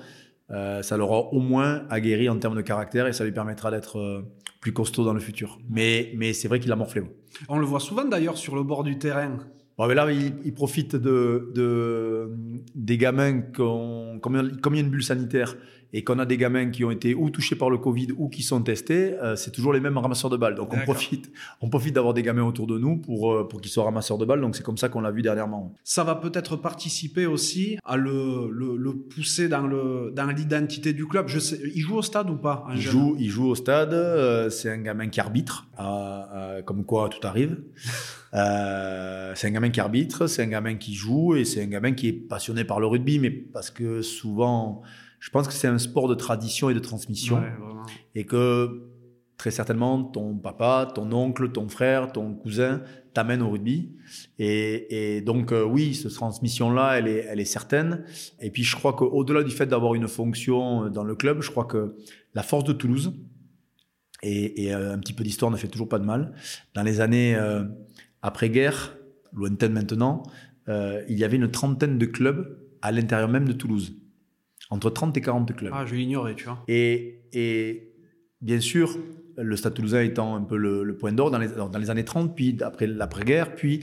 [0.49, 4.25] ça l'aura au moins aguerri en termes de caractère et ça lui permettra d'être
[4.63, 5.59] plus costaud dans le futur.
[5.69, 7.03] Mais, mais c'est vrai qu'il a morflé.
[7.51, 9.39] On le voit souvent d'ailleurs sur le bord du terrain.
[9.79, 12.31] Bon, mais là, il, profite de, de,
[12.75, 15.57] des gamins comme, comme il y a une bulle sanitaire
[15.93, 18.43] et qu'on a des gamins qui ont été ou touchés par le Covid ou qui
[18.43, 20.55] sont testés, euh, c'est toujours les mêmes ramasseurs de balles.
[20.55, 21.31] Donc on profite,
[21.61, 24.25] on profite d'avoir des gamins autour de nous pour, euh, pour qu'ils soient ramasseurs de
[24.25, 24.41] balles.
[24.41, 25.75] Donc c'est comme ça qu'on l'a vu dernièrement.
[25.85, 31.07] Ça va peut-être participer aussi à le, le, le pousser dans le dans l'identité du
[31.07, 31.29] club.
[31.29, 33.93] Je sais, il joue au stade ou pas Il joue, il joue au stade.
[33.93, 35.69] Euh, c'est un gamin qui arbitre,
[36.65, 37.59] comme quoi tout arrive.
[38.33, 42.09] C'est un gamin qui arbitre, c'est un gamin qui joue et c'est un gamin qui
[42.09, 44.83] est passionné par le rugby, mais parce que souvent
[45.23, 47.43] je pense que c'est un sport de tradition et de transmission.
[48.17, 48.89] et que
[49.37, 52.83] très certainement, ton papa, ton oncle, ton frère, ton cousin
[53.13, 53.93] t'amènent au rugby.
[54.39, 58.05] Et, et donc, euh, oui, cette transmission-là, elle est, elle est certaine.
[58.41, 61.65] Et puis, je crois qu'au-delà du fait d'avoir une fonction dans le club, je crois
[61.65, 61.97] que
[62.35, 63.15] la force de Toulouse,
[64.23, 66.35] et, et euh, un petit peu d'histoire ne fait toujours pas de mal,
[66.75, 67.65] dans les années euh,
[68.23, 68.97] après-guerre,
[69.33, 70.23] lointaines maintenant,
[70.69, 73.95] il y avait une trentaine de clubs à l'intérieur même de Toulouse
[74.73, 75.73] entre 30 et 40 clubs.
[75.75, 76.63] Ah, je l'ignorais, tu vois.
[76.67, 77.93] Et, et
[78.41, 78.97] bien sûr,
[79.37, 82.35] le Stade Toulousain étant un peu le, point d'or dans les, dans les années 30,
[82.35, 83.83] puis après l'après-guerre, puis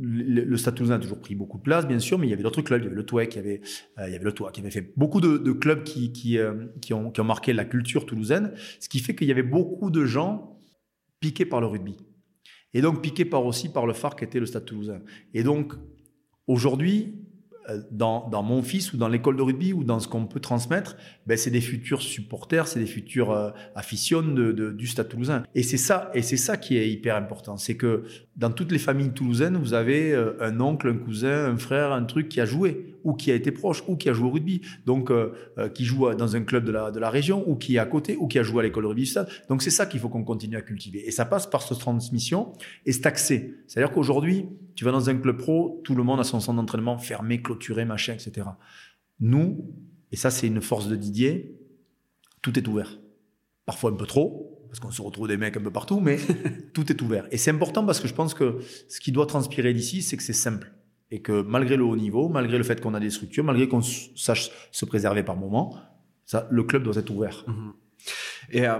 [0.00, 2.44] le, Stade Toulousain a toujours pris beaucoup de place, bien sûr, mais il y avait
[2.44, 2.80] d'autres clubs.
[2.80, 3.60] Il y avait le Touet, il y avait,
[3.98, 6.38] euh, il y avait le Touet, qui avait fait beaucoup de, de clubs qui, qui,
[6.38, 9.42] euh, qui, ont, qui ont marqué la culture toulousaine, ce qui fait qu'il y avait
[9.42, 10.60] beaucoup de gens
[11.18, 11.96] piqués par le rugby.
[12.74, 15.00] Et donc piqués par aussi par le phare qu'était le Stade Toulousain.
[15.34, 15.74] Et donc,
[16.46, 17.14] aujourd'hui,
[17.68, 20.40] euh, dans, dans, mon fils ou dans l'école de rugby ou dans ce qu'on peut
[20.40, 25.42] transmettre, ben c'est des futurs supporters, c'est des futurs euh, de, de, du Stade Toulousain.
[25.54, 28.04] Et c'est ça, et c'est ça qui est hyper important, c'est que
[28.36, 32.04] dans toutes les familles toulousaines, vous avez euh, un oncle, un cousin, un frère, un
[32.04, 34.62] truc qui a joué ou qui a été proche ou qui a joué au rugby,
[34.86, 35.32] donc euh,
[35.74, 38.16] qui joue dans un club de la, de la région ou qui est à côté
[38.16, 39.28] ou qui a joué à l'école de rugby Stade.
[39.48, 41.06] Donc c'est ça qu'il faut qu'on continue à cultiver.
[41.06, 42.52] Et ça passe par cette transmission
[42.86, 43.54] et cet accès.
[43.66, 46.98] C'est-à-dire qu'aujourd'hui, tu vas dans un club pro, tout le monde a son centre d'entraînement
[46.98, 48.48] fermé, clôturé, machin, etc.
[49.20, 49.64] Nous,
[50.12, 51.56] et ça c'est une force de Didier,
[52.42, 52.98] tout est ouvert.
[53.66, 56.18] Parfois un peu trop, parce qu'on se retrouve des mecs un peu partout, mais
[56.74, 57.26] tout est ouvert.
[57.30, 60.22] Et c'est important parce que je pense que ce qui doit transpirer d'ici, c'est que
[60.22, 60.72] c'est simple.
[61.10, 63.82] Et que malgré le haut niveau, malgré le fait qu'on a des structures, malgré qu'on
[63.82, 65.76] sache se préserver par moment,
[66.24, 67.44] ça, le club doit être ouvert.
[67.46, 67.72] Mhm.
[68.52, 68.78] Et euh,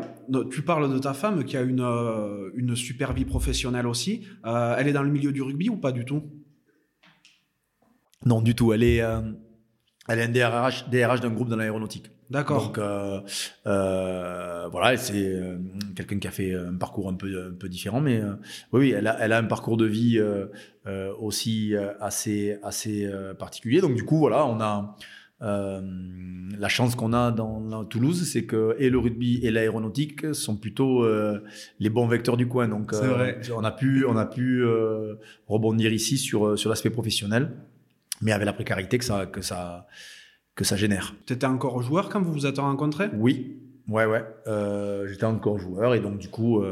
[0.51, 4.27] tu parles de ta femme qui a une, euh, une super vie professionnelle aussi.
[4.47, 6.23] Euh, elle est dans le milieu du rugby ou pas du tout?
[8.24, 8.73] Non, du tout.
[8.73, 9.02] Elle est,
[10.09, 12.11] elle est un DRH, DRH d'un groupe dans l'aéronautique.
[12.31, 12.66] D'accord.
[12.66, 12.78] Donc
[13.65, 15.40] voilà, c'est
[15.97, 18.23] quelqu'un qui a fait un parcours un peu un peu différent, mais
[18.73, 20.23] oui, oui, elle a, elle a un parcours de vie
[21.19, 23.81] aussi assez assez particulier.
[23.81, 24.97] Donc du coup, voilà, on a
[25.43, 25.81] euh,
[26.59, 31.02] la chance qu'on a dans, Toulouse, c'est que et le rugby et l'aéronautique sont plutôt
[31.05, 31.43] euh,
[31.78, 32.69] les bons vecteurs du coin.
[32.69, 34.62] Donc, euh, on a pu, on a pu
[35.47, 37.52] rebondir ici sur sur l'aspect professionnel,
[38.20, 39.86] mais avec la précarité que ça que ça
[40.55, 41.14] que ça génère.
[41.27, 43.09] Tu étais encore joueur quand vous vous êtes rencontrés?
[43.14, 43.59] Oui,
[43.89, 44.24] ouais, ouais.
[45.09, 46.62] J'étais encore joueur et donc du coup,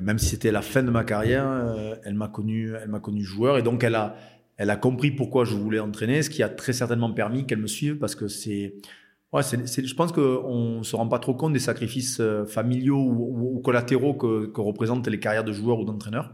[0.00, 3.58] même si c'était la fin de ma carrière, elle m'a connu, elle m'a connu joueur
[3.58, 4.16] et donc elle a
[4.56, 7.66] elle a compris pourquoi je voulais entraîner, ce qui a très certainement permis qu'elle me
[7.66, 8.74] suive parce que c'est,
[9.32, 14.14] ouais, je pense qu'on se rend pas trop compte des sacrifices euh, familiaux ou, collatéraux
[14.14, 16.32] que, que, représentent les carrières de joueurs ou d'entraîneurs.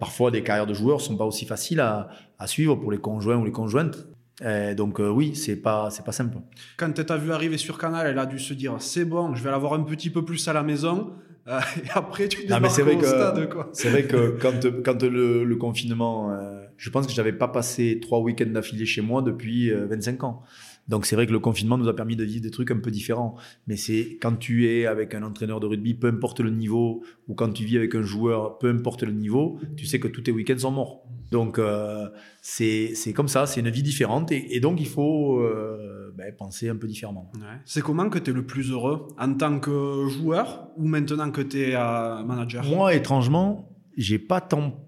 [0.00, 2.08] Parfois, des carrières de joueurs sont pas aussi faciles à,
[2.38, 4.08] à suivre pour les conjoints ou les conjointes.
[4.42, 6.38] Et donc euh, oui, c'est pas c'est pas simple.
[6.76, 9.44] Quand tu as vu arriver sur Canal, elle a dû se dire c'est bon, je
[9.44, 11.12] vais l'avoir un petit peu plus à la maison.
[11.46, 13.68] Euh, et après tu débarques c'est vrai au stade quoi.
[13.72, 16.30] C'est vrai que quand quand le, le confinement
[16.76, 20.42] je pense que j'avais pas passé trois week-ends d'affilée chez moi depuis 25 euh, ans.
[20.88, 22.90] Donc c'est vrai que le confinement nous a permis de vivre des trucs un peu
[22.90, 23.36] différents.
[23.66, 27.34] Mais c'est quand tu es avec un entraîneur de rugby, peu importe le niveau, ou
[27.34, 30.32] quand tu vis avec un joueur, peu importe le niveau, tu sais que tous tes
[30.32, 31.04] week-ends sont morts.
[31.30, 32.08] Donc euh,
[32.42, 36.76] c'est comme ça, c'est une vie différente et, donc il faut euh, ben, penser un
[36.76, 37.32] peu différemment.
[37.64, 41.40] C'est comment que tu es le plus heureux en tant que joueur ou maintenant que
[41.40, 42.64] tu es manager?
[42.64, 44.86] Moi, étrangement, j'ai pas tant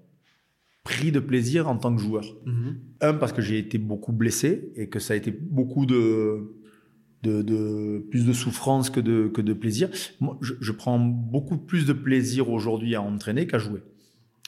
[0.85, 2.25] pris de plaisir en tant que joueur.
[2.45, 2.79] Mhm.
[3.01, 6.55] Un, parce que j'ai été beaucoup blessé et que ça a été beaucoup de,
[7.23, 9.91] de, plus de souffrance que de, que de plaisir.
[10.21, 13.83] Moi, je, prends beaucoup plus de plaisir aujourd'hui à entraîner qu'à jouer.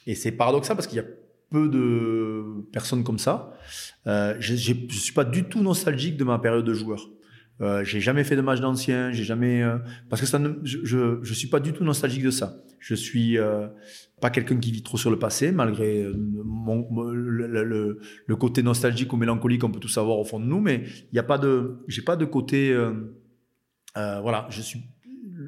[0.07, 1.05] Et c'est paradoxal parce qu'il y a
[1.49, 3.53] peu de personnes comme ça.
[4.07, 7.09] Euh, je ne suis pas du tout nostalgique de ma période de joueur.
[7.61, 9.77] Euh, j'ai jamais fait de match d'ancien, j'ai jamais euh,
[10.09, 12.63] parce que ça ne, je, je, je suis pas du tout nostalgique de ça.
[12.79, 13.67] Je suis euh,
[14.21, 18.63] pas quelqu'un qui vit trop sur le passé malgré euh, mon, le, le, le, côté
[18.63, 21.23] nostalgique ou mélancolique qu'on peut tout savoir au fond de nous, mais il y a
[21.23, 22.75] pas de j'ai pas de côté
[23.95, 24.81] voilà, je suis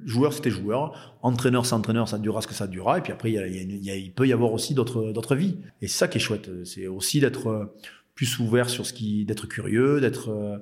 [0.03, 3.31] joueur c'était joueur, entraîneur c'est entraîneur, ça durera ce que ça durera et puis après
[3.31, 5.87] il, y a, il, y a, il peut y avoir aussi d'autres d'autres vies et
[5.87, 7.73] c'est ça qui est chouette, c'est aussi d'être
[8.15, 10.61] plus ouvert sur ce qui d'être curieux, d'être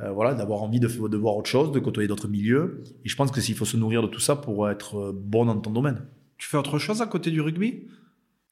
[0.00, 2.82] euh, voilà, d'avoir envie de, de, voir autre chose, de côtoyer d'autres milieux.
[3.04, 5.46] Et je pense que s'il faut se nourrir de tout ça pour être euh, bon
[5.46, 6.02] dans ton domaine.
[6.36, 7.86] Tu fais autre chose à côté du rugby?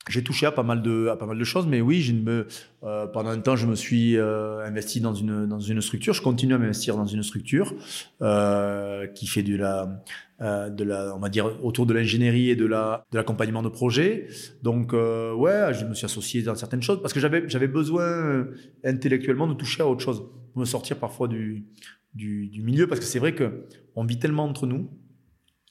[0.08, 2.46] J'ai touché à pas mal de à pas mal de choses, mais oui, me,
[2.82, 6.12] euh, pendant un temps, je me suis investi dans une dans une structure.
[6.12, 10.04] Je continue à m'investir dans une structure qui fait de la
[10.40, 14.28] de la on va dire autour de l'ingénierie et de la de l'accompagnement de projets.
[14.62, 18.46] Donc ouais, je me suis associé dans certaines choses parce que j'avais j'avais besoin
[18.84, 20.22] intellectuellement de toucher à autre chose
[20.56, 21.66] me sortir parfois du,
[22.14, 24.90] du, milieu parce que c'est vrai que on vit tellement entre nous,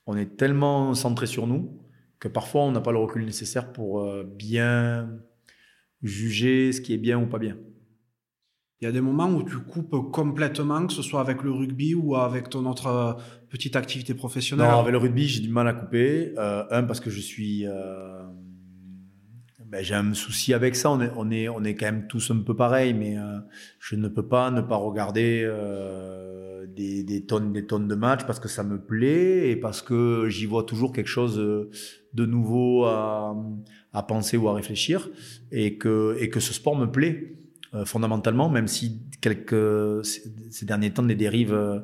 [0.06, 1.80] on est tellement centré sur nous
[2.20, 5.10] que parfois on n'a pas le recul nécessaire pour euh, bien
[6.02, 7.58] juger ce qui est bien ou pas bien.
[8.82, 11.96] Il y a des moments où tu coupes complètement, que ce soit avec le rugby
[11.96, 13.14] ou avec ton autre euh,
[13.50, 14.68] petite activité professionnelle.
[14.68, 16.34] Non, avec le rugby, j'ai du mal à couper.
[16.38, 17.66] Euh, un, parce que je suis
[19.74, 20.92] ben, j'ai un souci avec ça.
[20.92, 23.40] On est, on est, on est quand même tous un peu pareils, mais euh,
[23.80, 28.24] je ne peux pas ne pas regarder euh, des, des, tonnes, des tonnes de matchs
[28.28, 32.86] parce que ça me plaît et parce que j'y vois toujours quelque chose de nouveau
[32.86, 33.36] à,
[33.94, 35.10] à penser ou à réfléchir
[35.52, 37.34] et que, et que ce sport me plaît
[37.74, 41.84] euh, fondamentalement, même si quelques, ces derniers temps, des dérives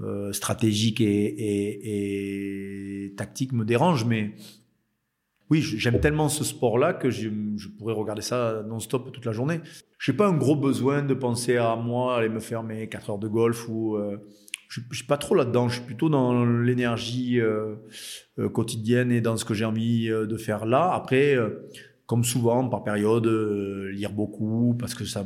[0.00, 4.34] euh, stratégiques et, et, et, tactiques me dérangent, mais
[5.50, 7.28] oui, j'aime tellement ce sport-là que je,
[7.78, 9.60] pourrais regarder ça non-stop toute la journée.
[9.98, 13.10] Je n'ai pas un gros besoin de penser à moi, aller me faire mes 4
[13.10, 14.18] heures de golf euh,
[14.68, 15.70] je, je suis pas trop là-dedans.
[15.70, 17.76] Je suis plutôt dans l'énergie euh,
[18.38, 20.92] euh, quotidienne et dans ce que j'ai envie de faire là.
[20.92, 21.36] Après,
[22.04, 25.24] comme souvent, par période, lire beaucoup parce que ça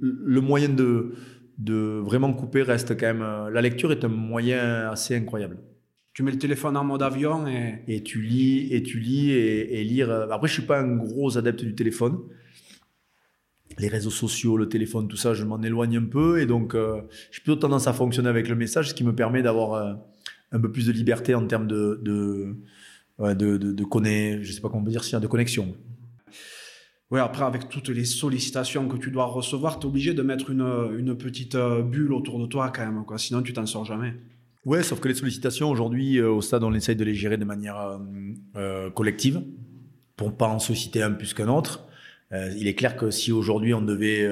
[0.00, 3.48] le moyen de vraiment couper reste quand même.
[3.52, 5.58] La lecture est un moyen assez incroyable.
[6.14, 7.82] Tu mets le téléphone en mode avion et.
[7.88, 10.10] Et tu lis, et tu lis, et, et lire.
[10.30, 12.20] Après, je suis pas un gros adepte du téléphone.
[13.78, 16.40] Les réseaux sociaux, le téléphone, tout ça, je m'en éloigne un peu.
[16.40, 19.42] Et donc, euh, j'ai plutôt tendance à fonctionner avec le message, ce qui me permet
[19.42, 19.94] d'avoir euh,
[20.52, 22.00] un peu plus de liberté en termes de.
[22.02, 22.56] de
[23.18, 25.76] ouais, de, de, je sais pas comment on peut dire, de connexion.
[27.10, 30.50] Oui, après, avec toutes les sollicitations que tu dois recevoir, tu es obligé de mettre
[30.50, 33.18] une, une petite euh, bulle autour de toi quand même, quoi.
[33.18, 34.14] sinon tu t'en sors jamais.
[34.64, 37.44] Ouais, sauf que les sollicitations aujourd'hui, euh, au stade, on essaye de les gérer de
[37.44, 37.98] manière euh,
[38.56, 39.42] euh, collective
[40.16, 41.86] pour pas en solliciter un plus qu'un autre.
[42.32, 44.28] Euh, il est clair que si aujourd'hui on devait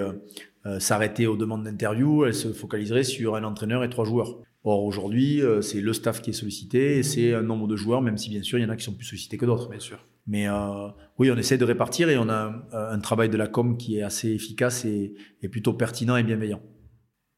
[0.79, 4.39] s'arrêter aux demandes d'interview, elle se focaliserait sur un entraîneur et trois joueurs.
[4.65, 8.17] Or aujourd'hui, c'est le staff qui est sollicité et c'est un nombre de joueurs, même
[8.17, 9.69] si bien sûr il y en a qui sont plus sollicités que d'autres.
[9.69, 9.99] Bien sûr.
[10.27, 10.89] Mais euh,
[11.19, 13.99] oui, on essaie de répartir et on a un, un, travail de la com qui
[13.99, 16.63] est assez efficace et, et plutôt pertinent et bienveillant.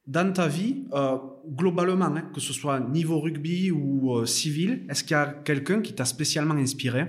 [0.06, 1.16] Dans ta vie, euh,
[1.48, 5.80] globalement, hein, que ce soit niveau rugby ou euh, civil, est-ce qu'il y a quelqu'un
[5.80, 7.06] qui t'a spécialement inspiré?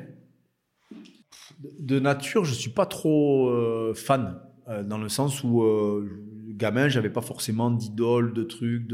[1.80, 4.40] De nature, je suis pas trop euh, fan,
[4.86, 5.64] dans le sens où
[6.50, 8.92] gamin, j'avais pas forcément d'idole, de trucs,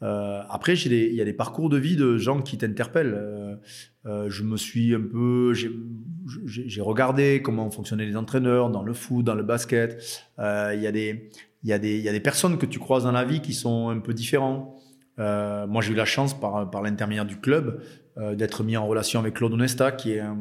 [0.00, 3.60] après, il y a des parcours de vie de gens qui t'interpellent.
[4.06, 9.34] Je me suis un peu, j'ai regardé comment fonctionnaient les entraîneurs dans le foot, dans
[9.34, 10.02] le basket.
[10.38, 11.30] Il y a des,
[11.62, 13.52] il y a des, y a des personnes que tu croises dans la vie qui
[13.52, 14.76] sont un peu différents.
[15.18, 17.82] moi, j'ai eu la chance par par l'intermédiaire du club
[18.16, 20.38] d'être mis en relation avec Claude Onesta, qui est un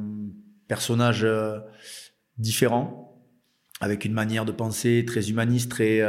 [0.68, 1.28] personnage
[2.38, 3.22] différent,
[3.82, 6.02] avec une manière de penser très humaniste, très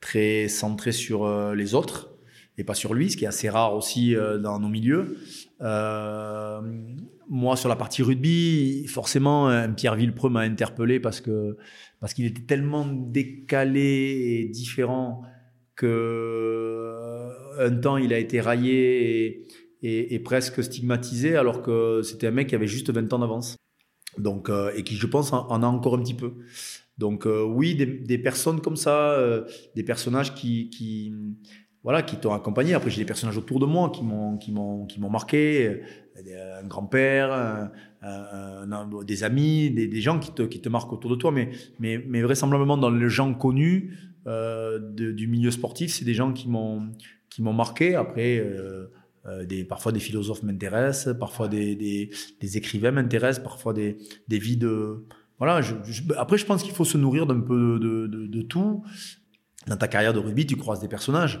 [0.00, 2.16] très centré sur les autres
[2.58, 5.18] et pas sur lui, ce qui est assez rare aussi euh, dans nos milieux.
[5.60, 6.60] Euh,
[7.28, 11.56] moi, sur la partie rugby, forcément, Pierre Villepreux m'a interpellé parce que
[12.06, 15.22] parce qu'il était tellement décalé et différent
[15.74, 19.48] que euh, un temps il a été raillé
[19.82, 23.56] et, presque stigmatisé, alors que c'était un mec qui avait juste 20 ans d'avance.
[24.18, 26.34] Donc euh, et qui, je pense, en, a encore un petit peu.
[26.96, 29.18] Donc euh, oui, des, personnes comme ça,
[29.74, 31.12] des personnages qui, qui
[31.86, 32.74] voilà, qui t'ont accompagné.
[32.74, 35.82] Après, j'ai des personnages autour de moi qui m'ont, qui m'ont, qui m'ont marqué,
[36.16, 37.70] un grand-père, un,
[38.02, 41.30] un, des amis, des, des, gens qui te, qui te marquent autour de toi.
[41.30, 43.96] Mais, mais, mais vraisemblablement, dans les gens connus
[44.26, 46.90] euh, du milieu sportif, c'est des gens qui m'ont,
[47.30, 47.94] qui m'ont marqué.
[47.94, 48.90] Après, euh,
[49.26, 53.96] euh, des, parfois des philosophes m'intéressent, parfois des, des, écrivains m'intéressent, parfois des,
[54.26, 55.06] des vies de,
[55.38, 55.60] voilà.
[56.16, 58.82] Après, je pense qu'il faut se nourrir d'un peu de, de, de, tout.
[59.68, 61.40] Dans ta carrière de rugby, tu croises des personnages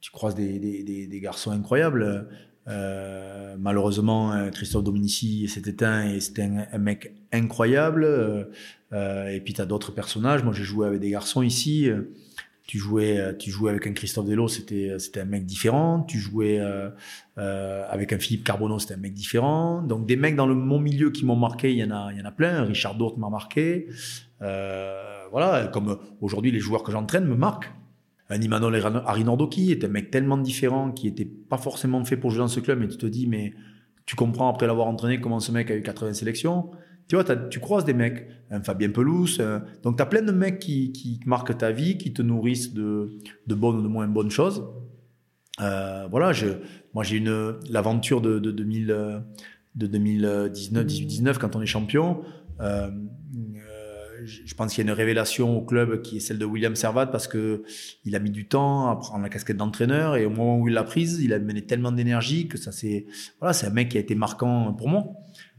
[0.00, 2.28] tu croises des, des, des, des garçons incroyables.
[2.68, 8.04] Euh, malheureusement, Christophe Dominici s'est éteint et c'était un, un, mec incroyable.
[8.04, 10.44] Euh, et puis tu as d'autres personnages.
[10.44, 11.88] Moi, j'ai joué avec des garçons ici.
[12.66, 16.02] Tu jouais, tu jouais avec un Christophe Delo, c'était c'était un mec différent.
[16.02, 16.90] Tu jouais euh,
[17.88, 19.80] avec un Philippe Carbonneau, c'était un mec différent.
[19.80, 22.18] Donc des mecs dans le mon milieu qui m'ont marqué, il y en a il
[22.18, 22.64] y en a plein.
[22.64, 23.88] Richard Dort m'a marqué.
[24.38, 27.70] voilà, comme aujourd'hui les joueurs que j'entraîne me marquent
[28.30, 28.74] un Imanol
[29.06, 32.60] Arinordoki est un mec tellement différent qui était pas forcément fait pour jouer dans ce
[32.60, 33.54] club, mais tu te dis, mais
[34.04, 36.70] tu comprends après l'avoir entraîné comment ce mec a eu 80 sélections.
[37.08, 39.40] Tu vois, tu croises des mecs, un Fabien Pelouse.
[39.40, 39.64] Un...
[39.82, 43.18] Donc, tu as plein de mecs qui, qui marquent ta vie, qui te nourrissent de,
[43.46, 44.62] de bonnes ou de moins bonnes choses.
[45.60, 46.48] Euh, voilà, je,
[46.92, 49.22] moi, j'ai une l'aventure de, de, 2000,
[49.74, 52.20] de 2019, 18-19 quand on est champion.
[52.60, 52.90] Euh,
[54.28, 57.06] je pense qu'il y a une révélation au club qui est celle de William Servat
[57.06, 57.62] parce que
[58.04, 60.74] il a mis du temps à prendre la casquette d'entraîneur et au moment où il
[60.74, 63.06] l'a prise, il a mené tellement d'énergie que ça c'est
[63.40, 65.04] voilà, c'est un mec qui a été marquant pour moi.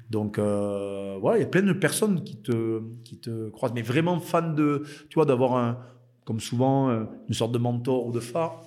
[0.10, 3.82] Donc euh, voilà, il y a plein de personnes qui te qui te croisent, mais
[3.82, 5.80] vraiment fan de, tu vois, d'avoir un
[6.26, 8.66] comme souvent euh, une sorte de mentor ou de phare.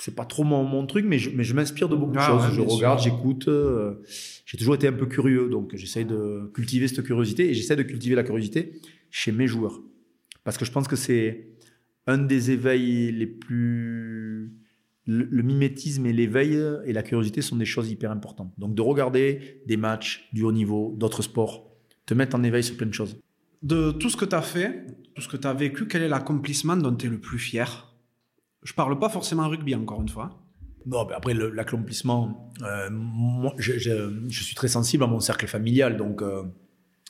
[0.00, 2.26] C'est pas trop mon, mon truc, mais je, mais je m'inspire de beaucoup de ah,
[2.26, 2.42] choses.
[2.42, 3.48] Ouais, je regarde, j'écoute.
[3.48, 3.94] Euh,
[4.46, 7.82] j'ai toujours été un peu curieux, donc j'essaye de cultiver cette curiosité et j'essaie de
[7.82, 8.80] cultiver la curiosité
[9.10, 9.80] chez mes joueurs.
[10.44, 11.48] Parce que je pense que c'est
[12.06, 14.52] un des éveils les plus...
[15.06, 18.52] Le, le mimétisme et l'éveil et la curiosité sont des choses hyper importantes.
[18.58, 21.70] Donc de regarder des matchs du haut niveau, d'autres sports,
[22.04, 23.18] te mettre en éveil sur plein de choses.
[23.62, 26.08] De tout ce que tu as fait, tout ce que tu as vécu, quel est
[26.08, 27.94] l'accomplissement dont tu es le plus fier?
[28.62, 30.42] Je parle pas forcément rugby, encore une fois.
[30.86, 35.96] Non, mais après, l'accomplissement, euh, moi, je, je, suis très sensible à mon cercle familial,
[35.96, 36.44] donc euh,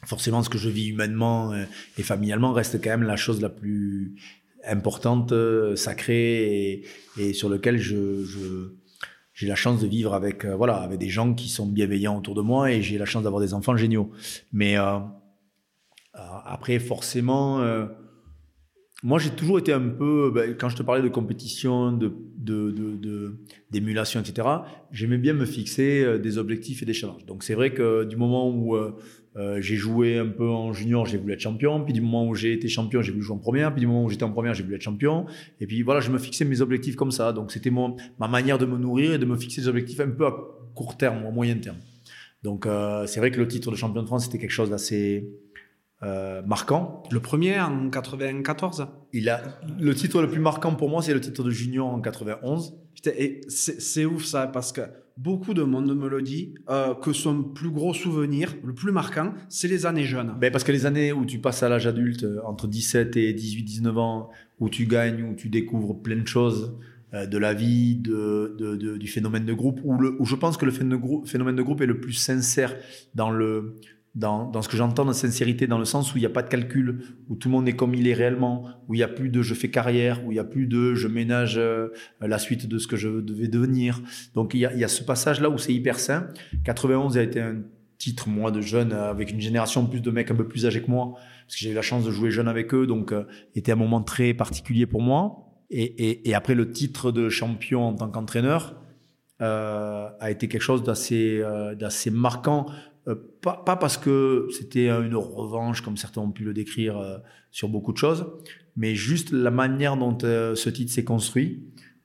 [0.05, 1.65] forcément, ce que je vis humainement euh,
[1.97, 4.15] et familialement reste quand même la chose la plus
[4.66, 5.33] importante,
[5.77, 6.85] sacrée, et,
[7.16, 8.75] et sur lequel je, je
[9.33, 12.43] j'ai la chance de vivre avec voilà avec des gens qui sont bienveillants autour de
[12.43, 14.11] moi et j'ai la chance d'avoir des enfants géniaux.
[14.53, 14.75] Mais
[16.12, 17.61] après, forcément
[19.05, 22.12] moi, j'ai toujours été un peu, ben, quand je te parlais de compétition, de,
[23.70, 24.49] d'émulation, etc.,
[24.91, 27.25] j'aimais bien me fixer euh, des objectifs et des challenges.
[27.25, 28.97] Donc, c'est vrai que du moment où euh,
[29.37, 31.85] euh, j'ai joué un peu en junior, j'ai voulu être champion.
[31.85, 33.73] Puis du moment où j'ai été champion, j'ai voulu jouer en première.
[33.73, 35.27] Puis du moment où j'étais en première, j'ai voulu être champion.
[35.61, 37.33] Et puis voilà, je me fixais mes objectifs comme ça.
[37.33, 40.11] Donc, c'était mon, ma manière de me nourrir et de me fixer des objectifs un
[40.11, 40.35] peu à
[40.75, 41.79] court terme à moyen terme.
[42.43, 42.66] Donc,
[43.07, 45.29] c'est vrai que le titre de champion de France, c'était quelque chose d'assez
[46.05, 47.03] euh, marquant.
[47.11, 49.43] Le premier en 94 il a,
[49.81, 52.77] Le titre le plus marquant pour moi, c'est le titre de junior en 91.
[53.07, 54.83] Et c'est ouf ça, parce que
[55.16, 59.35] beaucoup de monde me le dit, euh, que son plus gros souvenir, le plus marquant,
[59.49, 60.37] c'est les années jeunes.
[60.41, 63.33] Ben parce que les années où tu passes à l'âge adulte, euh, entre 17 et
[63.33, 64.31] 18-19 ans,
[64.61, 66.79] où tu gagnes, où tu découvres plein de choses,
[67.12, 70.66] de la vie, de, de, du phénomène de groupe, où, le, où je pense que
[70.66, 72.77] le phénomène de groupe est le plus sincère
[73.15, 73.77] dans le,
[74.14, 76.48] dans, ce que j'entends de sincérité, dans le sens où il n'y a pas de
[76.48, 79.28] calcul, où tout le monde est comme il est réellement, où il n'y a plus
[79.28, 81.89] de je fais carrière, où il n'y a plus de je ménage euh,
[82.20, 84.01] la suite de ce que je devais devenir.
[84.35, 86.28] Donc il y a, ce passage-là où c'est hyper sain.
[86.64, 87.62] 91 a été un
[87.98, 90.90] titre, moi, de jeune, avec une génération plus de mecs un peu plus âgés que
[90.90, 91.14] moi,
[91.47, 93.24] parce que j'ai eu la chance de jouer jeune avec eux, donc euh,
[93.55, 95.44] était un moment très particulier pour moi.
[95.70, 98.80] Et, après le titre de champion en tant qu'entraîneur,
[99.43, 102.72] euh, a été quelque chose d'assez marquant euh,
[103.14, 107.18] pas, pas, parce que c'était une revanche, comme certains ont pu le décrire euh,
[107.51, 108.26] sur beaucoup de choses,
[108.76, 111.64] mais juste la manière dont euh, ce titre s'est construit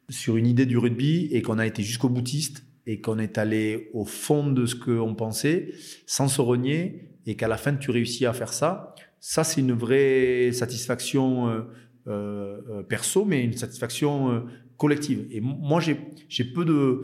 [0.10, 3.90] sur une idée du rugby et qu'on a été jusqu'au boutiste et qu'on est allé
[3.94, 5.74] au fond de ce qu'on pensait
[6.06, 8.94] sans se renier et qu'à la fin tu réussis à faire ça.
[9.20, 11.66] Ça, c'est une vraie satisfaction
[12.90, 15.26] perso, mais une satisfaction collective.
[15.32, 17.04] Et moi, j'ai peu de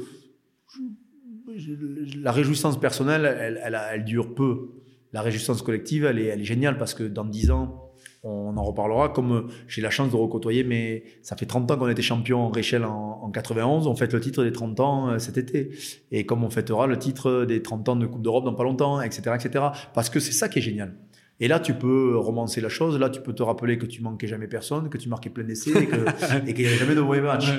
[2.22, 4.69] la réjouissance personnelle, elle, elle, dure peu.
[5.14, 7.90] La réjouissance collective, elle est, elle est géniale parce que dans 10 ans,
[8.23, 9.10] on en reparlera.
[9.10, 12.49] Comme j'ai la chance de recôtoyer, mais ça fait 30 ans qu'on était champion en
[12.49, 13.88] Réchelle en, en, 91.
[13.88, 15.72] On fête le titre des 30 ans euh, cet été.
[16.11, 19.02] Et comme on fêtera le titre des 30 ans de Coupe d'Europe dans pas longtemps,
[19.02, 19.65] etc., etc.
[19.94, 20.95] Parce que c'est ça qui est génial.
[21.41, 22.99] Et là, tu peux romancer la chose.
[22.99, 25.72] Là, tu peux te rappeler que tu manquais jamais personne, que tu marquais plein d'essais
[25.72, 25.88] et
[26.53, 27.49] qu'il n'y avait jamais de mauvais match.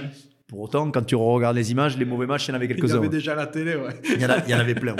[0.50, 2.94] Pour autant, quand tu regardes les images, les mauvais matchs, il y en avait quelques-uns.
[2.94, 3.94] Il y avait déjà la télé, ouais.
[4.02, 4.96] Il y en, avait plein,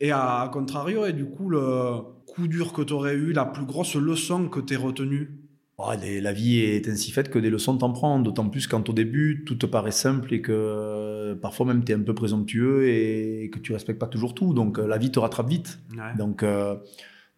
[0.00, 3.66] Et à contrario, et du coup, le coup dur que tu aurais eu, la plus
[3.66, 5.42] grosse leçon que tu as retenue
[5.76, 5.90] oh,
[6.22, 9.44] La vie est ainsi faite que des leçons t'en prends, d'autant plus quand au début,
[9.46, 13.58] tout te paraît simple et que parfois même tu es un peu présomptueux et que
[13.58, 14.54] tu respectes pas toujours tout.
[14.54, 15.80] Donc la vie te rattrape vite.
[16.16, 16.76] Donc euh,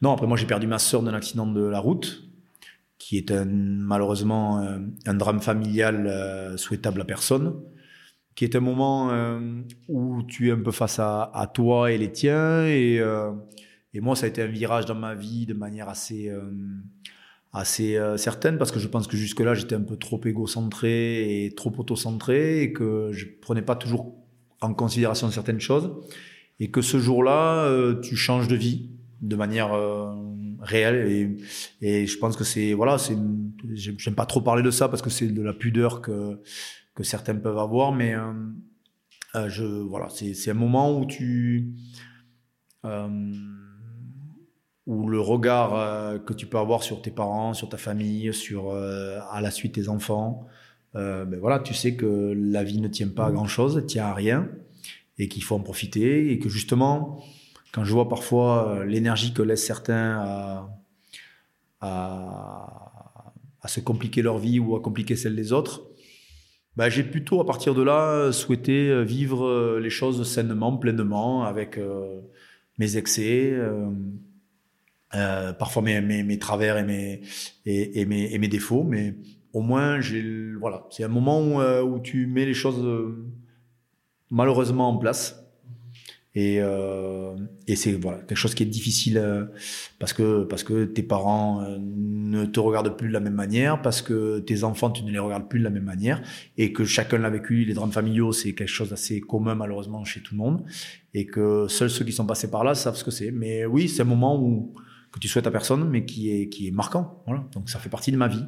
[0.02, 2.25] non, après moi j'ai perdu ma soeur d'un accident de la route
[2.98, 7.60] qui est un, malheureusement euh, un, drame familial euh, souhaitable à personne,
[8.34, 12.12] qui est un moment euh, où tu es un peu face à, toi et les
[12.12, 12.66] tiens.
[12.66, 13.00] Et,
[13.94, 16.30] et, moi, ça a été un virage dans ma vie de manière assez,
[17.54, 21.72] assez certaine, parce que je pense que jusque-là, j'étais un peu trop égocentré et trop
[21.78, 24.14] autocentré, et que je prenais pas toujours
[24.60, 25.94] en considération certaines choses.
[26.60, 28.90] Et que ce jour-là, tu changes de vie
[29.22, 29.72] de manière
[30.66, 31.38] réel
[31.80, 33.16] et, je pense que c'est voilà c'est
[33.74, 36.40] j'aime pas trop parler de ça parce que c'est de la pudeur que
[36.94, 38.32] que certains peuvent avoir mais euh,
[39.34, 41.72] euh je voilà c'est un moment où tu
[42.84, 43.32] euh,
[44.86, 48.74] où le regard euh, que tu peux avoir sur tes parents sur ta famille sur
[48.74, 50.46] à la suite tes enfants
[50.94, 54.14] ben voilà tu sais que la vie ne tient pas à grand chose tient à
[54.14, 54.48] rien
[55.18, 57.22] et qu'il faut en profiter et que justement
[57.72, 60.68] quand je vois parfois euh, l'énergie que laissent certains
[61.80, 62.22] à,
[63.66, 65.82] se compliquer leur vie ou à compliquer celle des autres,
[66.76, 71.44] bah, j'ai plutôt à partir de là souhaité euh, vivre euh, les choses sainement, pleinement,
[71.44, 71.78] avec
[72.78, 73.54] mes excès,
[75.10, 76.84] parfois mes, travers et
[78.06, 79.16] mes, défauts, mais
[79.52, 80.00] au moins
[80.90, 82.84] c'est un moment où, tu mets les choses
[84.30, 85.45] malheureusement en place
[86.38, 87.34] Et, euh,
[87.66, 89.46] et c'est voilà quelque chose qui est difficile euh,
[89.98, 93.80] parce que parce que tes parents euh, ne te regardent plus de la même manière,
[93.80, 96.20] parce que tes enfants tu ne les regardes plus de la même manière,
[96.58, 97.64] et que chacun l'a vécu.
[97.64, 100.62] Les drames familiaux c'est quelque chose d'assez commun malheureusement chez tout le monde,
[101.14, 103.30] et que seuls ceux qui sont passés par là savent ce que c'est.
[103.30, 104.74] Mais oui, c'est un moment où
[105.12, 107.22] que tu souhaites à personne, mais qui est qui est marquant.
[107.26, 107.48] Voilà.
[107.54, 108.44] Donc ça fait partie de ma vie.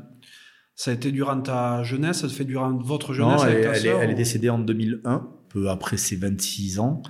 [0.74, 3.64] Ça a été durant ta jeunesse, ça te fait durant votre jeunesse non, avec elle,
[3.64, 7.02] ta elle est, elle décédée en 2001, peu après ses 26 ans.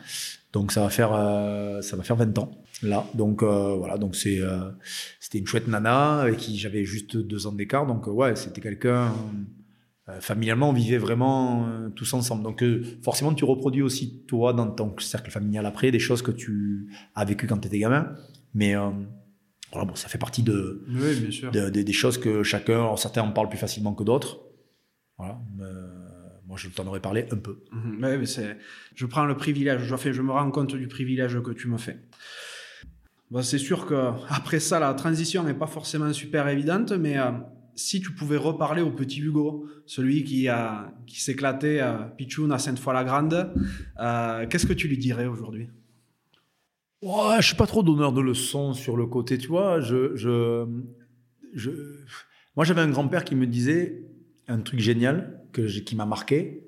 [0.52, 2.50] Donc ça va faire euh, ça va faire 20 ans
[2.82, 3.04] là.
[3.14, 4.70] Donc euh, voilà, donc c'est euh,
[5.20, 7.86] c'était une chouette nana avec qui j'avais juste deux ans d'écart.
[7.86, 9.12] Donc euh, ouais, c'était quelqu'un
[10.08, 12.42] euh, familialement on vivait vraiment euh, tous ensemble.
[12.44, 16.30] Donc euh, forcément tu reproduis aussi toi dans ton cercle familial après des choses que
[16.30, 18.14] tu as vécues quand tu étais gamin.
[18.54, 18.88] Mais euh,
[19.70, 21.50] voilà, bon, ça fait partie de, Oui, bien sûr.
[21.50, 24.38] de- de- des choses que chacun, certains en parlent plus facilement que d'autres.
[25.18, 25.38] Voilà.
[26.58, 27.62] Je t'en aurais parlé un peu.
[27.72, 27.96] Mhm.
[27.98, 28.58] Mais c'est,
[28.94, 31.78] je prends le privilège, je, enfin, je me rends compte du privilège que tu me
[31.78, 31.98] fais.
[33.30, 37.30] Bon, c'est sûr que après ça, la transition n'est pas forcément super évidente, mais euh,
[37.74, 42.58] si tu pouvais reparler au petit Hugo, celui qui, a, qui s'éclatait à Pichoun à
[42.58, 43.52] Sainte-Foy-la-Grande,
[44.00, 45.68] euh, qu'est-ce que tu lui dirais aujourd'hui?
[47.02, 49.80] Ouais, je suis pas trop donneur de leçons sur le côté, tu vois.
[49.80, 50.66] Je, je,
[51.54, 51.70] je...
[52.56, 54.02] Moi, j'avais un grand-père qui me disait
[54.48, 56.64] un truc génial que qui m'a marqué.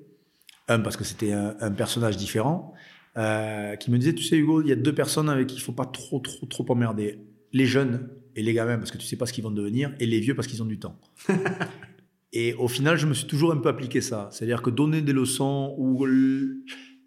[0.67, 2.73] Un, parce que c'était un, un personnage différent,
[3.17, 5.61] euh, qui me disait, tu sais, Hugo, il y a deux personnes avec qui il
[5.61, 7.19] faut pas trop, trop, trop emmerder.
[7.51, 8.07] Les jeunes
[8.37, 10.33] et les gamins, parce que tu sais pas ce qu'ils vont devenir, et les vieux
[10.35, 10.97] parce qu'ils ont du temps.
[12.33, 14.29] et au final, je me suis toujours un peu appliqué ça.
[14.31, 16.57] C'est-à-dire que donner des leçons où l-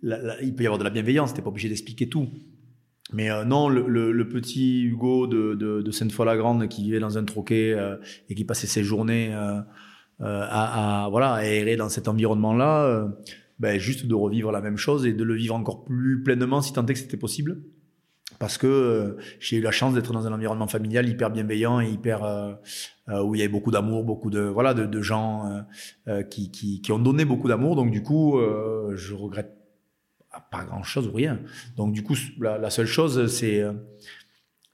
[0.03, 2.29] la- la- il peut y avoir de la bienveillance, t'es pas obligé d'expliquer tout.
[3.13, 7.17] Mais euh, non, le, le- le petit Hugo de, de, de Sainte-Foy-la-Grande qui vivait dans
[7.17, 7.97] un troquet euh,
[8.29, 9.35] et qui passait ses journées
[10.21, 13.09] à, à, voilà, à errer dans cet environnement-là, euh,
[13.59, 16.73] ben, juste de revivre la même chose et de le vivre encore plus pleinement si
[16.73, 17.63] tant est que c'était possible.
[18.39, 21.89] Parce que euh, j'ai eu la chance d'être dans un environnement familial hyper bienveillant et
[21.89, 22.55] hyper euh,
[23.09, 25.61] euh, où il y avait beaucoup d'amour, beaucoup de voilà de, gens euh,
[26.09, 27.77] euh, qui, qui, ont donné beaucoup d'amour.
[27.77, 29.55] Donc du coup, euh, je regrette
[30.51, 31.41] pas grand chose ou rien.
[31.77, 33.73] Donc du coup, la, seule chose, c'est euh,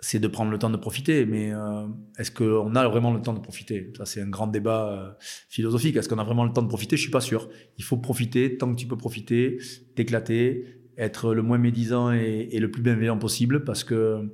[0.00, 1.26] c'est de prendre le temps de profiter.
[1.26, 1.86] Mais euh,
[2.18, 3.92] est-ce qu'on a vraiment le temps de profiter?
[3.96, 5.10] Ça, c'est un grand débat euh,
[5.48, 5.96] philosophique.
[5.96, 6.96] Est-ce qu'on a vraiment le temps de profiter?
[6.96, 7.48] Je suis pas sûr.
[7.78, 9.58] Il faut profiter tant que tu peux profiter,
[9.94, 10.64] t'éclater,
[10.96, 14.30] être le moins médisant et, le plus bienveillant possible, parce que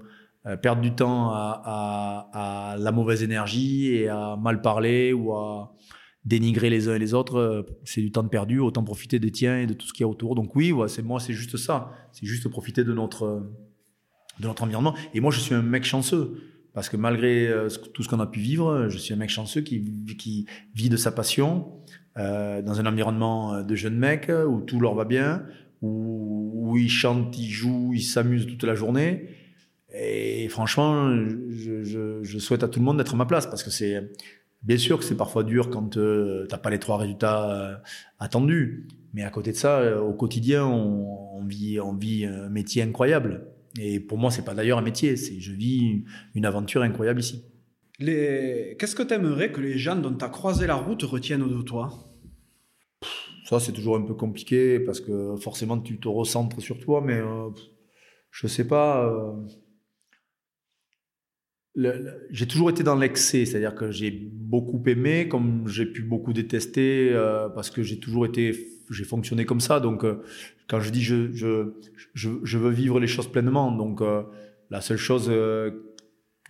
[0.46, 5.32] euh, perdre du temps à, à, à la mauvaise énergie et à mal parler ou
[5.34, 5.76] à
[6.26, 8.58] dénigrer les uns et les autres, euh, c'est du temps de perdu.
[8.58, 10.34] Autant profiter des tiens et de tout ce qu'il y a autour.
[10.34, 11.92] Donc oui, ouais, c'est moi, c'est juste ça.
[12.12, 13.48] C'est juste profiter de notre
[14.40, 14.94] de notre environnement.
[15.14, 16.36] Et moi, je suis un mec chanceux.
[16.74, 19.62] Parce que malgré euh, tout ce qu'on a pu vivre, je suis un mec chanceux
[19.62, 19.82] qui,
[20.18, 21.72] qui vit de sa passion
[22.18, 25.42] euh, dans un environnement de jeunes mecs où tout leur va bien,
[25.80, 29.30] où, où ils chantent, ils jouent, ils s'amusent toute la journée.
[29.98, 31.10] Et franchement,
[31.48, 34.10] je, je, je souhaite à tout le monde d'être à ma place parce que c'est
[34.62, 37.76] bien sûr que c'est parfois dur quand euh, t'as pas les trois résultats euh,
[38.18, 38.88] attendus.
[39.14, 42.82] Mais à côté de ça, euh, au quotidien, on, on vit, on vit un métier
[42.82, 43.46] incroyable.
[43.78, 46.04] Et pour moi, c'est pas d'ailleurs un métier, c'est je vis
[46.34, 47.44] une aventure incroyable ici.
[47.98, 48.76] Les...
[48.78, 51.62] Qu'est-ce que tu aimerais que les gens dont tu as croisé la route retiennent de
[51.62, 51.90] toi?
[53.44, 57.14] Ça, c'est toujours un peu compliqué parce que forcément, tu te recentres sur toi, mais
[57.14, 57.48] euh,
[58.30, 59.06] je sais pas.
[59.06, 59.32] euh,
[61.74, 66.02] le- le- j'ai toujours été dans l'excès, c'est-à-dire que j'ai beaucoup aimé, comme j'ai pu
[66.02, 69.80] beaucoup détester, euh, parce que j'ai toujours été, j'ai fonctionné comme ça.
[69.80, 70.22] Donc, euh,
[70.68, 74.22] quand je dis je, je, je, veux vivre les choses pleinement, donc euh,
[74.70, 75.94] la seule chose euh,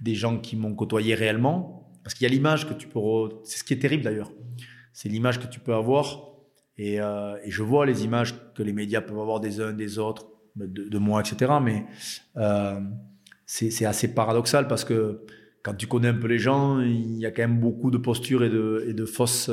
[0.01, 3.01] des gens qui m'ont côtoyé réellement, parce qu'il y a l'image que tu peux,
[3.45, 4.33] c'est ce qui est terrible d'ailleurs,
[4.93, 6.23] c'est l'image que tu peux avoir.
[6.79, 10.29] Et, et je vois les images que les médias peuvent avoir des uns, des autres,
[10.57, 11.55] de, moi, etc.
[11.63, 11.87] Mais
[13.47, 15.23] c'est assez paradoxal parce que
[15.63, 18.45] quand tu connais un peu les gens, il y a quand même beaucoup de postures
[18.45, 19.51] et de, et de fausses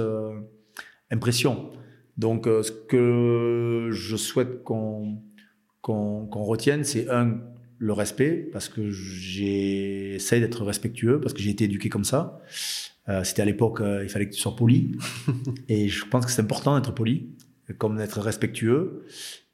[1.10, 1.72] impressions.
[2.18, 5.22] Donc, euh, ce que je souhaite qu'on
[5.81, 7.40] qu'on qu'on retienne, c'est un,
[7.77, 12.40] le respect, parce que j'essaie d'être respectueux, parce que j'ai été éduqué comme ça.
[13.10, 14.95] Euh, C'était à l'époque, euh, il fallait que tu sois poli.
[15.68, 17.30] et je pense que c'est important d'être poli,
[17.77, 19.03] comme d'être respectueux.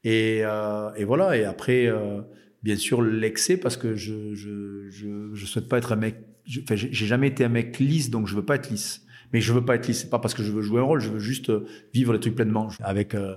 [0.03, 2.21] Et, euh, et voilà, et après, euh,
[2.61, 6.17] bien sûr, l'excès, parce que je je, je, je souhaite pas être un mec.
[6.63, 9.05] Enfin, j'ai j'ai jamais été un mec lisse, donc je veux pas être lisse.
[9.33, 10.99] Mais je veux pas être lisse, c'est pas parce que je veux jouer un rôle,
[10.99, 13.35] je veux juste euh, vivre les trucs pleinement, avec euh,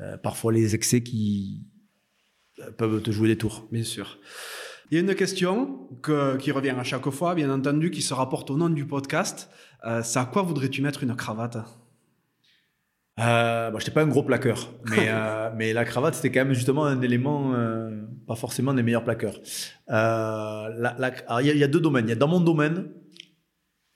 [0.00, 1.62] euh, parfois les excès qui
[2.60, 3.68] euh, peuvent te jouer des tours.
[3.70, 4.18] Bien sûr.
[4.90, 8.12] Il y a une question que- qui revient à chaque fois, bien entendu, qui se
[8.12, 9.48] rapporte au nom du podcast.
[9.86, 11.56] Euh, c'est à quoi voudrais-tu mettre une cravate?
[13.18, 16.44] Euh, bah, Je n'étais pas un gros plaqueur, mais, euh, mais la cravate, c'était quand
[16.44, 19.38] même justement un élément, euh, pas forcément des meilleurs plaqueurs.
[19.90, 20.90] Euh,
[21.40, 22.06] il y, y, a deux domaines.
[22.06, 22.88] Il y a dans mon domaine,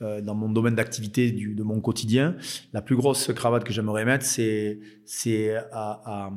[0.04, 2.36] euh, dans mon domaine d'activité de mon quotidien,
[2.72, 6.30] la plus grosse cravate que j'aimerais mettre, c'est à,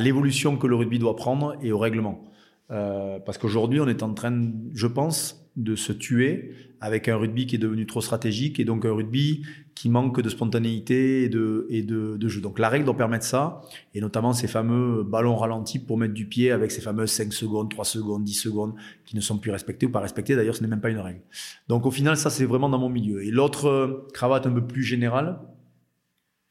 [0.00, 2.24] l'évolution que le rugby doit prendre et au règlement.
[2.70, 7.46] Euh, parce qu'aujourd'hui, on est en train, je pense, de se tuer avec un rugby
[7.46, 9.44] qui est devenu trop stratégique et donc un rugby
[9.74, 12.40] qui manque de spontanéité et de, et de, de jeu.
[12.40, 13.62] Donc la règle doit permettre ça,
[13.94, 17.70] et notamment ces fameux ballons ralentis pour mettre du pied avec ces fameuses 5 secondes,
[17.70, 18.74] 3 secondes, 10 secondes
[19.04, 20.36] qui ne sont plus respectés ou pas respectés.
[20.36, 21.22] D'ailleurs, ce n'est même pas une règle.
[21.68, 23.24] Donc au final, ça c'est vraiment dans mon milieu.
[23.24, 25.40] Et l'autre cravate un peu plus générale,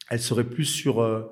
[0.10, 1.24] elle serait plus sur euh,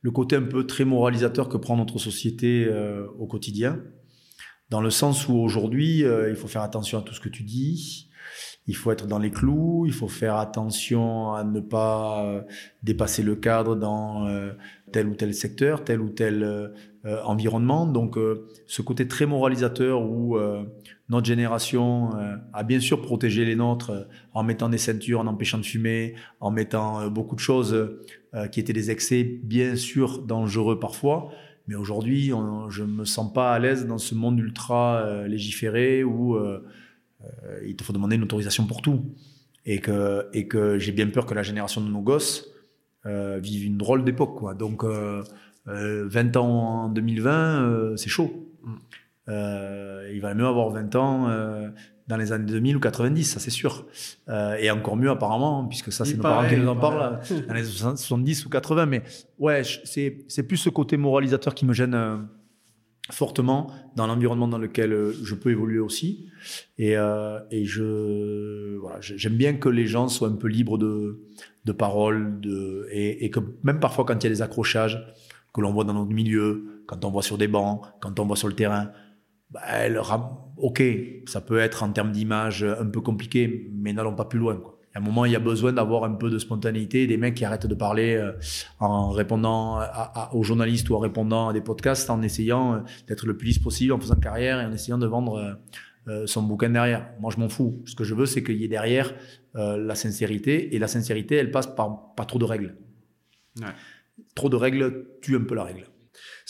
[0.00, 3.80] le côté un peu très moralisateur que prend notre société euh, au quotidien
[4.72, 7.42] dans le sens où aujourd'hui, euh, il faut faire attention à tout ce que tu
[7.42, 8.08] dis,
[8.66, 12.42] il faut être dans les clous, il faut faire attention à ne pas euh,
[12.82, 14.52] dépasser le cadre dans euh,
[14.92, 16.72] tel ou tel secteur, tel ou tel
[17.24, 17.86] environnement.
[17.86, 18.18] Donc
[18.66, 20.36] ce côté très moralisateur où
[21.08, 22.10] notre génération
[22.52, 26.50] a bien sûr protégé les nôtres en mettant des ceintures, en empêchant de fumer, en
[26.50, 27.74] mettant beaucoup de choses
[28.52, 31.32] qui étaient des excès bien sûr dangereux parfois.
[31.68, 32.32] Mais aujourd'hui,
[32.70, 36.36] je ne me sens pas à l'aise dans ce monde ultra euh, légiféré où
[37.24, 39.04] euh, euh, il te faut demander une autorisation pour tout.
[39.64, 42.48] Et que, et que j'ai bien peur que la génération de nos gosses
[43.04, 44.36] vive une drôle d'époque.
[44.36, 44.54] Quoi.
[44.54, 44.84] Donc,
[45.66, 48.50] 20 ans en 2020, c'est chaud.
[48.64, 49.32] Mm.
[50.12, 51.72] il va mieux avoir 20 ans
[52.08, 53.86] dans les années 2000 ou 90, ça c'est sûr.
[54.28, 57.54] Euh, et encore mieux apparemment, puisque ça c'est nos parents qui nous en parlent, dans
[57.54, 58.86] les 70 ou 80.
[58.86, 59.02] Mais
[59.38, 62.16] ouais, c'est, c'est plus ce côté moralisateur qui me gêne euh,
[63.10, 66.28] fortement dans l'environnement dans lequel euh, je peux évoluer aussi.
[66.78, 71.20] Et, euh, et je, voilà, j'aime bien que les gens soient un peu libres de,
[71.64, 75.04] de parole, de, et, et que même parfois quand il y a des accrochages
[75.52, 78.36] que l'on voit dans notre milieu, quand on voit sur des bancs, quand on voit
[78.36, 78.92] sur le terrain,
[79.50, 80.00] bah, elle,
[80.56, 80.82] ok,
[81.26, 84.56] ça peut être en termes d'image un peu compliqué, mais n'allons pas plus loin.
[84.56, 84.71] Quoi.
[84.94, 87.44] À un moment, il y a besoin d'avoir un peu de spontanéité, des mecs qui
[87.44, 88.32] arrêtent de parler euh,
[88.78, 89.80] en répondant
[90.32, 92.78] aux journalistes ou en répondant à des podcasts, en essayant euh,
[93.08, 95.58] d'être le plus lisse possible, en faisant carrière et en essayant de vendre
[96.08, 97.08] euh, son bouquin derrière.
[97.20, 97.82] Moi, je m'en fous.
[97.86, 99.14] Ce que je veux, c'est qu'il y ait derrière
[99.54, 102.74] la sincérité, et la sincérité, elle passe par pas trop de règles.
[103.60, 103.66] Ouais.
[104.34, 105.84] Trop de règles tue un peu la règle.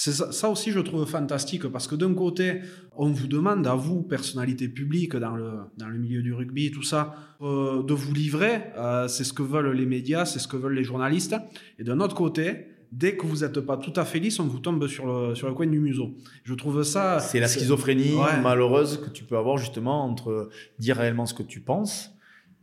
[0.05, 2.63] C'est ça, aussi, je trouve fantastique parce que d'un côté,
[2.97, 6.83] on vous demande à vous, personnalité publique dans le, dans le milieu du rugby, tout
[6.83, 8.65] ça, euh, de vous livrer.
[8.77, 11.37] Euh, c'est ce que veulent les médias, c'est ce que veulent les journalistes.
[11.79, 14.59] Et d'un autre côté, dès que vous n'êtes pas tout à fait lisse, on vous
[14.59, 16.17] tombe sur le, sur le coin du museau.
[16.43, 17.21] Je trouve ça.
[17.21, 20.49] C'est la schizophrénie malheureuse que tu peux avoir justement entre
[20.81, 22.11] dire réellement ce que tu penses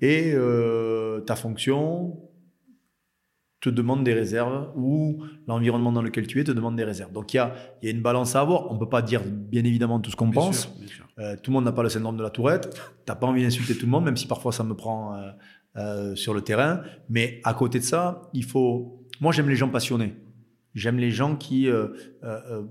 [0.01, 2.17] et euh, ta fonction,
[3.61, 7.11] te demande des réserves ou l'environnement dans lequel tu es te demande des réserves.
[7.11, 7.53] Donc il y a,
[7.83, 8.71] y a une balance à avoir.
[8.71, 10.73] On peut pas dire bien évidemment tout ce qu'on pense.
[11.19, 12.79] Euh, tout le monde n'a pas le syndrome de la tourette.
[13.05, 15.31] T'as pas envie d'insulter tout le monde, même si parfois ça me prend euh,
[15.77, 16.81] euh, sur le terrain.
[17.09, 19.05] Mais à côté de ça, il faut.
[19.21, 20.15] Moi, j'aime les gens passionnés.
[20.73, 21.89] J'aime les gens qui euh,
[22.23, 22.63] euh,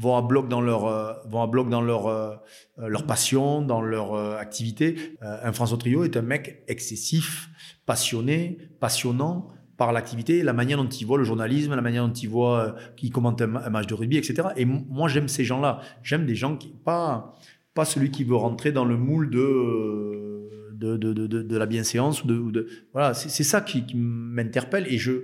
[0.00, 0.82] vont à bloc dans leur
[1.28, 2.42] vont à bloc dans leur
[2.78, 5.16] leur passion, dans leur activité.
[5.20, 7.50] un François Trio est un mec excessif,
[7.84, 9.48] passionné, passionnant
[9.78, 12.72] par l'activité, la manière dont ils voient le journalisme, la manière dont ils voient, euh,
[12.96, 14.48] qui commentent un, match de rugby, etc.
[14.56, 15.80] Et moi, j'aime ces gens-là.
[16.02, 17.32] J'aime des gens qui, pas,
[17.74, 22.24] pas celui qui veut rentrer dans le moule de, de, de, de, de la bienséance
[22.24, 25.22] ou de, de voilà, c'est ça qui, m'interpelle et je,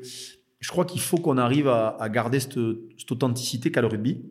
[0.60, 2.58] je crois qu'il faut qu'on arrive à, à garder cette,
[2.96, 4.22] cette authenticité qu'a le rugby.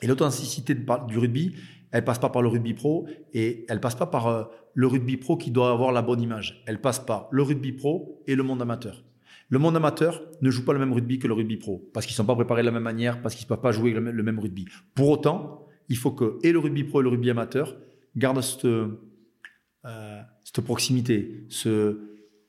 [0.00, 1.56] Et l'authenticité du rugby,
[1.90, 5.18] elle passe pas par le rugby pro et elle passe pas par euh, le rugby
[5.18, 6.62] pro qui doit avoir la bonne image.
[6.66, 9.04] Elle passe par le rugby pro et le monde amateur.
[9.48, 12.14] Le monde amateur ne joue pas le même rugby que le rugby pro, parce qu'ils
[12.14, 14.00] ne sont pas préparés de la même manière, parce qu'ils ne peuvent pas jouer le
[14.00, 14.66] même, rugby.
[14.94, 17.76] Pour autant, il faut que et le rugby pro et le rugby amateur
[18.16, 20.22] gardent cette, euh,
[20.64, 21.44] proximité.
[21.48, 22.00] Ce,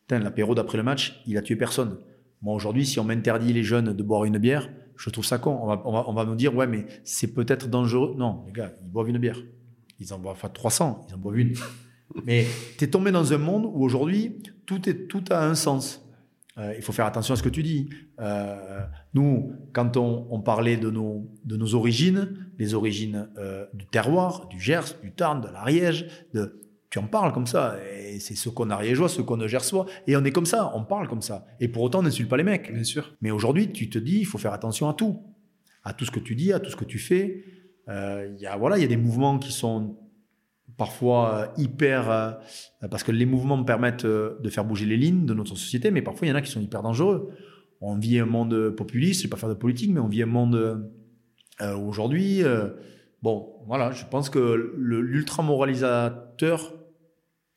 [0.09, 1.99] l'apéro d'après le match, il a tué personne.
[2.41, 5.59] Moi, aujourd'hui, si on m'interdit les jeunes de boire une bière, je trouve ça con.
[5.85, 8.15] On va, me dire, ouais, mais c'est peut-être dangereux.
[8.17, 9.39] Non, les gars, ils boivent une bière.
[9.99, 11.53] Ils en boivent pas 300, ils en boivent une.
[12.25, 12.45] mais
[12.77, 16.06] tu es tombé dans un monde où aujourd'hui, tout, est, tout a un sens.
[16.57, 17.89] Euh, il faut faire attention à ce que tu dis.
[18.19, 18.81] Euh,
[19.13, 24.59] nous, quand on, parlait de nos, de nos origines, les origines euh, du terroir, du
[24.59, 27.77] Gers, du Tarn, de l'Ariège, de, tu en parles comme ça.
[28.01, 29.85] Et c'est ce qu'on ariégeois, ce qu'on gersois.
[30.07, 31.45] Et on est comme ça, on parle comme ça.
[31.59, 32.73] Et pour autant, on n'insulte pas les mecs.
[32.73, 33.15] Bien sûr.
[33.21, 35.21] Mais aujourd'hui, tu te dis, il faut faire attention à tout.
[35.83, 37.43] À tout ce que tu dis, à tout ce que tu fais.
[37.87, 39.95] Il y a, voilà, il y a des mouvements qui sont
[40.77, 42.31] parfois euh, hyper euh,
[42.89, 45.91] parce que les mouvements me permettent euh, de faire bouger les lignes de notre société,
[45.91, 47.31] mais parfois il y en a qui sont hyper dangereux.
[47.81, 50.23] on vit un monde populiste, je ne vais pas faire de politique, mais on vit
[50.23, 50.89] un monde
[51.83, 52.43] aujourd'hui.
[53.21, 56.73] bon, voilà, je pense que l'ultra-moralisateur,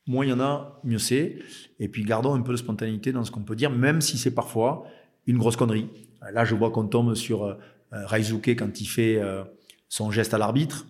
[0.06, 1.38] moins il y en a, mieux c'est.
[1.78, 4.34] Et puis gardons un peu de spontanéité dans ce qu'on peut dire, même si c'est
[4.34, 4.84] parfois
[5.26, 5.88] une grosse connerie.
[6.32, 7.54] Là, je vois qu'on tombe sur euh,
[7.90, 9.20] Raizuke quand il fait
[9.88, 10.86] son geste à l'arbitre.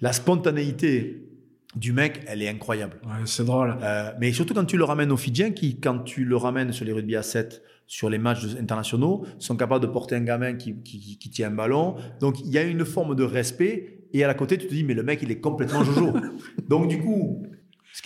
[0.00, 1.31] La spontanéité
[1.74, 3.00] du mec, elle est incroyable.
[3.04, 3.76] Ouais, c'est drôle.
[3.82, 6.84] Euh, mais surtout quand tu le ramènes aux Fidjiens, qui, quand tu le ramènes sur
[6.84, 10.82] les rugby à 7, sur les matchs internationaux, sont capables de porter un gamin qui,
[10.82, 11.96] qui, qui tient un ballon.
[12.20, 13.98] Donc, il y a une forme de respect.
[14.12, 16.12] Et à la côté, tu te dis, mais le mec, il est complètement jojo.
[16.68, 17.42] Donc, du coup,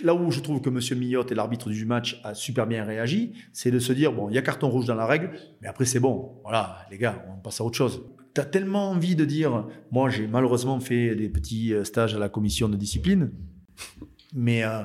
[0.02, 0.98] Là où je trouve que M.
[0.98, 4.34] Millotte et l'arbitre du match a super bien réagi, c'est de se dire bon, il
[4.34, 5.30] y a carton rouge dans la règle,
[5.62, 6.40] mais après c'est bon.
[6.42, 8.02] Voilà, les gars, on passe à autre chose.
[8.34, 12.18] Tu as tellement envie de dire moi j'ai malheureusement fait des petits euh, stages à
[12.18, 13.30] la commission de discipline,
[14.34, 14.82] mais euh,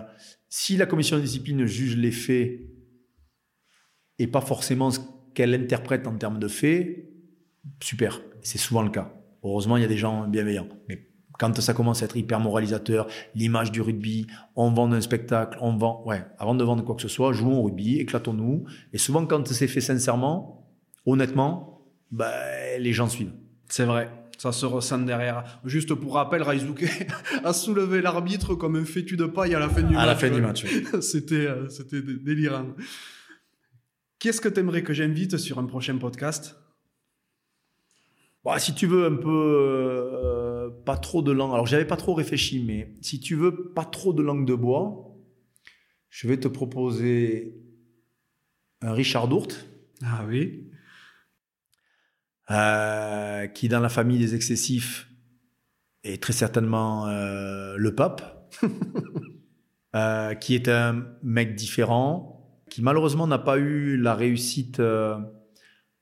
[0.50, 2.62] si la commission de discipline juge les faits
[4.20, 5.00] et pas forcément ce
[5.34, 7.10] qu'elle interprète en termes de faits,
[7.82, 8.22] super.
[8.42, 9.14] C'est souvent le cas.
[9.44, 10.68] Heureusement, il y a des gens bienveillants.
[10.88, 11.08] Mais
[11.40, 15.76] quand ça commence à être hyper moralisateur, l'image du rugby, on vend un spectacle, on
[15.76, 18.66] vend, ouais, avant de vendre quoi que ce soit, jouons au rugby, éclatons-nous.
[18.94, 20.70] Et souvent, quand c'est fait sincèrement,
[21.06, 22.32] honnêtement, bah,
[22.78, 23.34] les gens suivent.
[23.68, 24.12] C'est vrai.
[24.42, 25.62] Ça se ressent derrière.
[25.66, 26.90] Juste pour rappel, Raizuke
[27.44, 30.02] a soulevé l'arbitre comme un fétu de paille à la fin du match.
[30.02, 30.66] À la fin du match.
[31.02, 32.70] c'était, euh, c'était délirant.
[34.18, 36.56] Qu'est-ce que tu aimerais que j'invite sur un prochain podcast?
[38.44, 42.16] Bah, Si tu veux un peu euh, pas trop de langue, alors j'avais pas trop
[42.16, 45.16] réfléchi, mais si tu veux pas trop de langue de bois,
[46.10, 47.62] je vais te proposer
[48.82, 49.68] un Richard Dourte.
[50.04, 50.71] Ah oui.
[52.52, 55.08] Euh, qui dans la famille des excessifs
[56.04, 58.52] est très certainement euh, le pape,
[60.42, 64.82] qui est un mec différent, qui malheureusement n'a pas eu la réussite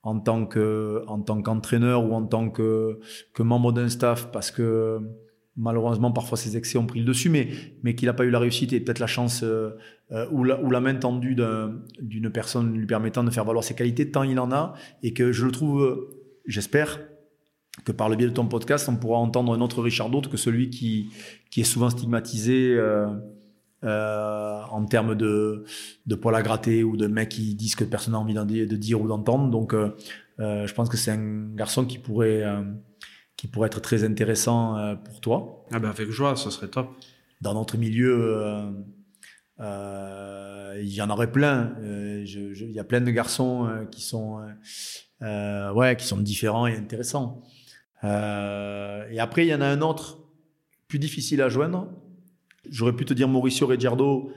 [0.04, 3.00] en tant que en tant qu'entraîneur ou en tant que
[3.34, 5.00] que membre d'un staff parce que
[5.58, 7.50] malheureusement parfois ses excès ont pris le dessus mais
[7.84, 9.72] mais qu'il n'a pas eu la réussite et peut-être la chance euh,
[10.12, 11.36] euh, ou, la, ou la main tendue
[12.02, 14.74] d'une personne lui permettant de faire valoir ses qualités tant il en a
[15.04, 16.10] et que je le trouve
[16.46, 17.00] j'espère
[17.86, 20.38] que par le biais de ton podcast on pourra entendre un autre Richard d'autre que
[20.38, 21.12] celui qui
[21.50, 23.08] qui est souvent stigmatisé euh,
[23.84, 25.64] euh, en termes de,
[26.06, 29.02] de poil à gratter ou de mecs qui disent que personne n'a envie de dire
[29.02, 29.50] ou d'entendre.
[29.50, 29.96] Donc, euh,
[30.38, 32.44] je pense que c'est un garçon qui pourrait,
[33.38, 35.66] qui pourrait être très intéressant pour toi.
[35.72, 36.90] Ah ben avec joie, ce serait top.
[37.42, 38.74] Dans notre milieu,
[39.60, 39.64] il
[40.94, 41.74] y en aurait plein.
[41.82, 44.42] Il y a plein de garçons qui sont,
[45.22, 47.44] ouais, qui sont différents et intéressants.
[48.04, 50.20] et après, il y en a un autre
[50.88, 51.88] plus difficile à joindre
[52.70, 54.32] J'aurais pu te dire Mauricio Reggiardo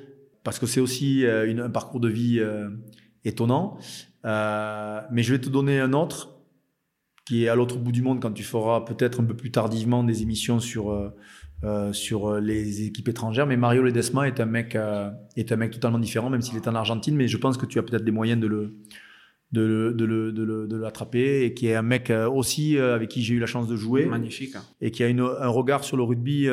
[0.45, 2.71] parce que c'est aussi euh, un parcours de vie euh,
[3.25, 3.79] étonnant.
[4.25, 6.41] Euh, mais je vais te donner un autre
[7.25, 10.03] qui est à l'autre bout du monde quand tu feras peut-être un peu plus tardivement
[10.03, 11.13] des émissions sur
[11.93, 13.47] sur les équipes étrangères.
[13.47, 14.77] Mais Mario Ledesma est un mec
[15.37, 17.15] est un mec totalement différent, même s'il est en Argentine.
[17.15, 18.75] Mais je pense que tu as peut-être des moyens de le
[19.53, 23.39] de, de, de, de l'attraper et qui est un mec aussi avec qui j'ai eu
[23.39, 24.07] la chance de jouer.
[24.07, 24.57] Magnifique.
[24.57, 24.63] Hein.
[24.81, 26.49] Et qui a une, un regard sur le rugby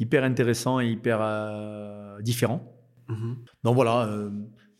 [0.00, 2.74] hyper intéressant et hyper euh, différent.
[3.08, 3.36] Mhm.
[3.62, 4.30] Donc voilà, euh,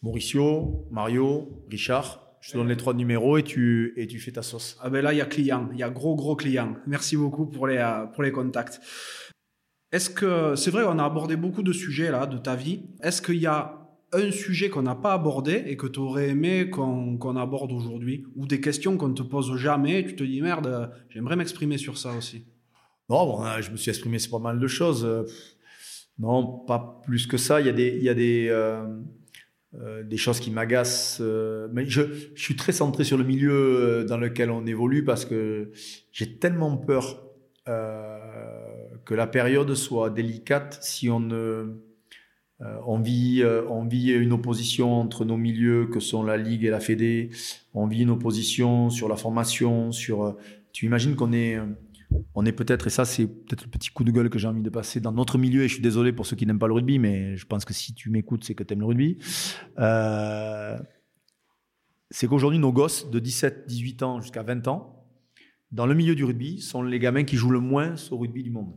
[0.02, 4.43] Mauricio, Mario, Richard, je te donne les trois numéros et tu, et tu fais ta
[4.43, 4.78] sauce.
[4.81, 6.74] Ah ben là, il y a client, il y a gros, gros client.
[6.86, 8.81] Merci beaucoup pour les, euh, pour les contacts.
[9.93, 12.85] Est-ce que, c'est vrai, on a abordé beaucoup de sujets là, de ta vie.
[13.02, 13.80] Est-ce qu'il y a
[14.12, 18.47] un sujet qu'on n'a pas abordé et que tu aurais aimé qu'on aborde aujourd'hui Ou
[18.47, 22.12] des questions qu'on ne te pose jamais tu te dis merde, j'aimerais m'exprimer sur ça
[22.16, 22.45] aussi
[23.11, 25.05] non, bon, hein, je me suis exprimé sur pas mal de choses.
[25.05, 25.24] Euh,
[26.20, 27.61] non, pas plus que ça.
[27.61, 28.85] Il y a des, il y a des, euh,
[29.74, 31.20] euh, des choses qui m'agacent.
[31.73, 32.03] mais je,
[32.37, 35.73] je, suis très centré sur le milieu dans lequel on évolue parce que
[36.12, 37.27] j'ai tellement peur
[37.66, 41.90] que la période soit délicate si on ne.
[42.87, 46.81] On, vit, on vit une opposition entre nos milieux que sont la Ligue et la
[46.81, 47.31] Fédé.
[47.74, 50.37] On vit une opposition sur la formation, sur.
[50.73, 51.59] Tu imagines qu'on est
[52.35, 54.62] on est peut-être, et ça c'est peut-être le petit coup de gueule que j'ai envie
[54.62, 56.74] de passer dans notre milieu, et je suis désolé pour ceux qui n'aiment pas le
[56.74, 59.19] rugby, mais je pense que si tu m'écoutes, c'est que tu aimes le rugby.
[59.78, 60.78] Euh,
[62.11, 65.07] c'est qu'aujourd'hui, nos gosses de 17, 18 ans jusqu'à 20 ans,
[65.70, 68.51] dans le milieu du rugby, sont les gamins qui jouent le moins au rugby du
[68.51, 68.74] monde.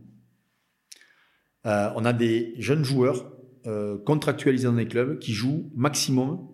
[1.66, 3.32] Euh, on a des jeunes joueurs
[3.66, 6.50] euh, contractualisés dans les clubs qui jouent maximum,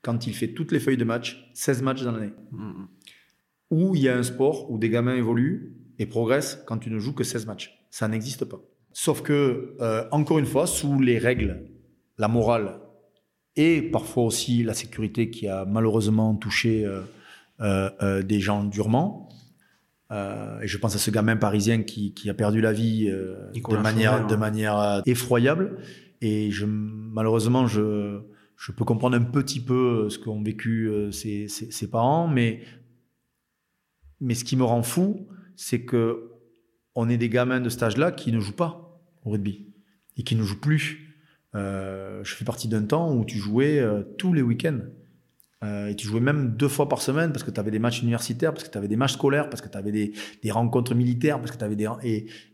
[0.00, 2.32] quand il fait toutes les feuilles de match, 16 matchs dans l'année.
[2.52, 2.84] Mmh.
[3.70, 6.98] Où il y a un sport où des gamins évoluent et progresse quand tu ne
[6.98, 7.86] joues que 16 matchs.
[7.90, 8.60] Ça n'existe pas.
[8.92, 11.70] Sauf que, euh, encore une fois, sous les règles,
[12.16, 12.80] la morale
[13.56, 16.88] et parfois aussi la sécurité qui a malheureusement touché
[17.60, 19.28] des gens durement.
[20.10, 24.34] et je pense à ce gamin parisien qui, a perdu la vie de manière, de
[24.34, 25.78] manière effroyable.
[26.26, 28.20] Et malheureusement, je,
[28.76, 32.62] peux comprendre un petit peu ce qu'ont vécu ses, ses, parents, mais,
[34.32, 36.30] ce qui me rend fou, c'est que
[36.94, 39.74] on est des gamins de cet âge-là qui ne jouent pas au rugby
[40.16, 41.14] et qui ne jouent plus.
[41.54, 44.80] Euh, je fais partie d'un temps où tu jouais euh, tous les week-ends.
[45.64, 48.02] Euh, et tu jouais même deux fois par semaine parce que tu avais des matchs
[48.02, 51.38] universitaires, parce que tu avais des matchs scolaires, parce que tu avais des, rencontres militaires,
[51.38, 51.88] parce que tu avais des...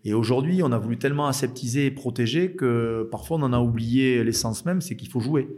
[0.04, 4.22] Et, aujourd'hui, on a voulu tellement aseptiser et protéger que parfois on en a oublié
[4.24, 5.48] l'essence même, c'est qu'il faut jouer.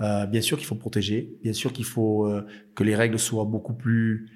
[0.00, 2.28] bien sûr qu'il faut protéger, bien sûr qu'il faut
[2.74, 4.30] que les règles soient beaucoup plus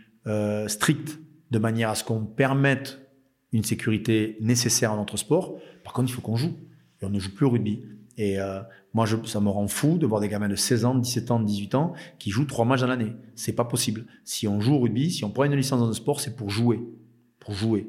[0.68, 1.18] strictes
[1.50, 3.00] de manière à ce qu'on permette
[3.52, 5.58] une sécurité nécessaire à notre sport.
[5.84, 6.56] Par contre, il faut qu'on joue.
[7.00, 7.82] Et on ne joue plus au rugby.
[8.18, 8.62] Euh,
[8.92, 11.40] moi, je, ça me rend fou de voir des gamins de 16 ans, 17 ans,
[11.40, 13.12] 18 ans qui jouent trois matchs dans l'année.
[13.36, 14.06] C'est pas possible.
[14.24, 16.50] Si on joue au rugby, si on prend une licence dans le sport, c'est pour
[16.50, 16.80] jouer.
[17.38, 17.88] Pour jouer.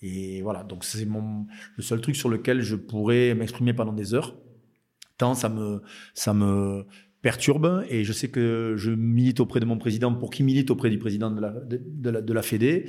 [0.00, 0.64] Et voilà.
[0.64, 1.46] Donc, c'est mon,
[1.76, 4.36] le seul truc sur lequel je pourrais m'exprimer pendant des heures.
[5.18, 5.82] Tant ça me,
[6.14, 6.86] ça me,
[7.22, 10.88] perturbe et je sais que je milite auprès de mon président pour qu'il milite auprès
[10.88, 12.86] du président de la, de, la Fédé.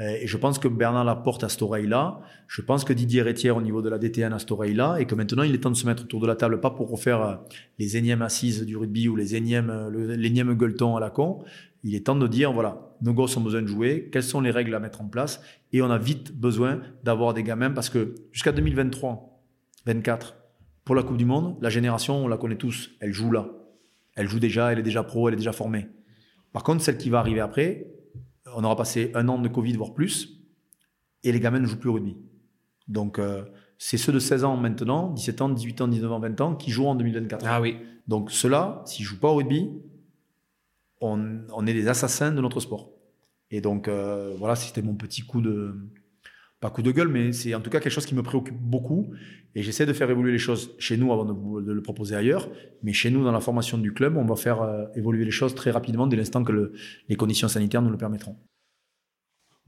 [0.00, 2.20] Et je pense que Bernard Laporte à cette oreille-là.
[2.46, 4.98] Je pense que Didier Rétière au niveau de la DTN à cette oreille-là.
[5.00, 6.88] Et que maintenant, il est temps de se mettre autour de la table, pas pour
[6.88, 7.34] refaire euh,
[7.78, 11.42] les énièmes assises du rugby ou les énièmes, euh, l'énième gueuleton à la con.
[11.82, 14.08] Il est temps de dire, voilà, nos gosses ont besoin de jouer.
[14.12, 15.40] Quelles sont les règles à mettre en place?
[15.72, 19.42] Et on a vite besoin d'avoir des gamins parce que jusqu'à 2023,
[19.86, 20.36] 24,
[20.84, 23.48] pour la Coupe du Monde, la génération, on la connaît tous, elle joue là.
[24.18, 25.86] Elle joue déjà, elle est déjà pro, elle est déjà formée.
[26.52, 27.86] Par contre, celle qui va arriver après,
[28.52, 30.40] on aura passé un an de Covid, voire plus,
[31.22, 32.16] et les gamins ne jouent plus au rugby.
[32.88, 33.44] Donc, euh,
[33.78, 36.72] c'est ceux de 16 ans maintenant, 17 ans, 18 ans, 19 ans, 20 ans, qui
[36.72, 37.46] jouent en 2024.
[37.46, 37.76] Ah oui.
[38.08, 39.70] Donc, ceux-là, s'ils ne jouent pas au rugby,
[41.00, 42.90] on, est des assassins de notre sport.
[43.52, 45.76] Et donc, euh, voilà, c'était mon petit coup de,
[46.60, 49.12] pas coup de gueule, mais c'est en tout cas quelque chose qui me préoccupe beaucoup.
[49.54, 52.48] Et j'essaie de faire évoluer les choses chez nous avant de, le proposer ailleurs.
[52.82, 55.54] Mais chez nous, dans la formation du club, on va faire euh, évoluer les choses
[55.54, 56.72] très rapidement dès l'instant que
[57.08, 58.36] les conditions sanitaires nous le permettront.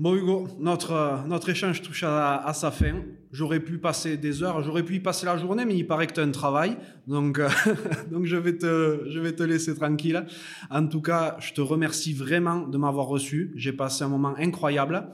[0.01, 3.03] Bon Hugo, notre, euh, notre échange touche à, sa fin.
[3.33, 6.15] J'aurais pu passer des heures, j'aurais pu y passer la journée, mais il paraît que
[6.15, 6.79] tu as un travail.
[7.07, 7.51] Donc, euh,
[8.11, 10.25] donc je, vais te, je vais te laisser tranquille.
[10.71, 13.53] En tout cas, je te remercie vraiment de m'avoir reçu.
[13.57, 15.07] J'ai passé un moment incroyable.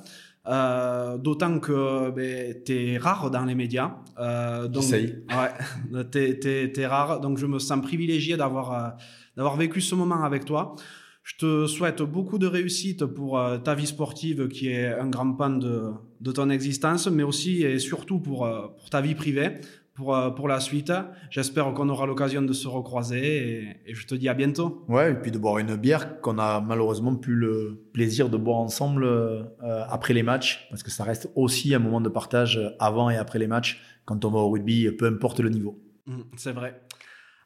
[0.49, 3.97] Euh, d'autant que ben, tu es rare dans les médias.
[4.19, 7.21] Euh, donc, Ouais, tu es, rare.
[7.21, 8.89] Donc, je me sens privilégié d'avoir euh,
[9.37, 10.77] d'avoir vécu ce moment avec toi.
[11.25, 15.33] Je te souhaite beaucoup de réussite pour euh, ta vie sportive qui est un grand
[15.33, 15.91] pan de,
[16.21, 18.49] de ton existence, mais aussi et surtout pour,
[18.79, 19.59] pour ta vie privée
[19.97, 20.93] pour, euh, pour la suite.
[21.31, 24.85] J'espère qu'on aura l'occasion de se recroiser et, je te dis à bientôt.
[24.89, 28.59] Ouais, et puis de boire une bière qu'on a malheureusement plus le plaisir de boire
[28.59, 29.43] ensemble euh,
[29.89, 33.39] après les matchs, parce que ça reste aussi un moment de partage avant et après
[33.39, 35.83] les matchs quand on va au rugby, peu importe le niveau.
[36.07, 36.81] Mmh, c'est vrai.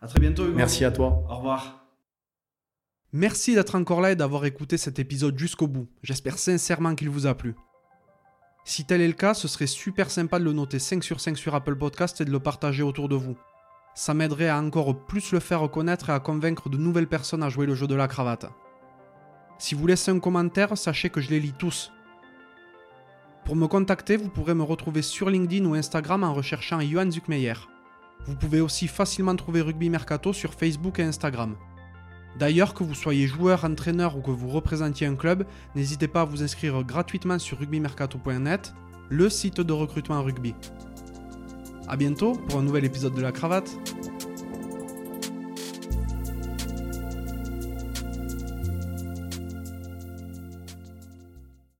[0.03, 0.45] À très bientôt.
[0.45, 0.57] Hugo.
[0.57, 1.25] Merci à toi.
[1.31, 1.87] Au revoir.
[3.13, 5.89] Merci d'être encore là et d'avoir écouté cet épisode jusqu'au bout.
[6.03, 7.55] J'espère sincèrement qu'il vous a plu.
[8.65, 11.37] Si tel est le cas, ce serait super sympa de le noter 5 sur 5
[11.37, 13.37] sur Apple Podcast et de le partager autour de vous.
[13.95, 17.49] Ça m'aiderait à encore plus le faire connaître et à convaincre de nouvelles personnes à
[17.49, 18.47] jouer le jeu de la cravate.
[19.59, 21.93] Si vous laissez un commentaire, sachez que je les lis tous.
[23.45, 27.55] Pour me contacter, vous pourrez me retrouver sur LinkedIn ou Instagram en recherchant Johan Zuckmeyer.
[28.27, 31.57] Vous pouvez aussi facilement trouver Rugby Mercato sur Facebook et Instagram.
[32.39, 35.45] D'ailleurs, que vous soyez joueur, entraîneur ou que vous représentiez un club,
[35.75, 38.73] n'hésitez pas à vous inscrire gratuitement sur rugbymercato.net,
[39.09, 40.55] le site de recrutement rugby.
[41.89, 43.77] A bientôt pour un nouvel épisode de la cravate.